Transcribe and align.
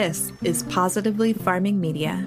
This 0.00 0.32
is 0.44 0.62
Positively 0.62 1.32
Farming 1.32 1.80
Media. 1.80 2.24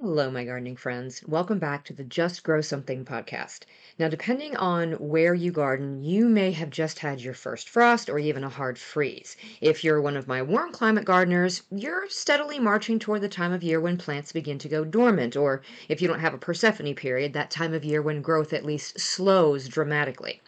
Hello, 0.00 0.32
my 0.32 0.44
gardening 0.44 0.74
friends. 0.74 1.22
Welcome 1.28 1.60
back 1.60 1.84
to 1.84 1.92
the 1.92 2.02
Just 2.02 2.42
Grow 2.42 2.60
Something 2.60 3.04
podcast. 3.04 3.60
Now, 3.96 4.08
depending 4.08 4.56
on 4.56 4.94
where 4.94 5.32
you 5.32 5.52
garden, 5.52 6.02
you 6.02 6.28
may 6.28 6.50
have 6.50 6.70
just 6.70 6.98
had 6.98 7.20
your 7.20 7.34
first 7.34 7.68
frost 7.68 8.10
or 8.10 8.18
even 8.18 8.42
a 8.42 8.48
hard 8.48 8.80
freeze. 8.80 9.36
If 9.60 9.84
you're 9.84 10.02
one 10.02 10.16
of 10.16 10.26
my 10.26 10.42
warm 10.42 10.72
climate 10.72 11.04
gardeners, 11.04 11.62
you're 11.70 12.08
steadily 12.08 12.58
marching 12.58 12.98
toward 12.98 13.20
the 13.20 13.28
time 13.28 13.52
of 13.52 13.62
year 13.62 13.80
when 13.80 13.96
plants 13.96 14.32
begin 14.32 14.58
to 14.58 14.68
go 14.68 14.84
dormant, 14.84 15.36
or 15.36 15.62
if 15.88 16.02
you 16.02 16.08
don't 16.08 16.18
have 16.18 16.34
a 16.34 16.38
Persephone 16.38 16.96
period, 16.96 17.32
that 17.34 17.52
time 17.52 17.72
of 17.72 17.84
year 17.84 18.02
when 18.02 18.22
growth 18.22 18.52
at 18.52 18.66
least 18.66 18.98
slows 18.98 19.68
dramatically. 19.68 20.40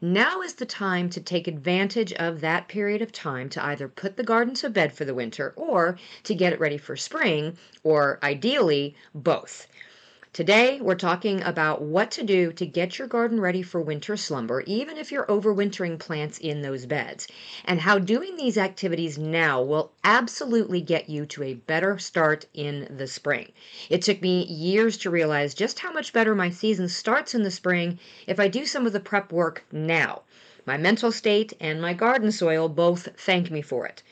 Now 0.00 0.42
is 0.42 0.54
the 0.54 0.64
time 0.64 1.10
to 1.10 1.20
take 1.20 1.48
advantage 1.48 2.12
of 2.12 2.40
that 2.40 2.68
period 2.68 3.02
of 3.02 3.10
time 3.10 3.48
to 3.48 3.64
either 3.64 3.88
put 3.88 4.16
the 4.16 4.22
garden 4.22 4.54
to 4.54 4.70
bed 4.70 4.92
for 4.92 5.04
the 5.04 5.14
winter 5.14 5.52
or 5.56 5.98
to 6.22 6.34
get 6.36 6.52
it 6.52 6.60
ready 6.60 6.78
for 6.78 6.96
spring, 6.96 7.58
or 7.82 8.20
ideally, 8.22 8.94
both. 9.12 9.66
Today, 10.34 10.78
we're 10.80 10.94
talking 10.94 11.42
about 11.42 11.80
what 11.80 12.10
to 12.12 12.22
do 12.22 12.52
to 12.52 12.66
get 12.66 12.98
your 12.98 13.08
garden 13.08 13.40
ready 13.40 13.62
for 13.62 13.80
winter 13.80 14.14
slumber, 14.16 14.60
even 14.66 14.98
if 14.98 15.10
you're 15.10 15.24
overwintering 15.26 15.98
plants 15.98 16.36
in 16.38 16.60
those 16.60 16.84
beds, 16.84 17.26
and 17.64 17.80
how 17.80 17.98
doing 17.98 18.36
these 18.36 18.58
activities 18.58 19.16
now 19.16 19.62
will 19.62 19.90
absolutely 20.04 20.82
get 20.82 21.08
you 21.08 21.24
to 21.26 21.42
a 21.44 21.54
better 21.54 21.98
start 21.98 22.44
in 22.52 22.94
the 22.98 23.06
spring. 23.06 23.52
It 23.88 24.02
took 24.02 24.20
me 24.20 24.44
years 24.44 24.98
to 24.98 25.10
realize 25.10 25.54
just 25.54 25.78
how 25.78 25.92
much 25.92 26.12
better 26.12 26.34
my 26.34 26.50
season 26.50 26.88
starts 26.88 27.34
in 27.34 27.42
the 27.42 27.50
spring 27.50 27.98
if 28.26 28.38
I 28.38 28.48
do 28.48 28.66
some 28.66 28.86
of 28.86 28.92
the 28.92 29.00
prep 29.00 29.32
work 29.32 29.64
now. 29.72 30.22
My 30.66 30.76
mental 30.76 31.10
state 31.10 31.54
and 31.58 31.80
my 31.80 31.94
garden 31.94 32.30
soil 32.32 32.68
both 32.68 33.08
thank 33.16 33.50
me 33.50 33.62
for 33.62 33.86
it. 33.86 34.02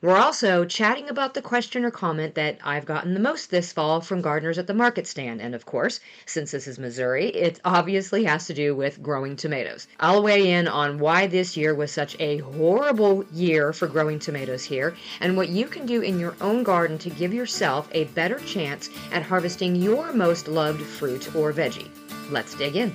We're 0.00 0.16
also 0.16 0.64
chatting 0.64 1.08
about 1.08 1.34
the 1.34 1.42
question 1.42 1.84
or 1.84 1.90
comment 1.90 2.36
that 2.36 2.58
I've 2.62 2.86
gotten 2.86 3.14
the 3.14 3.20
most 3.20 3.50
this 3.50 3.72
fall 3.72 4.00
from 4.00 4.20
gardeners 4.20 4.56
at 4.56 4.68
the 4.68 4.74
market 4.74 5.08
stand. 5.08 5.40
And 5.40 5.56
of 5.56 5.66
course, 5.66 5.98
since 6.24 6.52
this 6.52 6.68
is 6.68 6.78
Missouri, 6.78 7.26
it 7.26 7.60
obviously 7.64 8.22
has 8.22 8.46
to 8.46 8.54
do 8.54 8.76
with 8.76 9.02
growing 9.02 9.34
tomatoes. 9.34 9.88
I'll 9.98 10.22
weigh 10.22 10.52
in 10.52 10.68
on 10.68 11.00
why 11.00 11.26
this 11.26 11.56
year 11.56 11.74
was 11.74 11.90
such 11.90 12.14
a 12.20 12.38
horrible 12.38 13.24
year 13.32 13.72
for 13.72 13.88
growing 13.88 14.20
tomatoes 14.20 14.62
here 14.62 14.94
and 15.20 15.36
what 15.36 15.48
you 15.48 15.66
can 15.66 15.84
do 15.84 16.00
in 16.00 16.20
your 16.20 16.36
own 16.40 16.62
garden 16.62 16.96
to 16.98 17.10
give 17.10 17.34
yourself 17.34 17.88
a 17.90 18.04
better 18.04 18.38
chance 18.38 18.90
at 19.10 19.24
harvesting 19.24 19.74
your 19.74 20.12
most 20.12 20.46
loved 20.46 20.80
fruit 20.80 21.34
or 21.34 21.52
veggie. 21.52 21.90
Let's 22.30 22.54
dig 22.54 22.76
in. 22.76 22.92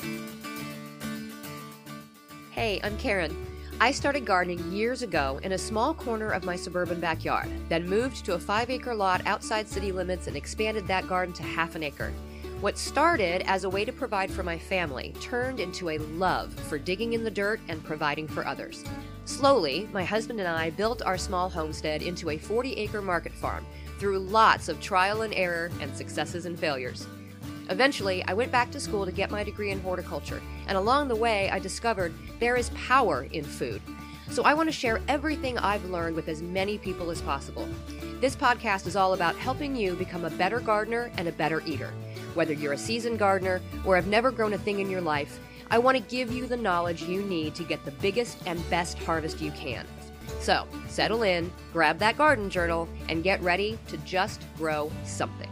Hey, 2.51 2.79
I'm 2.81 2.97
Karen. 2.97 3.52
I 3.83 3.91
started 3.91 4.25
gardening 4.25 4.71
years 4.71 5.01
ago 5.01 5.41
in 5.43 5.51
a 5.51 5.57
small 5.57 5.93
corner 5.93 6.29
of 6.29 6.45
my 6.45 6.55
suburban 6.55 7.01
backyard, 7.01 7.49
then 7.67 7.85
moved 7.85 8.23
to 8.23 8.35
a 8.35 8.39
five 8.39 8.69
acre 8.69 8.95
lot 8.95 9.21
outside 9.25 9.67
city 9.67 9.91
limits 9.91 10.27
and 10.27 10.37
expanded 10.37 10.87
that 10.87 11.05
garden 11.05 11.33
to 11.33 11.43
half 11.43 11.75
an 11.75 11.83
acre. 11.83 12.13
What 12.61 12.77
started 12.77 13.41
as 13.45 13.65
a 13.65 13.69
way 13.69 13.83
to 13.83 13.91
provide 13.91 14.31
for 14.31 14.41
my 14.41 14.57
family 14.57 15.13
turned 15.19 15.59
into 15.59 15.89
a 15.89 15.97
love 15.97 16.53
for 16.53 16.79
digging 16.79 17.11
in 17.11 17.25
the 17.25 17.29
dirt 17.29 17.59
and 17.67 17.83
providing 17.83 18.25
for 18.25 18.47
others. 18.47 18.85
Slowly, 19.25 19.89
my 19.91 20.05
husband 20.05 20.39
and 20.39 20.47
I 20.47 20.69
built 20.69 21.01
our 21.01 21.17
small 21.17 21.49
homestead 21.49 22.03
into 22.03 22.29
a 22.29 22.37
40 22.37 22.75
acre 22.75 23.01
market 23.01 23.33
farm 23.33 23.65
through 23.99 24.19
lots 24.19 24.69
of 24.69 24.79
trial 24.79 25.23
and 25.23 25.33
error 25.33 25.69
and 25.81 25.93
successes 25.93 26.45
and 26.45 26.57
failures. 26.57 27.05
Eventually, 27.69 28.23
I 28.25 28.33
went 28.33 28.51
back 28.51 28.71
to 28.71 28.79
school 28.79 29.05
to 29.05 29.11
get 29.11 29.31
my 29.31 29.43
degree 29.43 29.71
in 29.71 29.79
horticulture, 29.81 30.41
and 30.67 30.77
along 30.77 31.07
the 31.07 31.15
way, 31.15 31.49
I 31.49 31.59
discovered 31.59 32.13
there 32.39 32.55
is 32.55 32.69
power 32.71 33.23
in 33.31 33.43
food. 33.43 33.81
So 34.29 34.43
I 34.43 34.53
want 34.53 34.67
to 34.67 34.73
share 34.73 34.99
everything 35.07 35.57
I've 35.57 35.85
learned 35.85 36.15
with 36.15 36.27
as 36.27 36.41
many 36.41 36.77
people 36.77 37.11
as 37.11 37.21
possible. 37.21 37.67
This 38.19 38.35
podcast 38.35 38.87
is 38.87 38.95
all 38.95 39.13
about 39.13 39.35
helping 39.35 39.75
you 39.75 39.95
become 39.95 40.25
a 40.25 40.29
better 40.31 40.59
gardener 40.59 41.11
and 41.17 41.27
a 41.27 41.31
better 41.31 41.61
eater. 41.65 41.93
Whether 42.33 42.53
you're 42.53 42.73
a 42.73 42.77
seasoned 42.77 43.19
gardener 43.19 43.61
or 43.85 43.95
have 43.95 44.07
never 44.07 44.31
grown 44.31 44.53
a 44.53 44.57
thing 44.57 44.79
in 44.79 44.89
your 44.89 45.01
life, 45.01 45.39
I 45.69 45.77
want 45.77 45.97
to 45.97 46.03
give 46.03 46.31
you 46.31 46.47
the 46.47 46.57
knowledge 46.57 47.03
you 47.03 47.21
need 47.21 47.55
to 47.55 47.63
get 47.63 47.83
the 47.85 47.91
biggest 47.91 48.37
and 48.45 48.69
best 48.69 48.97
harvest 48.99 49.39
you 49.39 49.51
can. 49.51 49.85
So, 50.39 50.67
settle 50.87 51.23
in, 51.23 51.51
grab 51.71 51.99
that 51.99 52.17
garden 52.17 52.49
journal, 52.49 52.87
and 53.09 53.23
get 53.23 53.41
ready 53.41 53.77
to 53.87 53.97
just 53.97 54.41
grow 54.57 54.91
something. 55.03 55.49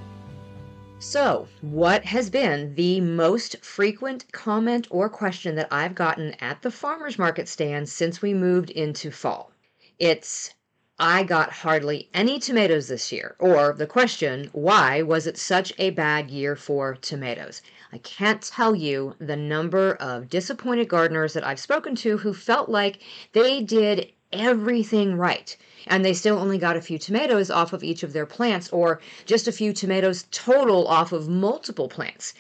So, 1.03 1.47
what 1.61 2.05
has 2.05 2.29
been 2.29 2.75
the 2.75 3.01
most 3.01 3.65
frequent 3.65 4.31
comment 4.31 4.85
or 4.91 5.09
question 5.09 5.55
that 5.55 5.67
I've 5.71 5.95
gotten 5.95 6.35
at 6.39 6.61
the 6.61 6.69
farmer's 6.69 7.17
market 7.17 7.49
stand 7.49 7.89
since 7.89 8.21
we 8.21 8.35
moved 8.35 8.69
into 8.69 9.09
fall? 9.09 9.51
It's, 9.97 10.53
I 10.99 11.23
got 11.23 11.51
hardly 11.51 12.11
any 12.13 12.37
tomatoes 12.37 12.87
this 12.87 13.11
year. 13.11 13.35
Or 13.39 13.73
the 13.73 13.87
question, 13.87 14.51
why 14.53 15.01
was 15.01 15.25
it 15.25 15.39
such 15.39 15.73
a 15.79 15.89
bad 15.89 16.29
year 16.29 16.55
for 16.55 16.93
tomatoes? 16.93 17.63
I 17.91 17.97
can't 17.97 18.43
tell 18.43 18.75
you 18.75 19.15
the 19.17 19.35
number 19.35 19.95
of 19.95 20.29
disappointed 20.29 20.87
gardeners 20.87 21.33
that 21.33 21.45
I've 21.45 21.59
spoken 21.59 21.95
to 21.95 22.19
who 22.19 22.31
felt 22.31 22.69
like 22.69 22.99
they 23.33 23.63
did 23.63 24.11
everything 24.33 25.15
right 25.15 25.57
and 25.87 26.05
they 26.05 26.13
still 26.13 26.37
only 26.37 26.57
got 26.57 26.77
a 26.77 26.81
few 26.81 26.97
tomatoes 26.97 27.49
off 27.49 27.73
of 27.73 27.83
each 27.83 28.03
of 28.03 28.13
their 28.13 28.25
plants 28.25 28.69
or 28.69 29.01
just 29.25 29.47
a 29.47 29.51
few 29.51 29.73
tomatoes 29.73 30.25
total 30.31 30.87
off 30.87 31.11
of 31.11 31.27
multiple 31.27 31.89
plants. 31.89 32.33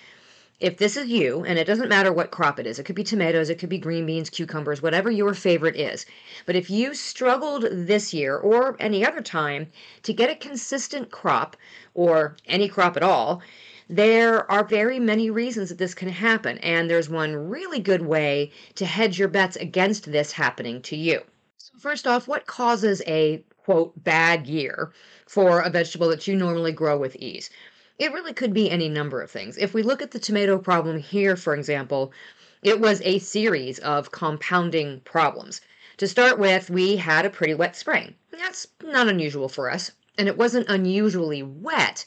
If 0.59 0.77
this 0.77 0.95
is 0.95 1.07
you, 1.07 1.43
and 1.43 1.57
it 1.57 1.65
doesn't 1.65 1.89
matter 1.89 2.13
what 2.13 2.29
crop 2.29 2.59
it 2.59 2.67
is, 2.67 2.77
it 2.77 2.83
could 2.83 2.95
be 2.95 3.03
tomatoes, 3.03 3.49
it 3.49 3.57
could 3.57 3.69
be 3.69 3.79
green 3.79 4.05
beans, 4.05 4.29
cucumbers, 4.29 4.79
whatever 4.79 5.09
your 5.09 5.33
favorite 5.33 5.75
is. 5.75 6.05
But 6.45 6.55
if 6.55 6.69
you 6.69 6.93
struggled 6.93 7.63
this 7.71 8.13
year 8.13 8.37
or 8.37 8.75
any 8.79 9.03
other 9.03 9.21
time 9.21 9.71
to 10.03 10.13
get 10.13 10.29
a 10.29 10.35
consistent 10.35 11.09
crop 11.09 11.57
or 11.95 12.37
any 12.45 12.69
crop 12.69 12.95
at 12.95 13.01
all, 13.01 13.41
there 13.89 14.49
are 14.51 14.63
very 14.63 14.99
many 14.99 15.31
reasons 15.31 15.69
that 15.69 15.79
this 15.79 15.95
can 15.95 16.09
happen, 16.09 16.59
and 16.59 16.87
there's 16.87 17.09
one 17.09 17.49
really 17.49 17.79
good 17.79 18.03
way 18.03 18.51
to 18.75 18.85
hedge 18.85 19.17
your 19.17 19.29
bets 19.29 19.55
against 19.55 20.11
this 20.11 20.31
happening 20.33 20.79
to 20.83 20.95
you. 20.95 21.23
So, 21.63 21.77
first 21.77 22.07
off, 22.07 22.27
what 22.27 22.47
causes 22.47 23.03
a 23.05 23.43
quote 23.65 24.03
bad 24.03 24.47
year 24.47 24.91
for 25.27 25.59
a 25.59 25.69
vegetable 25.69 26.09
that 26.09 26.27
you 26.27 26.35
normally 26.35 26.71
grow 26.71 26.97
with 26.97 27.15
ease? 27.17 27.51
It 27.99 28.11
really 28.11 28.33
could 28.33 28.51
be 28.51 28.71
any 28.71 28.89
number 28.89 29.21
of 29.21 29.29
things. 29.29 29.59
If 29.59 29.71
we 29.71 29.83
look 29.83 30.01
at 30.01 30.09
the 30.09 30.17
tomato 30.17 30.57
problem 30.57 30.97
here, 30.97 31.35
for 31.35 31.53
example, 31.53 32.13
it 32.63 32.79
was 32.79 32.99
a 33.01 33.19
series 33.19 33.77
of 33.77 34.09
compounding 34.09 35.01
problems. 35.01 35.61
To 35.97 36.07
start 36.07 36.39
with, 36.39 36.71
we 36.71 36.95
had 36.95 37.27
a 37.27 37.29
pretty 37.29 37.53
wet 37.53 37.75
spring. 37.75 38.15
That's 38.31 38.65
not 38.83 39.07
unusual 39.07 39.47
for 39.47 39.69
us, 39.69 39.91
and 40.17 40.27
it 40.27 40.37
wasn't 40.37 40.67
unusually 40.67 41.43
wet, 41.43 42.05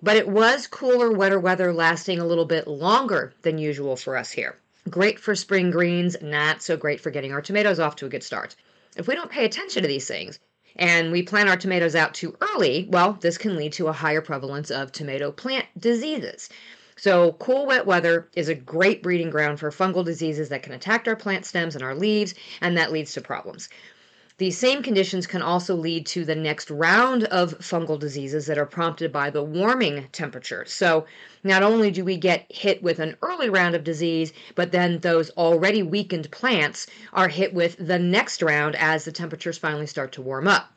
but 0.00 0.14
it 0.14 0.28
was 0.28 0.68
cooler, 0.68 1.10
wetter 1.10 1.40
weather 1.40 1.72
lasting 1.72 2.20
a 2.20 2.26
little 2.26 2.46
bit 2.46 2.68
longer 2.68 3.34
than 3.42 3.58
usual 3.58 3.96
for 3.96 4.16
us 4.16 4.30
here. 4.30 4.58
Great 4.88 5.18
for 5.18 5.34
spring 5.34 5.72
greens, 5.72 6.16
not 6.22 6.62
so 6.62 6.76
great 6.76 7.00
for 7.00 7.10
getting 7.10 7.32
our 7.32 7.42
tomatoes 7.42 7.80
off 7.80 7.96
to 7.96 8.06
a 8.06 8.08
good 8.08 8.22
start. 8.22 8.54
If 8.96 9.08
we 9.08 9.14
don't 9.14 9.30
pay 9.30 9.44
attention 9.44 9.82
to 9.82 9.88
these 9.88 10.06
things 10.06 10.38
and 10.76 11.12
we 11.12 11.22
plant 11.22 11.48
our 11.48 11.56
tomatoes 11.56 11.94
out 11.94 12.14
too 12.14 12.36
early, 12.40 12.86
well, 12.90 13.14
this 13.14 13.38
can 13.38 13.56
lead 13.56 13.72
to 13.74 13.88
a 13.88 13.92
higher 13.92 14.20
prevalence 14.20 14.70
of 14.70 14.92
tomato 14.92 15.32
plant 15.32 15.66
diseases. 15.78 16.48
So, 16.96 17.32
cool, 17.32 17.66
wet 17.66 17.86
weather 17.86 18.28
is 18.34 18.48
a 18.48 18.54
great 18.54 19.02
breeding 19.02 19.30
ground 19.30 19.58
for 19.58 19.70
fungal 19.70 20.04
diseases 20.04 20.50
that 20.50 20.62
can 20.62 20.72
attack 20.74 21.08
our 21.08 21.16
plant 21.16 21.46
stems 21.46 21.74
and 21.74 21.82
our 21.82 21.94
leaves, 21.94 22.34
and 22.60 22.76
that 22.76 22.92
leads 22.92 23.14
to 23.14 23.20
problems. 23.20 23.68
These 24.42 24.58
same 24.58 24.82
conditions 24.82 25.28
can 25.28 25.40
also 25.40 25.76
lead 25.76 26.04
to 26.06 26.24
the 26.24 26.34
next 26.34 26.68
round 26.68 27.22
of 27.26 27.56
fungal 27.60 27.96
diseases 27.96 28.46
that 28.46 28.58
are 28.58 28.66
prompted 28.66 29.12
by 29.12 29.30
the 29.30 29.40
warming 29.40 30.08
temperature. 30.10 30.64
So, 30.66 31.06
not 31.44 31.62
only 31.62 31.92
do 31.92 32.04
we 32.04 32.16
get 32.16 32.46
hit 32.48 32.82
with 32.82 32.98
an 32.98 33.14
early 33.22 33.48
round 33.48 33.76
of 33.76 33.84
disease, 33.84 34.32
but 34.56 34.72
then 34.72 34.98
those 34.98 35.30
already 35.36 35.84
weakened 35.84 36.28
plants 36.32 36.88
are 37.12 37.28
hit 37.28 37.54
with 37.54 37.76
the 37.78 38.00
next 38.00 38.42
round 38.42 38.74
as 38.74 39.04
the 39.04 39.12
temperatures 39.12 39.58
finally 39.58 39.86
start 39.86 40.10
to 40.14 40.22
warm 40.22 40.48
up. 40.48 40.72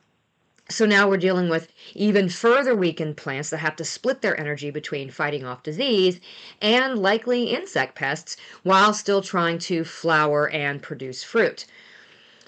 So 0.69 0.85
now 0.85 1.09
we're 1.09 1.18
dealing 1.18 1.50
with 1.50 1.71
even 1.95 2.29
further 2.29 2.75
weakened 2.75 3.18
plants 3.18 3.50
that 3.50 3.57
have 3.57 3.75
to 3.77 3.83
split 3.83 4.21
their 4.21 4.39
energy 4.39 4.69
between 4.69 5.09
fighting 5.09 5.44
off 5.44 5.63
disease 5.63 6.19
and 6.61 7.00
likely 7.00 7.45
insect 7.45 7.95
pests 7.95 8.38
while 8.61 8.94
still 8.94 9.23
trying 9.23 9.57
to 9.57 9.83
flower 9.83 10.47
and 10.50 10.83
produce 10.83 11.23
fruit. 11.23 11.65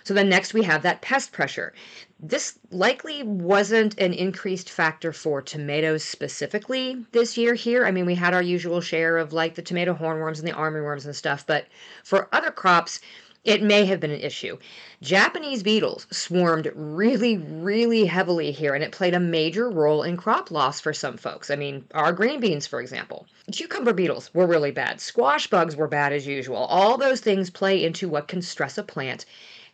So 0.07 0.13
then 0.13 0.29
next 0.29 0.53
we 0.53 0.63
have 0.63 0.83
that 0.83 1.01
pest 1.01 1.33
pressure. 1.33 1.73
This 2.17 2.57
likely 2.71 3.23
wasn't 3.23 3.99
an 3.99 4.13
increased 4.13 4.69
factor 4.69 5.11
for 5.11 5.41
tomatoes 5.41 6.01
specifically 6.01 7.05
this 7.11 7.35
year 7.37 7.55
here. 7.55 7.85
I 7.85 7.91
mean, 7.91 8.05
we 8.05 8.15
had 8.15 8.33
our 8.33 8.41
usual 8.41 8.79
share 8.79 9.17
of 9.17 9.33
like 9.33 9.55
the 9.55 9.61
tomato 9.61 9.93
hornworms 9.93 10.39
and 10.39 10.47
the 10.47 10.53
armyworms 10.53 11.03
and 11.03 11.13
stuff, 11.13 11.45
but 11.45 11.67
for 12.05 12.29
other 12.31 12.51
crops, 12.51 13.01
it 13.43 13.61
may 13.61 13.83
have 13.83 13.99
been 13.99 14.11
an 14.11 14.21
issue. 14.21 14.57
Japanese 15.01 15.61
beetles 15.61 16.07
swarmed 16.09 16.71
really, 16.73 17.37
really 17.37 18.05
heavily 18.05 18.51
here, 18.51 18.75
and 18.75 18.85
it 18.85 18.93
played 18.93 19.13
a 19.13 19.19
major 19.19 19.69
role 19.69 20.03
in 20.03 20.15
crop 20.15 20.51
loss 20.51 20.79
for 20.79 20.93
some 20.93 21.17
folks. 21.17 21.51
I 21.51 21.57
mean, 21.57 21.83
our 21.93 22.13
green 22.13 22.39
beans, 22.39 22.65
for 22.65 22.79
example. 22.79 23.27
Cucumber 23.51 23.91
beetles 23.91 24.33
were 24.33 24.47
really 24.47 24.71
bad. 24.71 25.01
Squash 25.01 25.47
bugs 25.47 25.75
were 25.75 25.89
bad 25.89 26.13
as 26.13 26.25
usual. 26.25 26.55
All 26.55 26.97
those 26.97 27.19
things 27.19 27.49
play 27.49 27.83
into 27.83 28.07
what 28.07 28.29
can 28.29 28.41
stress 28.41 28.77
a 28.77 28.83
plant 28.83 29.25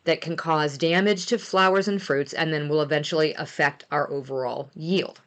that 0.06 0.22
can 0.22 0.36
cause 0.36 0.78
damage 0.78 1.26
to 1.28 1.38
flowers 1.38 1.88
and 1.88 2.02
fruits 2.02 2.34
and 2.34 2.54
then 2.54 2.70
will 2.70 2.82
eventually 2.82 3.34
affect 3.36 3.86
our 3.92 4.10
overall 4.10 4.70
yield. 4.76 5.22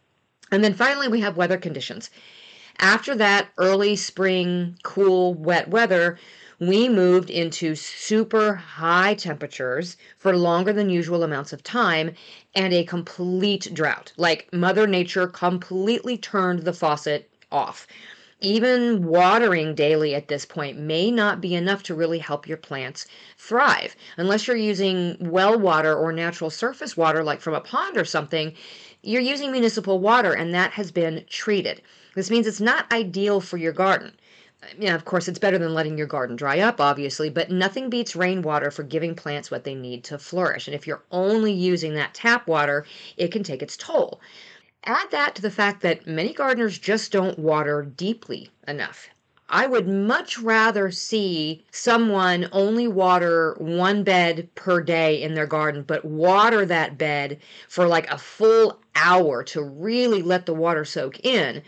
And 0.51 0.63
then 0.63 0.75
finally, 0.75 1.09
we 1.09 1.21
have 1.21 1.37
weather 1.37 1.59
conditions. 1.59 2.11
After 2.79 3.15
that 3.17 3.49
early 3.57 3.97
spring, 3.97 4.77
cool, 4.83 5.35
wet 5.35 5.69
weather, 5.69 6.19
we 6.59 6.89
moved 6.89 7.31
into 7.31 7.75
super 7.75 8.55
high 8.55 9.15
temperatures 9.15 9.97
for 10.19 10.37
longer 10.37 10.73
than 10.73 10.89
usual 10.89 11.23
amounts 11.23 11.53
of 11.53 11.63
time 11.63 12.15
and 12.55 12.73
a 12.73 12.85
complete 12.85 13.73
drought. 13.75 14.13
Like 14.17 14.53
Mother 14.53 14.87
Nature 14.87 15.27
completely 15.27 16.17
turned 16.17 16.61
the 16.61 16.73
faucet 16.73 17.31
off. 17.51 17.87
Even 18.41 19.07
watering 19.07 19.75
daily 19.75 20.15
at 20.15 20.29
this 20.29 20.45
point 20.45 20.79
may 20.79 21.11
not 21.11 21.41
be 21.41 21.55
enough 21.55 21.83
to 21.85 21.95
really 21.95 22.19
help 22.19 22.47
your 22.47 22.59
plants 22.59 23.07
thrive. 23.39 23.97
Unless 24.19 24.47
you're 24.47 24.57
using 24.57 25.17
well 25.21 25.59
water 25.59 25.95
or 25.95 26.13
natural 26.13 26.51
surface 26.51 26.99
water, 26.99 27.25
like 27.25 27.41
from 27.41 27.55
a 27.55 27.61
pond 27.61 27.97
or 27.97 28.05
something, 28.05 28.53
you're 29.03 29.23
using 29.23 29.53
municipal 29.53 29.99
water 29.99 30.35
and 30.35 30.53
that 30.53 30.73
has 30.73 30.91
been 30.91 31.25
treated. 31.31 31.81
This 32.15 32.31
means 32.31 32.47
it's 32.47 32.61
not 32.61 32.93
ideal 32.93 33.41
for 33.41 33.57
your 33.57 33.73
garden. 33.73 34.13
Yeah, 34.79 34.95
of 34.95 35.05
course, 35.05 35.29
it's 35.29 35.39
better 35.39 35.59
than 35.59 35.75
letting 35.75 35.97
your 35.97 36.07
garden 36.07 36.37
dry 36.37 36.61
up, 36.61 36.81
obviously, 36.81 37.31
but 37.31 37.51
nothing 37.51 37.89
beats 37.89 38.17
rainwater 38.17 38.71
for 38.71 38.83
giving 38.83 39.15
plants 39.15 39.51
what 39.51 39.65
they 39.65 39.75
need 39.75 40.03
to 40.05 40.19
flourish. 40.19 40.67
And 40.67 40.75
if 40.75 40.87
you're 40.87 41.05
only 41.11 41.53
using 41.53 41.95
that 41.95 42.15
tap 42.15 42.49
water, 42.49 42.85
it 43.17 43.33
can 43.33 43.43
take 43.43 43.63
its 43.63 43.77
toll. 43.77 44.21
Add 44.87 45.11
that 45.11 45.35
to 45.35 45.43
the 45.43 45.51
fact 45.51 45.83
that 45.83 46.07
many 46.07 46.33
gardeners 46.33 46.79
just 46.79 47.11
don't 47.11 47.41
water 47.41 47.83
deeply 47.83 48.51
enough. 48.69 49.09
I 49.49 49.67
would 49.67 49.89
much 49.89 50.39
rather 50.39 50.93
see 50.93 51.65
someone 51.73 52.49
only 52.53 52.87
water 52.87 53.57
one 53.59 54.05
bed 54.05 54.49
per 54.55 54.81
day 54.81 55.21
in 55.21 55.35
their 55.35 55.47
garden, 55.47 55.83
but 55.83 56.05
water 56.05 56.65
that 56.67 56.97
bed 56.97 57.39
for 57.69 57.89
like 57.89 58.09
a 58.11 58.19
full 58.19 58.81
hour 58.95 59.43
to 59.45 59.63
really 59.63 60.23
let 60.23 60.47
the 60.47 60.55
water 60.55 60.85
soak 60.85 61.19
in 61.25 61.63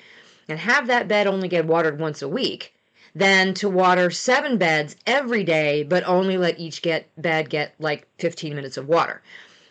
and 0.48 0.58
have 0.60 0.86
that 0.86 1.08
bed 1.08 1.26
only 1.26 1.48
get 1.48 1.66
watered 1.66 1.98
once 1.98 2.22
a 2.22 2.28
week 2.28 2.72
than 3.14 3.52
to 3.54 3.68
water 3.68 4.10
seven 4.10 4.58
beds 4.58 4.94
every 5.06 5.42
day, 5.42 5.82
but 5.82 6.04
only 6.04 6.38
let 6.38 6.58
each 6.58 6.82
get 6.82 7.10
bed 7.20 7.50
get 7.50 7.74
like 7.80 8.06
15 8.18 8.54
minutes 8.54 8.76
of 8.76 8.88
water. 8.88 9.22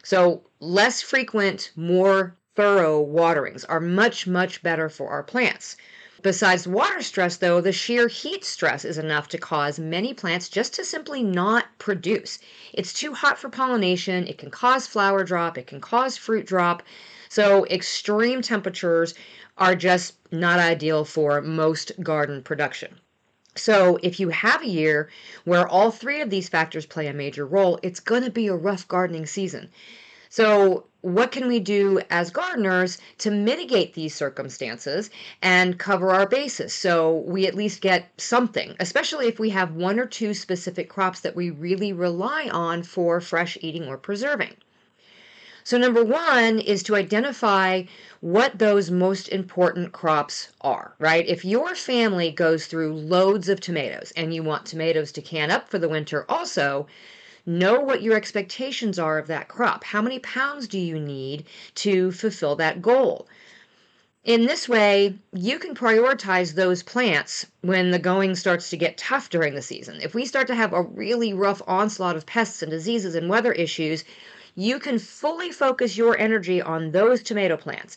So 0.04 0.44
less 0.60 1.02
frequent, 1.02 1.72
more 1.76 2.36
thorough 2.58 3.00
waterings 3.00 3.64
are 3.66 3.80
much, 3.80 4.26
much 4.26 4.64
better 4.64 4.90
for 4.90 5.12
our 5.12 5.22
plants. 5.22 5.78
Besides 6.24 6.68
water 6.68 7.04
stress, 7.04 7.38
though, 7.38 7.62
the 7.62 7.72
sheer 7.72 8.08
heat 8.08 8.44
stress 8.44 8.84
is 8.84 8.98
enough 8.98 9.28
to 9.28 9.38
cause 9.38 9.78
many 9.78 10.12
plants 10.12 10.50
just 10.50 10.74
to 10.74 10.84
simply 10.84 11.22
not 11.22 11.66
produce. 11.78 12.40
It's 12.74 12.94
too 12.94 13.14
hot 13.14 13.38
for 13.38 13.50
pollination, 13.50 14.26
it 14.26 14.40
can 14.40 14.50
cause 14.50 14.88
flower 14.88 15.24
drop, 15.24 15.56
it 15.60 15.68
can 15.68 15.80
cause 15.80 16.18
fruit 16.18 16.48
drop. 16.48 16.82
So, 17.30 17.68
extreme 17.68 18.42
temperatures 18.42 19.14
are 19.60 19.76
just 19.76 20.16
not 20.32 20.60
ideal 20.60 21.06
for 21.06 21.44
most 21.44 21.92
garden 22.02 22.42
production. 22.42 23.00
So, 23.54 24.00
if 24.02 24.20
you 24.20 24.30
have 24.30 24.64
a 24.64 24.68
year 24.68 25.10
where 25.46 25.68
all 25.68 25.92
three 25.92 26.22
of 26.22 26.32
these 26.32 26.50
factors 26.50 26.88
play 26.88 27.06
a 27.06 27.14
major 27.14 27.46
role, 27.46 27.80
it's 27.84 28.00
going 28.00 28.24
to 28.24 28.32
be 28.32 28.48
a 28.48 28.56
rough 28.56 28.88
gardening 28.88 29.28
season. 29.28 29.70
So, 30.30 30.86
what 31.02 31.32
can 31.32 31.48
we 31.48 31.60
do 31.60 32.02
as 32.10 32.32
gardeners 32.32 32.98
to 33.20 33.32
mitigate 33.32 33.94
these 33.94 34.14
circumstances 34.14 35.10
and 35.42 35.80
cover 35.80 36.10
our 36.12 36.28
bases 36.28 36.74
so 36.74 37.24
we 37.26 37.48
at 37.48 37.56
least 37.56 37.82
get 37.82 38.10
something, 38.18 38.76
especially 38.80 39.28
if 39.28 39.40
we 39.40 39.52
have 39.52 39.76
one 39.76 40.00
or 40.00 40.06
two 40.06 40.34
specific 40.34 40.90
crops 40.90 41.22
that 41.22 41.36
we 41.36 41.50
really 41.50 41.94
rely 41.94 42.50
on 42.52 42.84
for 42.84 43.22
fresh 43.22 43.58
eating 43.62 43.88
or 43.88 43.98
preserving? 43.98 44.56
So, 45.64 45.78
number 45.78 46.04
one 46.04 46.60
is 46.60 46.82
to 46.84 46.96
identify 46.96 47.84
what 48.22 48.58
those 48.58 48.90
most 48.90 49.28
important 49.28 49.92
crops 49.92 50.50
are, 50.62 50.94
right? 50.98 51.28
If 51.28 51.46
your 51.46 51.76
family 51.76 52.32
goes 52.32 52.68
through 52.68 52.94
loads 52.94 53.50
of 53.50 53.60
tomatoes 53.60 54.12
and 54.16 54.34
you 54.34 54.44
want 54.44 54.66
tomatoes 54.66 55.12
to 55.12 55.22
can 55.22 55.52
up 55.52 55.70
for 55.70 55.78
the 55.78 55.90
winter 55.90 56.26
also, 56.30 56.88
Know 57.50 57.80
what 57.80 58.02
your 58.02 58.18
expectations 58.18 59.00
are 59.00 59.18
of 59.18 59.28
that 59.28 59.48
crop. 59.48 59.86
How 59.86 60.02
many 60.02 60.20
pounds 60.20 60.68
do 60.68 60.78
you 60.78 61.00
need 61.00 61.46
to 61.76 62.12
fulfill 62.12 62.58
that 62.58 62.82
goal? 62.82 63.26
In 64.26 64.48
this 64.48 64.68
way, 64.68 65.16
you 65.32 65.58
can 65.58 65.74
prioritize 65.74 66.56
those 66.56 66.84
plants 66.84 67.46
when 67.62 67.92
the 67.92 68.00
going 68.00 68.36
starts 68.36 68.70
to 68.72 68.76
get 68.76 68.98
tough 68.98 69.30
during 69.30 69.56
the 69.56 69.62
season. 69.62 70.02
If 70.02 70.14
we 70.14 70.26
start 70.26 70.48
to 70.48 70.56
have 70.56 70.74
a 70.74 70.82
really 70.82 71.34
rough 71.34 71.62
onslaught 71.66 72.18
of 72.18 72.26
pests 72.26 72.62
and 72.62 72.70
diseases 72.70 73.16
and 73.16 73.30
weather 73.30 73.54
issues, 73.54 74.04
you 74.56 74.78
can 74.78 75.00
fully 75.00 75.50
focus 75.54 75.96
your 75.96 76.18
energy 76.18 76.62
on 76.62 76.92
those 76.92 77.24
tomato 77.24 77.56
plants 77.56 77.96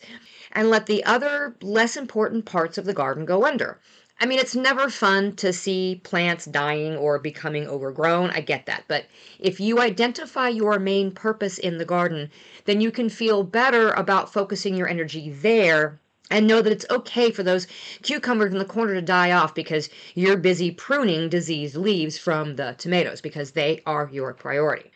and 0.53 0.71
let 0.71 0.87
the 0.87 1.03
other 1.03 1.57
less 1.61 1.97
important 1.97 2.45
parts 2.45 2.79
of 2.79 2.85
the 2.85 2.95
garden 2.95 3.25
go 3.25 3.45
under. 3.45 3.81
I 4.23 4.27
mean, 4.27 4.39
it's 4.39 4.55
never 4.55 4.91
fun 4.91 5.35
to 5.37 5.51
see 5.51 5.99
plants 6.05 6.45
dying 6.45 6.95
or 6.95 7.19
becoming 7.19 7.67
overgrown. 7.67 8.31
I 8.31 8.43
get 8.43 8.67
that. 8.67 8.85
But 8.87 9.07
if 9.39 9.59
you 9.59 9.81
identify 9.81 10.49
your 10.49 10.79
main 10.79 11.11
purpose 11.11 11.57
in 11.57 11.79
the 11.79 11.87
garden, 11.87 12.31
then 12.67 12.83
you 12.83 12.91
can 12.91 13.09
feel 13.09 13.43
better 13.43 13.93
about 13.93 14.31
focusing 14.31 14.75
your 14.75 14.89
energy 14.89 15.31
there 15.31 15.99
and 16.31 16.47
know 16.47 16.61
that 16.61 16.73
it's 16.73 16.85
okay 16.91 17.31
for 17.31 17.43
those 17.43 17.67
cucumbers 18.03 18.53
in 18.53 18.59
the 18.59 18.65
corner 18.67 18.93
to 18.93 19.03
die 19.03 19.33
off 19.33 19.55
because 19.55 19.89
you're 20.15 20.37
busy 20.37 20.71
pruning 20.71 21.31
diseased 21.31 21.77
leaves 21.77 22.19
from 22.19 22.57
the 22.57 22.75
tomatoes 22.77 23.23
because 23.23 23.53
they 23.53 23.83
are 23.87 24.11
your 24.13 24.35
priority. 24.35 24.91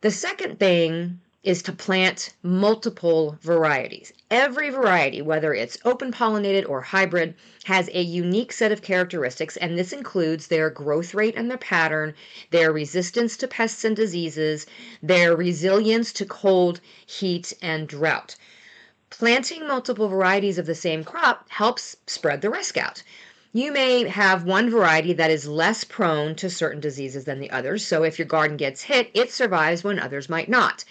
The 0.00 0.10
second 0.10 0.58
thing 0.58 1.20
is 1.42 1.60
to 1.62 1.72
plant 1.72 2.32
multiple 2.42 3.36
varieties. 3.42 4.12
Every 4.30 4.70
variety, 4.70 5.20
whether 5.20 5.52
it's 5.52 5.76
open 5.84 6.12
pollinated 6.12 6.68
or 6.68 6.80
hybrid, 6.80 7.34
has 7.64 7.90
a 7.92 8.00
unique 8.00 8.52
set 8.52 8.70
of 8.70 8.80
characteristics, 8.80 9.56
and 9.56 9.76
this 9.76 9.92
includes 9.92 10.46
their 10.46 10.70
growth 10.70 11.14
rate 11.14 11.34
and 11.36 11.50
their 11.50 11.58
pattern, 11.58 12.14
their 12.50 12.72
resistance 12.72 13.36
to 13.38 13.48
pests 13.48 13.84
and 13.84 13.96
diseases, 13.96 14.66
their 15.02 15.34
resilience 15.34 16.12
to 16.12 16.24
cold, 16.24 16.80
heat, 17.04 17.52
and 17.60 17.88
drought. 17.88 18.36
Planting 19.10 19.66
multiple 19.66 20.08
varieties 20.08 20.58
of 20.58 20.66
the 20.66 20.74
same 20.74 21.02
crop 21.02 21.50
helps 21.50 21.96
spread 22.06 22.40
the 22.40 22.50
risk 22.50 22.76
out. 22.76 23.02
You 23.52 23.70
may 23.70 24.08
have 24.08 24.44
one 24.44 24.70
variety 24.70 25.12
that 25.12 25.30
is 25.30 25.46
less 25.46 25.84
prone 25.84 26.34
to 26.36 26.48
certain 26.48 26.80
diseases 26.80 27.26
than 27.26 27.38
the 27.38 27.50
others, 27.50 27.86
so 27.86 28.04
if 28.04 28.18
your 28.18 28.26
garden 28.26 28.56
gets 28.56 28.80
hit, 28.80 29.10
it 29.12 29.30
survives 29.30 29.84
when 29.84 29.98
others 29.98 30.30
might 30.30 30.48
not. 30.48 30.84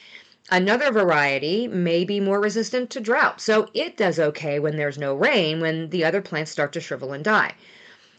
Another 0.54 0.92
variety 0.92 1.70
may 1.70 2.04
be 2.04 2.20
more 2.20 2.42
resistant 2.42 2.90
to 2.90 3.00
drought, 3.00 3.40
so 3.40 3.70
it 3.74 3.96
does 3.96 4.20
okay 4.20 4.60
when 4.60 4.76
there's 4.76 4.98
no 4.98 5.16
rain 5.16 5.62
when 5.62 5.90
the 5.92 6.04
other 6.04 6.22
plants 6.22 6.52
start 6.52 6.74
to 6.74 6.82
shrivel 6.82 7.14
and 7.14 7.24
die. 7.24 7.54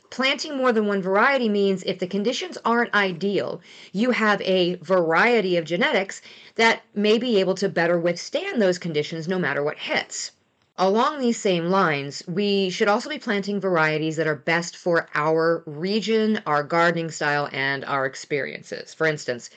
Planting 0.08 0.56
more 0.56 0.72
than 0.72 0.86
one 0.86 1.02
variety 1.02 1.50
means 1.50 1.82
if 1.82 1.98
the 1.98 2.06
conditions 2.06 2.56
aren't 2.64 2.94
ideal, 2.94 3.60
you 3.92 4.12
have 4.12 4.40
a 4.40 4.76
variety 4.76 5.58
of 5.58 5.66
genetics 5.66 6.22
that 6.54 6.80
may 6.94 7.18
be 7.18 7.38
able 7.38 7.54
to 7.56 7.68
better 7.68 8.00
withstand 8.00 8.62
those 8.62 8.78
conditions 8.78 9.28
no 9.28 9.38
matter 9.38 9.62
what 9.62 9.78
hits. 9.78 10.32
Along 10.78 11.20
these 11.20 11.38
same 11.38 11.66
lines, 11.66 12.22
we 12.26 12.70
should 12.70 12.88
also 12.88 13.10
be 13.10 13.18
planting 13.18 13.60
varieties 13.60 14.16
that 14.16 14.26
are 14.26 14.34
best 14.34 14.74
for 14.74 15.06
our 15.14 15.62
region, 15.66 16.40
our 16.46 16.62
gardening 16.62 17.10
style, 17.10 17.50
and 17.52 17.84
our 17.84 18.06
experiences. 18.06 18.94
For 18.94 19.06
instance, 19.06 19.50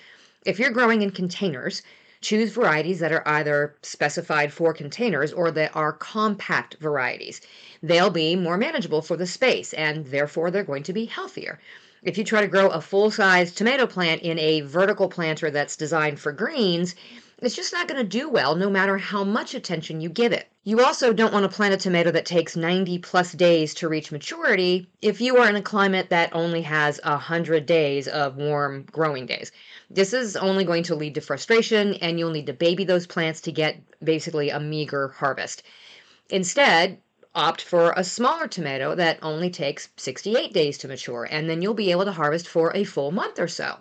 if 0.45 0.59
you're 0.59 0.71
growing 0.71 1.01
in 1.01 1.11
containers, 1.11 1.81
Choose 2.25 2.53
varieties 2.53 3.01
that 3.01 3.11
are 3.11 3.21
either 3.27 3.75
specified 3.83 4.51
for 4.51 4.73
containers 4.73 5.31
or 5.31 5.51
that 5.51 5.75
are 5.75 5.93
compact 5.93 6.75
varieties. 6.79 7.39
They'll 7.83 8.09
be 8.09 8.35
more 8.35 8.57
manageable 8.57 9.03
for 9.03 9.15
the 9.15 9.27
space 9.27 9.73
and 9.73 10.07
therefore 10.07 10.49
they're 10.49 10.63
going 10.63 10.81
to 10.81 10.93
be 10.93 11.05
healthier. 11.05 11.59
If 12.01 12.17
you 12.17 12.23
try 12.23 12.41
to 12.41 12.47
grow 12.47 12.69
a 12.69 12.81
full 12.81 13.11
size 13.11 13.53
tomato 13.53 13.85
plant 13.85 14.23
in 14.23 14.39
a 14.39 14.61
vertical 14.61 15.07
planter 15.07 15.51
that's 15.51 15.75
designed 15.75 16.19
for 16.19 16.31
greens, 16.31 16.95
it's 17.39 17.55
just 17.55 17.73
not 17.73 17.87
going 17.87 18.01
to 18.01 18.07
do 18.07 18.29
well 18.29 18.55
no 18.55 18.69
matter 18.69 18.97
how 18.97 19.23
much 19.23 19.53
attention 19.53 19.99
you 19.99 20.09
give 20.09 20.31
it. 20.31 20.47
You 20.63 20.83
also 20.83 21.13
don't 21.13 21.33
want 21.33 21.43
to 21.43 21.55
plant 21.55 21.73
a 21.73 21.77
tomato 21.77 22.09
that 22.11 22.25
takes 22.25 22.55
90 22.55 22.99
plus 22.99 23.33
days 23.33 23.73
to 23.75 23.89
reach 23.89 24.11
maturity 24.11 24.87
if 25.01 25.21
you 25.21 25.37
are 25.37 25.49
in 25.49 25.55
a 25.55 25.61
climate 25.61 26.09
that 26.09 26.33
only 26.33 26.61
has 26.61 26.99
100 27.03 27.65
days 27.65 28.07
of 28.07 28.37
warm 28.37 28.83
growing 28.91 29.25
days. 29.25 29.51
This 29.89 30.13
is 30.13 30.35
only 30.35 30.63
going 30.63 30.83
to 30.83 30.95
lead 30.95 31.13
to 31.15 31.21
frustration, 31.21 31.93
and 31.95 32.17
you'll 32.17 32.31
need 32.31 32.47
to 32.47 32.53
baby 32.53 32.83
those 32.83 33.05
plants 33.05 33.41
to 33.41 33.51
get 33.51 33.79
basically 34.03 34.49
a 34.49 34.59
meager 34.59 35.09
harvest. 35.09 35.61
Instead, 36.29 36.99
opt 37.35 37.61
for 37.61 37.93
a 37.97 38.03
smaller 38.03 38.47
tomato 38.47 38.95
that 38.95 39.19
only 39.21 39.49
takes 39.49 39.89
68 39.97 40.53
days 40.53 40.77
to 40.79 40.87
mature, 40.87 41.27
and 41.29 41.49
then 41.49 41.61
you'll 41.61 41.73
be 41.73 41.91
able 41.91 42.05
to 42.05 42.11
harvest 42.13 42.47
for 42.47 42.71
a 42.73 42.85
full 42.85 43.11
month 43.11 43.39
or 43.39 43.47
so. 43.47 43.77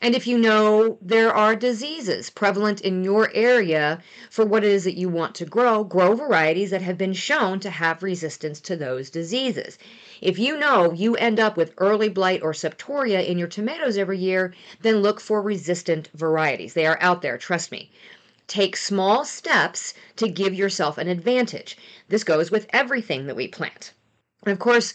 And 0.00 0.14
if 0.14 0.28
you 0.28 0.38
know 0.38 0.96
there 1.02 1.34
are 1.34 1.56
diseases 1.56 2.30
prevalent 2.30 2.80
in 2.82 3.02
your 3.02 3.32
area 3.34 4.00
for 4.30 4.44
what 4.44 4.62
it 4.62 4.70
is 4.70 4.84
that 4.84 4.96
you 4.96 5.08
want 5.08 5.34
to 5.34 5.44
grow, 5.44 5.82
grow 5.82 6.14
varieties 6.14 6.70
that 6.70 6.82
have 6.82 6.96
been 6.96 7.14
shown 7.14 7.58
to 7.60 7.70
have 7.70 8.04
resistance 8.04 8.60
to 8.60 8.76
those 8.76 9.10
diseases. 9.10 9.76
If 10.20 10.38
you 10.38 10.56
know 10.56 10.92
you 10.92 11.16
end 11.16 11.40
up 11.40 11.56
with 11.56 11.74
early 11.78 12.08
blight 12.08 12.42
or 12.42 12.52
septoria 12.52 13.26
in 13.26 13.38
your 13.38 13.48
tomatoes 13.48 13.98
every 13.98 14.18
year, 14.18 14.54
then 14.82 15.02
look 15.02 15.20
for 15.20 15.42
resistant 15.42 16.10
varieties. 16.14 16.74
They 16.74 16.86
are 16.86 16.98
out 17.00 17.22
there, 17.22 17.36
trust 17.36 17.72
me. 17.72 17.90
Take 18.46 18.76
small 18.76 19.24
steps 19.24 19.94
to 20.14 20.28
give 20.28 20.54
yourself 20.54 20.96
an 20.96 21.08
advantage. 21.08 21.76
This 22.08 22.22
goes 22.22 22.52
with 22.52 22.66
everything 22.70 23.26
that 23.26 23.36
we 23.36 23.48
plant. 23.48 23.92
And 24.44 24.52
of 24.52 24.60
course, 24.60 24.94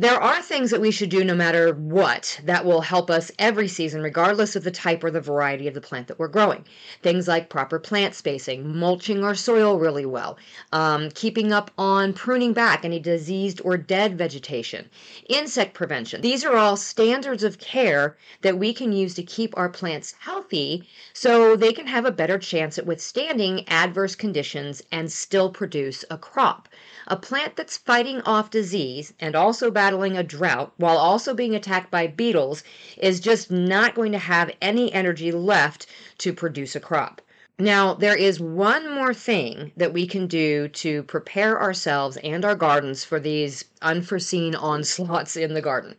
there 0.00 0.22
are 0.22 0.40
things 0.40 0.70
that 0.70 0.80
we 0.80 0.92
should 0.92 1.10
do 1.10 1.24
no 1.24 1.34
matter 1.34 1.72
what 1.72 2.40
that 2.44 2.64
will 2.64 2.82
help 2.82 3.10
us 3.10 3.32
every 3.36 3.66
season, 3.66 4.00
regardless 4.00 4.54
of 4.54 4.62
the 4.62 4.70
type 4.70 5.02
or 5.02 5.10
the 5.10 5.20
variety 5.20 5.66
of 5.66 5.74
the 5.74 5.80
plant 5.80 6.06
that 6.06 6.20
we're 6.20 6.28
growing. 6.28 6.64
Things 7.02 7.26
like 7.26 7.48
proper 7.48 7.80
plant 7.80 8.14
spacing, 8.14 8.78
mulching 8.78 9.24
our 9.24 9.34
soil 9.34 9.76
really 9.76 10.06
well, 10.06 10.38
um, 10.70 11.10
keeping 11.16 11.52
up 11.52 11.72
on 11.76 12.12
pruning 12.12 12.52
back 12.52 12.84
any 12.84 13.00
diseased 13.00 13.60
or 13.64 13.76
dead 13.76 14.16
vegetation, 14.16 14.88
insect 15.28 15.74
prevention. 15.74 16.20
These 16.20 16.44
are 16.44 16.56
all 16.56 16.76
standards 16.76 17.42
of 17.42 17.58
care 17.58 18.16
that 18.42 18.56
we 18.56 18.72
can 18.72 18.92
use 18.92 19.14
to 19.14 19.24
keep 19.24 19.52
our 19.56 19.68
plants 19.68 20.14
healthy 20.20 20.88
so 21.12 21.56
they 21.56 21.72
can 21.72 21.88
have 21.88 22.04
a 22.04 22.12
better 22.12 22.38
chance 22.38 22.78
at 22.78 22.86
withstanding 22.86 23.68
adverse 23.68 24.14
conditions 24.14 24.80
and 24.92 25.10
still 25.10 25.50
produce 25.50 26.04
a 26.08 26.16
crop. 26.16 26.68
A 27.10 27.16
plant 27.16 27.56
that's 27.56 27.78
fighting 27.78 28.20
off 28.26 28.50
disease 28.50 29.14
and 29.18 29.34
also 29.34 29.70
battling 29.70 30.14
a 30.14 30.22
drought 30.22 30.74
while 30.76 30.98
also 30.98 31.32
being 31.32 31.54
attacked 31.54 31.90
by 31.90 32.06
beetles 32.06 32.62
is 32.98 33.18
just 33.18 33.50
not 33.50 33.94
going 33.94 34.12
to 34.12 34.18
have 34.18 34.54
any 34.60 34.92
energy 34.92 35.32
left 35.32 35.86
to 36.18 36.34
produce 36.34 36.76
a 36.76 36.80
crop. 36.80 37.22
Now, 37.58 37.94
there 37.94 38.14
is 38.14 38.40
one 38.40 38.92
more 38.94 39.14
thing 39.14 39.72
that 39.74 39.94
we 39.94 40.06
can 40.06 40.26
do 40.26 40.68
to 40.68 41.02
prepare 41.02 41.58
ourselves 41.58 42.18
and 42.18 42.44
our 42.44 42.54
gardens 42.54 43.04
for 43.04 43.18
these 43.18 43.64
unforeseen 43.80 44.54
onslaughts 44.54 45.34
in 45.34 45.54
the 45.54 45.62
garden. 45.62 45.96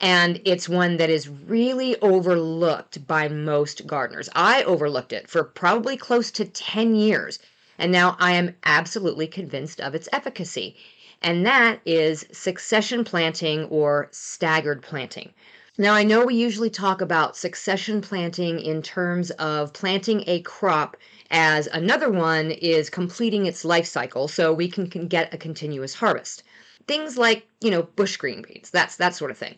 And 0.00 0.40
it's 0.46 0.70
one 0.70 0.96
that 0.96 1.10
is 1.10 1.28
really 1.28 2.00
overlooked 2.00 3.06
by 3.06 3.28
most 3.28 3.86
gardeners. 3.86 4.30
I 4.34 4.62
overlooked 4.62 5.12
it 5.12 5.28
for 5.28 5.44
probably 5.44 5.98
close 5.98 6.30
to 6.30 6.46
10 6.46 6.94
years 6.94 7.40
and 7.78 7.92
now 7.92 8.16
I 8.18 8.32
am 8.32 8.54
absolutely 8.64 9.26
convinced 9.26 9.80
of 9.80 9.94
its 9.94 10.08
efficacy. 10.12 10.76
And 11.22 11.46
that 11.46 11.80
is 11.84 12.26
succession 12.32 13.04
planting 13.04 13.64
or 13.64 14.08
staggered 14.12 14.82
planting. 14.82 15.32
Now, 15.78 15.94
I 15.94 16.04
know 16.04 16.24
we 16.24 16.34
usually 16.34 16.70
talk 16.70 17.00
about 17.00 17.36
succession 17.36 18.00
planting 18.00 18.60
in 18.60 18.80
terms 18.80 19.30
of 19.32 19.72
planting 19.72 20.24
a 20.26 20.40
crop 20.40 20.96
as 21.30 21.66
another 21.66 22.10
one 22.10 22.50
is 22.50 22.88
completing 22.88 23.46
its 23.46 23.64
life 23.64 23.86
cycle 23.86 24.28
so 24.28 24.52
we 24.52 24.68
can, 24.68 24.88
can 24.88 25.06
get 25.06 25.34
a 25.34 25.38
continuous 25.38 25.94
harvest. 25.94 26.44
Things 26.86 27.18
like, 27.18 27.46
you 27.60 27.70
know, 27.70 27.82
bush 27.82 28.16
green 28.16 28.42
beans, 28.42 28.70
that's 28.70 28.96
that 28.96 29.14
sort 29.14 29.30
of 29.30 29.36
thing 29.36 29.56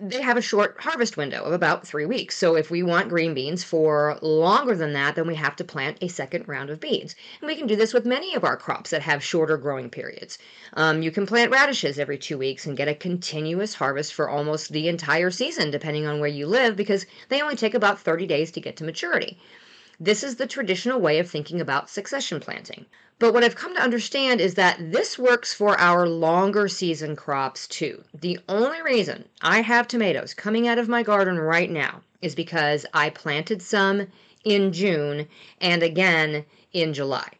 they 0.00 0.20
have 0.20 0.36
a 0.36 0.42
short 0.42 0.76
harvest 0.80 1.16
window 1.16 1.42
of 1.44 1.52
about 1.52 1.86
three 1.86 2.06
weeks. 2.06 2.36
So 2.36 2.56
if 2.56 2.70
we 2.70 2.82
want 2.82 3.08
green 3.08 3.34
beans 3.34 3.62
for 3.62 4.18
longer 4.20 4.74
than 4.74 4.92
that, 4.94 5.14
then 5.14 5.26
we 5.26 5.34
have 5.36 5.56
to 5.56 5.64
plant 5.64 5.98
a 6.00 6.08
second 6.08 6.48
round 6.48 6.70
of 6.70 6.80
beans. 6.80 7.14
And 7.40 7.46
we 7.46 7.56
can 7.56 7.66
do 7.66 7.76
this 7.76 7.94
with 7.94 8.04
many 8.04 8.34
of 8.34 8.44
our 8.44 8.56
crops 8.56 8.90
that 8.90 9.02
have 9.02 9.22
shorter 9.22 9.56
growing 9.56 9.88
periods. 9.90 10.38
Um, 10.74 11.02
you 11.02 11.10
can 11.10 11.26
plant 11.26 11.52
radishes 11.52 11.98
every 11.98 12.18
two 12.18 12.38
weeks 12.38 12.66
and 12.66 12.76
get 12.76 12.88
a 12.88 12.94
continuous 12.94 13.74
harvest 13.74 14.14
for 14.14 14.28
almost 14.28 14.72
the 14.72 14.88
entire 14.88 15.30
season, 15.30 15.70
depending 15.70 16.06
on 16.06 16.20
where 16.20 16.28
you 16.28 16.46
live, 16.46 16.76
because 16.76 17.06
they 17.28 17.40
only 17.40 17.56
take 17.56 17.74
about 17.74 18.00
30 18.00 18.26
days 18.26 18.50
to 18.52 18.60
get 18.60 18.76
to 18.76 18.84
maturity. 18.84 19.38
This 19.98 20.22
is 20.22 20.36
the 20.36 20.46
traditional 20.46 21.00
way 21.00 21.18
of 21.18 21.30
thinking 21.30 21.60
about 21.60 21.88
succession 21.88 22.38
planting. 22.38 22.84
But 23.18 23.32
what 23.32 23.42
I've 23.42 23.56
come 23.56 23.74
to 23.74 23.82
understand 23.82 24.42
is 24.42 24.54
that 24.54 24.92
this 24.92 25.18
works 25.18 25.54
for 25.54 25.80
our 25.80 26.06
longer 26.06 26.68
season 26.68 27.16
crops 27.16 27.66
too. 27.66 28.04
The 28.12 28.38
only 28.46 28.82
reason 28.82 29.24
I 29.40 29.62
have 29.62 29.88
tomatoes 29.88 30.34
coming 30.34 30.68
out 30.68 30.78
of 30.78 30.86
my 30.86 31.02
garden 31.02 31.38
right 31.38 31.70
now 31.70 32.02
is 32.20 32.34
because 32.34 32.84
I 32.92 33.08
planted 33.08 33.62
some 33.62 34.08
in 34.44 34.70
June 34.72 35.28
and 35.62 35.82
again 35.82 36.44
in 36.74 36.92
July. 36.92 37.30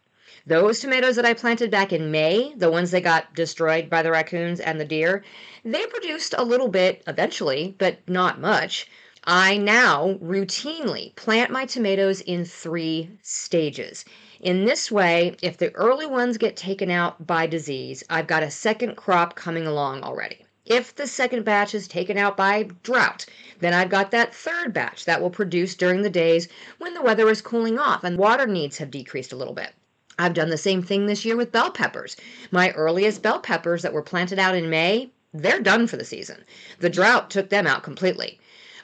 Those 0.47 0.79
tomatoes 0.79 1.15
that 1.17 1.25
I 1.25 1.35
planted 1.35 1.69
back 1.69 1.93
in 1.93 2.09
May, 2.09 2.53
the 2.55 2.71
ones 2.71 2.89
that 2.89 3.01
got 3.01 3.35
destroyed 3.35 3.87
by 3.87 4.01
the 4.01 4.11
raccoons 4.11 4.59
and 4.59 4.79
the 4.79 4.85
deer, 4.85 5.23
they 5.63 5.85
produced 5.85 6.33
a 6.35 6.43
little 6.43 6.69
bit 6.69 7.03
eventually, 7.05 7.75
but 7.77 7.99
not 8.07 8.41
much. 8.41 8.89
I 9.29 9.57
now 9.57 10.13
routinely 10.23 11.13
plant 11.17 11.51
my 11.51 11.65
tomatoes 11.65 12.21
in 12.21 12.45
three 12.45 13.09
stages. 13.21 14.05
In 14.39 14.63
this 14.63 14.89
way, 14.89 15.35
if 15.41 15.57
the 15.57 15.75
early 15.75 16.05
ones 16.05 16.37
get 16.37 16.55
taken 16.55 16.89
out 16.89 17.27
by 17.27 17.45
disease, 17.45 18.05
I've 18.09 18.27
got 18.27 18.41
a 18.41 18.49
second 18.49 18.95
crop 18.95 19.35
coming 19.35 19.67
along 19.67 20.03
already. 20.03 20.45
If 20.65 20.95
the 20.95 21.07
second 21.07 21.43
batch 21.43 21.75
is 21.75 21.89
taken 21.89 22.17
out 22.17 22.37
by 22.37 22.69
drought, 22.83 23.25
then 23.59 23.73
I've 23.73 23.89
got 23.89 24.11
that 24.11 24.33
third 24.33 24.71
batch 24.71 25.03
that 25.03 25.21
will 25.21 25.29
produce 25.29 25.75
during 25.75 26.03
the 26.03 26.09
days 26.09 26.47
when 26.77 26.93
the 26.93 27.01
weather 27.01 27.27
is 27.27 27.41
cooling 27.41 27.77
off 27.77 28.05
and 28.05 28.17
water 28.17 28.47
needs 28.47 28.77
have 28.77 28.91
decreased 28.91 29.33
a 29.33 29.37
little 29.37 29.53
bit. 29.53 29.73
I've 30.17 30.35
done 30.35 30.51
the 30.51 30.57
same 30.57 30.81
thing 30.81 31.05
this 31.05 31.25
year 31.25 31.35
with 31.35 31.51
bell 31.51 31.69
peppers. 31.69 32.15
My 32.49 32.71
earliest 32.71 33.23
bell 33.23 33.41
peppers 33.41 33.81
that 33.81 33.91
were 33.91 34.01
planted 34.01 34.39
out 34.39 34.55
in 34.55 34.69
May, 34.69 35.11
they're 35.33 35.59
done 35.59 35.85
for 35.87 35.97
the 35.97 36.05
season. 36.05 36.45
The 36.79 36.89
drought 36.89 37.29
took 37.29 37.49
them 37.49 37.67
out 37.67 37.83
completely. 37.83 38.39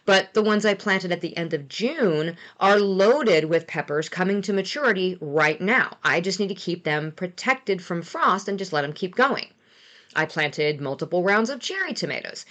But 0.06 0.34
the 0.34 0.44
ones 0.44 0.66
I 0.66 0.74
planted 0.74 1.12
at 1.14 1.22
the 1.22 1.36
end 1.38 1.54
of 1.54 1.70
June 1.70 2.36
are 2.60 2.78
loaded 2.78 3.46
with 3.46 3.68
peppers 3.68 4.10
coming 4.10 4.42
to 4.42 4.52
maturity 4.52 5.18
right 5.22 5.62
now. 5.62 5.98
I 6.04 6.20
just 6.20 6.40
need 6.40 6.50
to 6.50 6.56
keep 6.56 6.84
them 6.84 7.14
protected 7.14 7.82
from 7.82 8.02
frost 8.02 8.50
and 8.50 8.60
just 8.60 8.74
let 8.74 8.82
them 8.82 8.92
keep 8.94 9.16
going. 9.16 9.48
I 10.16 10.26
planted 10.26 10.82
multiple 10.82 11.24
rounds 11.24 11.50
of 11.50 11.60
cherry 11.60 11.94
tomatoes. 11.94 12.46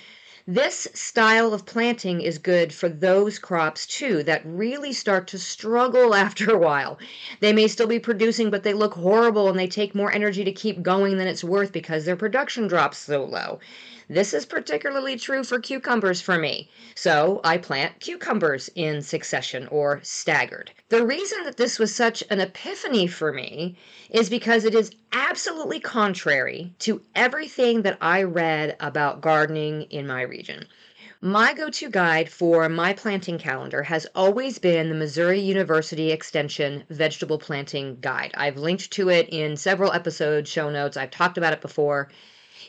This 0.48 0.88
style 0.92 1.54
of 1.54 1.66
planting 1.66 2.20
is 2.20 2.38
good 2.38 2.72
for 2.72 2.88
those 2.88 3.38
crops 3.38 3.86
too 3.86 4.24
that 4.24 4.42
really 4.44 4.92
start 4.92 5.28
to 5.28 5.38
struggle 5.38 6.14
after 6.24 6.50
a 6.50 6.58
while. 6.58 6.98
They 7.38 7.52
may 7.52 7.68
still 7.68 7.86
be 7.86 8.00
producing, 8.00 8.50
but 8.50 8.64
they 8.64 8.72
look 8.72 8.94
horrible 8.94 9.48
and 9.48 9.56
they 9.56 9.68
take 9.68 9.94
more 9.94 10.10
energy 10.10 10.42
to 10.42 10.50
keep 10.50 10.82
going 10.82 11.18
than 11.18 11.28
it's 11.28 11.44
worth 11.44 11.70
because 11.70 12.06
their 12.06 12.16
production 12.16 12.66
drops 12.66 12.98
so 12.98 13.22
low. 13.22 13.60
This 14.08 14.34
is 14.34 14.46
particularly 14.46 15.16
true 15.16 15.44
for 15.44 15.60
cucumbers 15.60 16.20
for 16.20 16.36
me, 16.36 16.68
so 16.94 17.40
I 17.44 17.56
plant 17.58 18.00
cucumbers 18.00 18.68
in 18.74 19.00
succession 19.00 19.68
or 19.68 20.00
staggered. 20.02 20.72
The 20.88 21.06
reason 21.06 21.44
that 21.44 21.56
this 21.56 21.78
was 21.78 21.94
such 21.94 22.24
an 22.28 22.40
epiphany 22.40 23.06
for 23.06 23.32
me 23.32 23.76
is 24.10 24.28
because 24.28 24.64
it 24.64 24.74
is 24.74 24.90
absolutely 25.12 25.78
contrary 25.78 26.74
to 26.80 27.00
everything 27.14 27.82
that 27.82 27.98
I 28.00 28.24
read 28.24 28.76
about 28.80 29.20
gardening 29.20 29.82
in 29.82 30.06
my 30.06 30.22
region. 30.22 30.66
My 31.20 31.54
go 31.54 31.70
to 31.70 31.88
guide 31.88 32.28
for 32.28 32.68
my 32.68 32.92
planting 32.92 33.38
calendar 33.38 33.84
has 33.84 34.08
always 34.16 34.58
been 34.58 34.88
the 34.88 34.96
Missouri 34.96 35.38
University 35.38 36.10
Extension 36.10 36.82
Vegetable 36.90 37.38
Planting 37.38 37.98
Guide. 38.00 38.32
I've 38.34 38.56
linked 38.56 38.90
to 38.90 39.08
it 39.08 39.28
in 39.28 39.56
several 39.56 39.92
episodes, 39.92 40.50
show 40.50 40.68
notes. 40.68 40.96
I've 40.96 41.12
talked 41.12 41.38
about 41.38 41.52
it 41.52 41.60
before. 41.60 42.08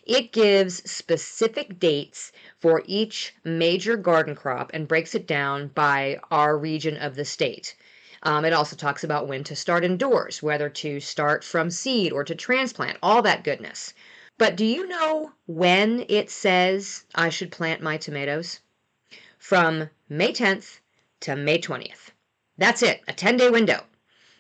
It 0.05 0.33
gives 0.33 0.89
specific 0.89 1.79
dates 1.79 2.33
for 2.59 2.83
each 2.85 3.33
major 3.45 3.95
garden 3.95 4.35
crop 4.35 4.71
and 4.73 4.87
breaks 4.87 5.15
it 5.15 5.25
down 5.25 5.69
by 5.69 6.19
our 6.29 6.57
region 6.57 6.97
of 6.97 7.15
the 7.15 7.23
state. 7.23 7.75
Um, 8.21 8.43
it 8.43 8.51
also 8.51 8.75
talks 8.75 9.03
about 9.03 9.27
when 9.27 9.43
to 9.45 9.55
start 9.55 9.85
indoors, 9.85 10.43
whether 10.43 10.69
to 10.69 10.99
start 10.99 11.43
from 11.43 11.69
seed 11.69 12.11
or 12.11 12.23
to 12.25 12.35
transplant, 12.35 12.97
all 13.01 13.21
that 13.21 13.43
goodness. 13.43 13.93
But 14.37 14.55
do 14.55 14.65
you 14.65 14.87
know 14.87 15.31
when 15.45 16.05
it 16.09 16.29
says 16.29 17.05
I 17.15 17.29
should 17.29 17.51
plant 17.51 17.81
my 17.81 17.97
tomatoes? 17.97 18.59
From 19.37 19.89
May 20.09 20.33
10th 20.33 20.79
to 21.21 21.35
May 21.35 21.59
20th. 21.59 22.11
That's 22.57 22.83
it, 22.83 23.01
a 23.07 23.13
10 23.13 23.37
day 23.37 23.49
window, 23.49 23.83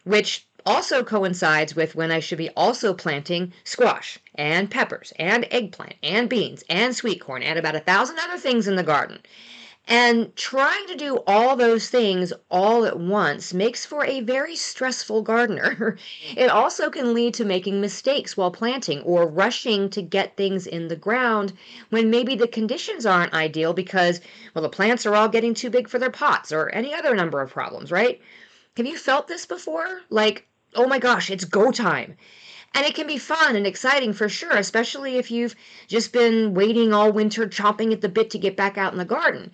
which 0.03 0.45
also 0.65 1.03
coincides 1.03 1.75
with 1.75 1.95
when 1.95 2.11
I 2.11 2.19
should 2.19 2.37
be 2.37 2.49
also 2.51 2.93
planting 2.93 3.53
squash 3.63 4.19
and 4.35 4.71
peppers 4.71 5.13
and 5.17 5.47
eggplant 5.51 5.95
and 6.01 6.29
beans 6.29 6.63
and 6.69 6.95
sweet 6.95 7.21
corn 7.21 7.43
and 7.43 7.59
about 7.59 7.75
a 7.75 7.79
thousand 7.79 8.19
other 8.19 8.37
things 8.37 8.67
in 8.67 8.75
the 8.75 8.83
garden. 8.83 9.19
And 9.87 10.33
trying 10.37 10.87
to 10.87 10.95
do 10.95 11.17
all 11.27 11.57
those 11.57 11.89
things 11.89 12.31
all 12.49 12.85
at 12.85 12.97
once 12.97 13.53
makes 13.53 13.85
for 13.85 14.05
a 14.05 14.21
very 14.21 14.55
stressful 14.55 15.23
gardener. 15.23 15.97
it 16.37 16.49
also 16.49 16.89
can 16.89 17.13
lead 17.13 17.33
to 17.33 17.43
making 17.43 17.81
mistakes 17.81 18.37
while 18.37 18.49
planting 18.49 19.01
or 19.01 19.27
rushing 19.27 19.89
to 19.89 20.01
get 20.01 20.37
things 20.37 20.65
in 20.65 20.87
the 20.87 20.95
ground 20.95 21.51
when 21.89 22.09
maybe 22.09 22.33
the 22.35 22.47
conditions 22.47 23.05
aren't 23.05 23.33
ideal 23.33 23.73
because, 23.73 24.21
well, 24.53 24.63
the 24.63 24.69
plants 24.69 25.05
are 25.05 25.15
all 25.15 25.27
getting 25.27 25.53
too 25.53 25.69
big 25.69 25.89
for 25.89 25.99
their 25.99 26.09
pots 26.09 26.53
or 26.53 26.69
any 26.69 26.93
other 26.93 27.13
number 27.13 27.41
of 27.41 27.51
problems, 27.51 27.91
right? 27.91 28.21
Have 28.77 28.85
you 28.87 28.97
felt 28.97 29.27
this 29.27 29.45
before? 29.45 30.01
Like, 30.09 30.47
oh 30.75 30.87
my 30.87 30.99
gosh, 30.99 31.29
it's 31.29 31.45
go 31.45 31.71
time. 31.71 32.17
And 32.75 32.85
it 32.85 32.95
can 32.95 33.05
be 33.05 33.17
fun 33.17 33.55
and 33.55 33.67
exciting 33.67 34.13
for 34.13 34.27
sure, 34.27 34.57
especially 34.57 35.17
if 35.17 35.29
you've 35.29 35.55
just 35.87 36.11
been 36.11 36.53
waiting 36.53 36.93
all 36.93 37.11
winter, 37.11 37.47
chomping 37.47 37.93
at 37.93 38.01
the 38.01 38.09
bit 38.09 38.31
to 38.31 38.39
get 38.39 38.57
back 38.57 38.77
out 38.77 38.91
in 38.91 38.97
the 38.97 39.05
garden. 39.05 39.51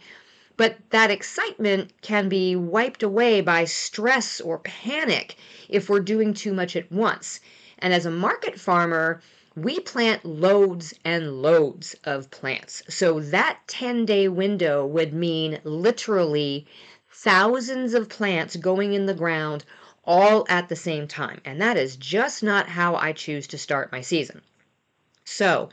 But 0.56 0.78
that 0.90 1.12
excitement 1.12 1.92
can 2.02 2.30
be 2.30 2.56
wiped 2.56 3.04
away 3.04 3.42
by 3.42 3.66
stress 3.66 4.40
or 4.40 4.60
panic 4.60 5.36
if 5.68 5.90
we're 5.90 6.00
doing 6.00 6.34
too 6.34 6.54
much 6.54 6.76
at 6.76 6.92
once. 6.92 7.40
And 7.78 7.94
as 7.94 8.06
a 8.06 8.12
market 8.12 8.60
farmer, 8.60 9.22
we 9.56 9.80
plant 9.80 10.24
loads 10.24 10.94
and 11.04 11.42
loads 11.42 11.96
of 12.04 12.32
plants. 12.32 12.84
So 12.88 13.20
that 13.20 13.60
10 13.68 14.06
day 14.06 14.28
window 14.28 14.86
would 14.86 15.14
mean 15.14 15.60
literally 15.64 16.68
thousands 17.12 17.94
of 17.94 18.08
plants 18.08 18.56
going 18.56 18.94
in 18.94 19.06
the 19.06 19.14
ground 19.14 19.66
all 20.04 20.46
at 20.50 20.70
the 20.70 20.76
same 20.76 21.08
time. 21.08 21.42
And 21.46 21.62
that 21.62 21.78
is 21.78 21.96
just 21.96 22.44
not 22.44 22.70
how 22.70 22.96
I 22.96 23.14
choose 23.14 23.48
to 23.48 23.58
start 23.58 23.92
my 23.92 24.02
season. 24.02 24.42
So 25.26 25.70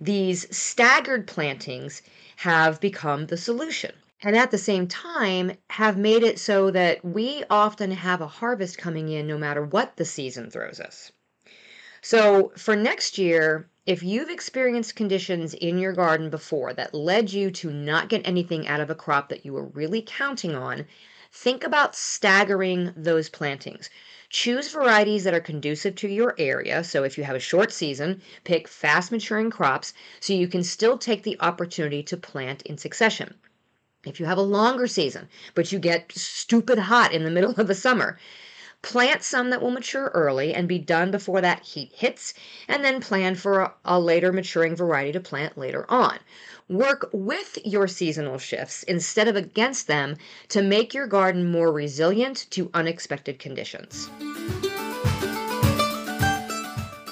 these 0.00 0.54
staggered 0.56 1.26
plantings 1.26 2.02
have 2.36 2.80
become 2.80 3.26
the 3.26 3.36
solution 3.36 3.92
and 4.22 4.36
at 4.36 4.50
the 4.50 4.58
same 4.58 4.86
time 4.86 5.52
have 5.70 5.96
made 5.96 6.22
it 6.22 6.38
so 6.38 6.70
that 6.70 7.04
we 7.04 7.44
often 7.48 7.90
have 7.90 8.20
a 8.20 8.26
harvest 8.26 8.78
coming 8.78 9.08
in 9.08 9.26
no 9.26 9.38
matter 9.38 9.64
what 9.64 9.96
the 9.96 10.04
season 10.04 10.50
throws 10.50 10.80
us. 10.80 11.12
So, 12.00 12.52
for 12.56 12.76
next 12.76 13.18
year, 13.18 13.68
if 13.86 14.02
you've 14.02 14.30
experienced 14.30 14.96
conditions 14.96 15.54
in 15.54 15.78
your 15.78 15.92
garden 15.92 16.30
before 16.30 16.72
that 16.74 16.94
led 16.94 17.32
you 17.32 17.50
to 17.52 17.72
not 17.72 18.08
get 18.08 18.26
anything 18.26 18.68
out 18.68 18.80
of 18.80 18.90
a 18.90 18.94
crop 18.94 19.30
that 19.30 19.44
you 19.44 19.52
were 19.52 19.64
really 19.64 20.02
counting 20.06 20.54
on, 20.54 20.86
think 21.32 21.64
about 21.64 21.94
staggering 21.94 22.92
those 22.96 23.28
plantings. 23.28 23.90
Choose 24.30 24.70
varieties 24.70 25.24
that 25.24 25.34
are 25.34 25.40
conducive 25.40 25.94
to 25.96 26.08
your 26.08 26.34
area. 26.38 26.84
So, 26.84 27.04
if 27.04 27.16
you 27.16 27.24
have 27.24 27.36
a 27.36 27.40
short 27.40 27.72
season, 27.72 28.20
pick 28.44 28.68
fast 28.68 29.10
maturing 29.10 29.50
crops 29.50 29.94
so 30.20 30.32
you 30.32 30.48
can 30.48 30.62
still 30.62 30.98
take 30.98 31.22
the 31.22 31.36
opportunity 31.40 32.02
to 32.02 32.16
plant 32.16 32.62
in 32.62 32.76
succession. 32.76 33.34
If 34.04 34.20
you 34.20 34.26
have 34.26 34.38
a 34.38 34.42
longer 34.42 34.86
season, 34.86 35.28
but 35.54 35.72
you 35.72 35.78
get 35.78 36.12
stupid 36.12 36.78
hot 36.78 37.12
in 37.12 37.24
the 37.24 37.30
middle 37.30 37.54
of 37.58 37.66
the 37.66 37.74
summer, 37.74 38.18
plant 38.80 39.24
some 39.24 39.50
that 39.50 39.60
will 39.60 39.72
mature 39.72 40.10
early 40.14 40.54
and 40.54 40.68
be 40.68 40.78
done 40.78 41.10
before 41.10 41.40
that 41.40 41.64
heat 41.64 41.92
hits, 41.92 42.32
and 42.68 42.84
then 42.84 43.00
plan 43.00 43.34
for 43.34 43.60
a, 43.60 43.74
a, 43.84 43.98
later 43.98 44.32
maturing 44.32 44.76
variety 44.76 45.10
to 45.12 45.20
plant 45.20 45.58
later 45.58 45.84
on. 45.90 46.18
Work 46.68 47.08
with 47.12 47.58
your 47.64 47.88
seasonal 47.88 48.38
shifts 48.38 48.82
instead 48.82 49.26
of 49.26 49.36
against 49.36 49.86
them 49.86 50.16
to 50.48 50.62
make 50.62 50.92
your 50.92 51.06
garden 51.06 51.50
more 51.50 51.72
resilient 51.72 52.46
to 52.50 52.70
unexpected 52.74 53.38
conditions. 53.38 54.10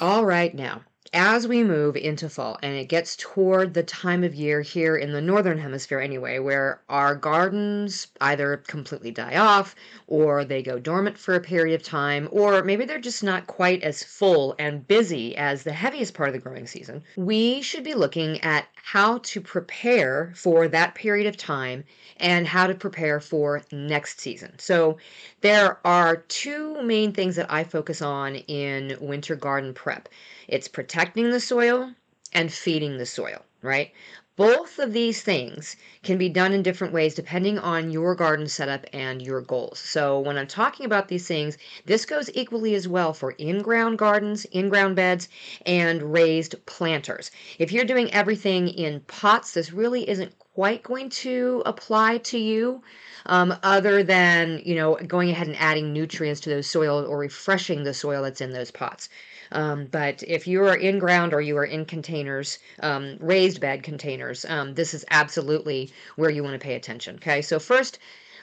All 0.01 0.27
right, 0.27 0.55
now 0.55 0.83
as 1.17 1.49
we 1.49 1.63
move 1.63 1.97
into 1.97 2.29
fall 2.29 2.59
and 2.63 2.75
it 2.75 2.91
gets 2.91 3.17
toward 3.17 3.73
the 3.73 3.83
time 3.83 4.23
of 4.23 4.35
year 4.35 4.61
here 4.61 4.95
in 4.97 5.13
the 5.13 5.21
northern 5.21 5.57
hemisphere 5.57 5.99
anyway 5.99 6.39
where 6.39 6.83
our 6.91 7.15
gardens 7.15 8.09
either 8.21 8.59
completely 8.59 9.11
die 9.11 9.35
off 9.39 9.75
or 10.09 10.45
they 10.45 10.63
go 10.63 10.79
dormant 10.79 11.17
for 11.17 11.35
a 11.35 11.41
period 11.41 11.75
of 11.75 11.83
time 11.83 12.29
or 12.31 12.63
maybe 12.63 12.85
they're 12.85 12.99
just 12.99 13.25
not 13.25 13.47
quite 13.47 13.83
as 13.83 14.03
full 14.03 14.55
and 14.59 14.87
busy 14.87 15.35
as 15.39 15.63
the 15.63 15.73
heaviest 15.73 16.13
part 16.13 16.29
of 16.29 16.35
the 16.35 16.39
growing 16.39 16.67
season. 16.67 17.03
We 17.17 17.63
should 17.63 17.83
be 17.83 17.95
looking 17.95 18.39
at 18.43 18.67
how 18.75 19.19
to 19.19 19.41
prepare 19.41 20.33
for 20.37 20.69
that 20.69 20.95
period 20.95 21.27
of 21.27 21.37
time 21.39 21.83
and 22.19 22.47
how 22.47 22.67
to 22.67 22.75
prepare 22.75 23.21
for 23.21 23.63
next 23.73 24.21
season. 24.21 24.53
So 24.59 24.99
there 25.41 25.79
are 25.85 26.17
two 26.29 26.83
main 26.83 27.13
things 27.13 27.37
that 27.37 27.51
i 27.51 27.65
focus 27.65 28.01
on 28.03 28.37
in 28.37 28.97
winter 29.01 29.35
garden 29.35 29.75
prep. 29.75 30.09
It's 30.49 30.69
protecting 31.07 31.31
the 31.31 31.39
soil 31.39 31.93
and 32.33 32.53
feeding 32.53 32.99
the 32.99 33.07
soil, 33.07 33.45
right? 33.63 33.93
Both 34.35 34.81
of 34.81 34.93
these 34.93 35.23
things 35.23 35.77
can 36.03 36.19
be 36.19 36.29
done 36.29 36.53
in 36.53 36.65
different 36.65 36.93
ways 36.93 37.15
depending 37.15 37.61
on 37.61 37.93
your 37.93 38.17
garden 38.17 38.49
setup 38.49 38.85
and 38.93 39.23
your 39.23 39.41
goals. 39.41 39.79
So, 39.79 40.19
when 40.19 40.37
I'm 40.37 40.49
talking 40.49 40.85
about 40.85 41.07
these 41.07 41.29
things, 41.29 41.59
this 41.85 42.05
goes 42.05 42.29
equally 42.35 42.75
as 42.75 42.89
well 42.89 43.15
for 43.15 43.31
in 43.39 43.63
ground 43.63 43.99
gardens, 43.99 44.47
in 44.47 44.69
ground 44.69 44.97
beds, 44.97 45.29
and 45.65 46.13
raised 46.13 46.57
planters. 46.67 47.31
If 47.61 47.71
you're 47.71 47.85
doing 47.85 48.13
everything 48.13 48.67
in 48.67 49.01
pots, 49.07 49.53
this 49.53 49.73
really 49.73 50.09
isn't 50.11 50.35
quite 50.55 50.83
going 50.83 51.09
to 51.11 51.63
apply 51.67 52.19
to 52.19 52.39
you 52.39 52.83
um, 53.27 53.55
other 53.63 54.03
than 54.03 54.61
you 54.65 54.75
know 54.75 54.97
going 55.07 55.31
ahead 55.31 55.47
and 55.47 55.57
adding 55.57 55.93
nutrients 55.93 56.41
to 56.41 56.51
those 56.51 56.67
soil 56.67 57.07
or 57.07 57.17
refreshing 57.17 57.85
the 57.85 57.95
soil 57.95 58.25
that's 58.25 58.41
in 58.41 58.53
those 58.53 58.73
pots 58.73 59.09
um, 59.53 59.87
but 59.87 60.23
if 60.27 60.47
you 60.47 60.63
are 60.65 60.77
in 60.77 60.99
ground 60.99 61.33
or 61.33 61.41
you 61.41 61.57
are 61.57 61.65
in 61.65 61.85
containers, 61.85 62.59
um, 62.81 63.17
raised 63.21 63.61
bed 63.61 63.83
containers, 63.83 64.45
um, 64.45 64.75
this 64.75 64.95
is 64.95 65.05
absolutely 65.11 65.93
where 66.17 66.31
you 66.31 66.43
want 66.43 66.55
to 66.55 66.65
pay 66.65 66.75
attention. 66.75 67.17
Okay, 67.17 67.43
so 67.43 67.59
first, 67.59 67.99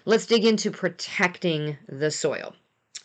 let's 0.06 0.26
dig 0.26 0.46
into 0.46 0.72
protecting 0.72 1.78
the 1.88 2.12
soil. 2.12 2.56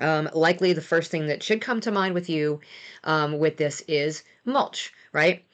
Um, 0.01 0.31
likely 0.33 0.73
the 0.73 0.81
first 0.81 1.11
thing 1.11 1.27
that 1.27 1.43
should 1.43 1.61
come 1.61 1.81
to 1.81 1.91
mind 1.91 2.15
with 2.15 2.31
you 2.31 2.61
um, 3.05 3.39
with 3.39 3.57
this 3.57 3.83
is 3.89 4.23
mulch, 4.45 4.93
right? 5.13 5.45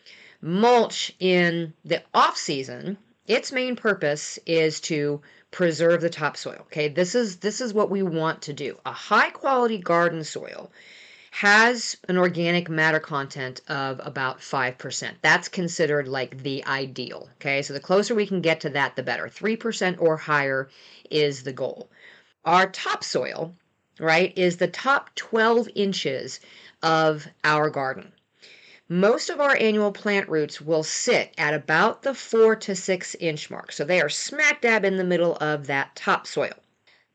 Mulch 0.42 1.12
in 1.18 1.72
the 1.84 2.02
off 2.12 2.36
season, 2.36 2.98
its 3.26 3.52
main 3.52 3.74
purpose 3.74 4.38
is 4.44 4.80
to 4.82 5.22
preserve 5.50 6.02
the 6.02 6.10
topsoil. 6.10 6.58
Okay, 6.62 6.88
this 6.88 7.14
is 7.14 7.36
this 7.36 7.60
is 7.60 7.72
what 7.72 7.90
we 7.90 8.02
want 8.02 8.42
to 8.42 8.52
do. 8.52 8.78
A 8.84 8.92
high 8.92 9.30
quality 9.30 9.78
garden 9.78 10.24
soil 10.24 10.70
has 11.34 11.96
an 12.08 12.16
organic 12.16 12.68
matter 12.68 13.00
content 13.00 13.60
of 13.66 14.00
about 14.04 14.38
5%. 14.38 15.14
That's 15.20 15.48
considered 15.48 16.06
like 16.06 16.44
the 16.44 16.64
ideal. 16.64 17.28
Okay, 17.34 17.60
so 17.60 17.72
the 17.72 17.80
closer 17.80 18.14
we 18.14 18.24
can 18.24 18.40
get 18.40 18.60
to 18.60 18.70
that, 18.70 18.94
the 18.94 19.02
better. 19.02 19.26
3% 19.26 20.00
or 20.00 20.16
higher 20.16 20.68
is 21.10 21.42
the 21.42 21.52
goal. 21.52 21.90
Our 22.44 22.68
topsoil, 22.68 23.52
right, 23.98 24.32
is 24.38 24.58
the 24.58 24.68
top 24.68 25.12
12 25.16 25.70
inches 25.74 26.38
of 26.84 27.26
our 27.42 27.68
garden. 27.68 28.12
Most 28.88 29.28
of 29.28 29.40
our 29.40 29.56
annual 29.56 29.90
plant 29.90 30.28
roots 30.28 30.60
will 30.60 30.84
sit 30.84 31.34
at 31.36 31.52
about 31.52 32.02
the 32.02 32.14
four 32.14 32.54
to 32.54 32.76
six 32.76 33.16
inch 33.16 33.50
mark. 33.50 33.72
So 33.72 33.84
they 33.84 34.00
are 34.00 34.08
smack 34.08 34.60
dab 34.60 34.84
in 34.84 34.98
the 34.98 35.04
middle 35.04 35.34
of 35.40 35.66
that 35.66 35.96
topsoil. 35.96 36.54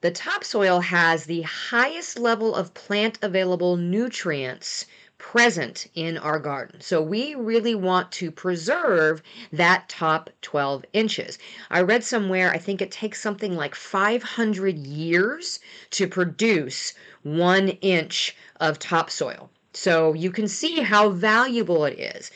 The 0.01 0.11
topsoil 0.11 0.79
has 0.79 1.25
the 1.25 1.41
highest 1.41 2.17
level 2.17 2.55
of 2.55 2.73
plant 2.73 3.19
available 3.21 3.75
nutrients 3.75 4.85
present 5.17 5.87
in 5.93 6.17
our 6.17 6.39
garden. 6.39 6.79
So 6.79 7.01
we 7.01 7.35
really 7.35 7.75
want 7.75 8.09
to 8.13 8.31
preserve 8.31 9.21
that 9.51 9.89
top 9.89 10.29
12 10.41 10.85
inches. 10.93 11.37
I 11.69 11.81
read 11.81 12.05
somewhere, 12.05 12.49
I 12.49 12.57
think 12.57 12.81
it 12.81 12.91
takes 12.91 13.21
something 13.21 13.57
like 13.57 13.75
500 13.75 14.77
years 14.77 15.59
to 15.91 16.07
produce 16.07 16.93
one 17.23 17.67
inch 17.81 18.37
of 18.61 18.79
topsoil. 18.79 19.49
So 19.73 20.13
you 20.13 20.31
can 20.31 20.47
see 20.47 20.79
how 20.79 21.09
valuable 21.09 21.83
it 21.83 21.99
is 21.99 22.31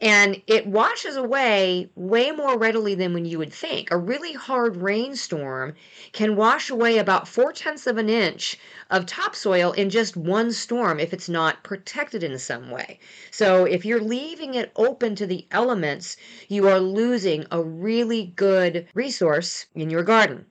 and 0.00 0.40
it 0.46 0.66
washes 0.66 1.16
away 1.16 1.90
way 1.96 2.30
more 2.30 2.56
readily 2.56 2.94
than 2.94 3.12
when 3.12 3.24
you 3.24 3.38
would 3.38 3.52
think. 3.52 3.90
A 3.90 3.96
really 3.96 4.32
hard 4.32 4.76
rainstorm 4.76 5.74
can 6.12 6.36
wash 6.36 6.70
away 6.70 6.98
about 6.98 7.26
four 7.26 7.52
tenths 7.52 7.86
of 7.86 7.98
an 7.98 8.08
inch 8.08 8.56
of 8.90 9.06
topsoil 9.06 9.72
in 9.72 9.90
just 9.90 10.16
one 10.16 10.52
storm 10.52 11.00
if 11.00 11.12
it's 11.12 11.28
not 11.28 11.64
protected 11.64 12.22
in 12.22 12.38
some 12.38 12.70
way. 12.70 13.00
So, 13.32 13.64
if 13.64 13.84
you're 13.84 14.00
leaving 14.00 14.54
it 14.54 14.70
open 14.76 15.16
to 15.16 15.26
the 15.26 15.46
elements, 15.50 16.16
you 16.48 16.68
are 16.68 16.80
losing 16.80 17.46
a 17.50 17.60
really 17.62 18.32
good 18.36 18.86
resource 18.94 19.66
in 19.74 19.90
your 19.90 20.04
garden. 20.04 20.46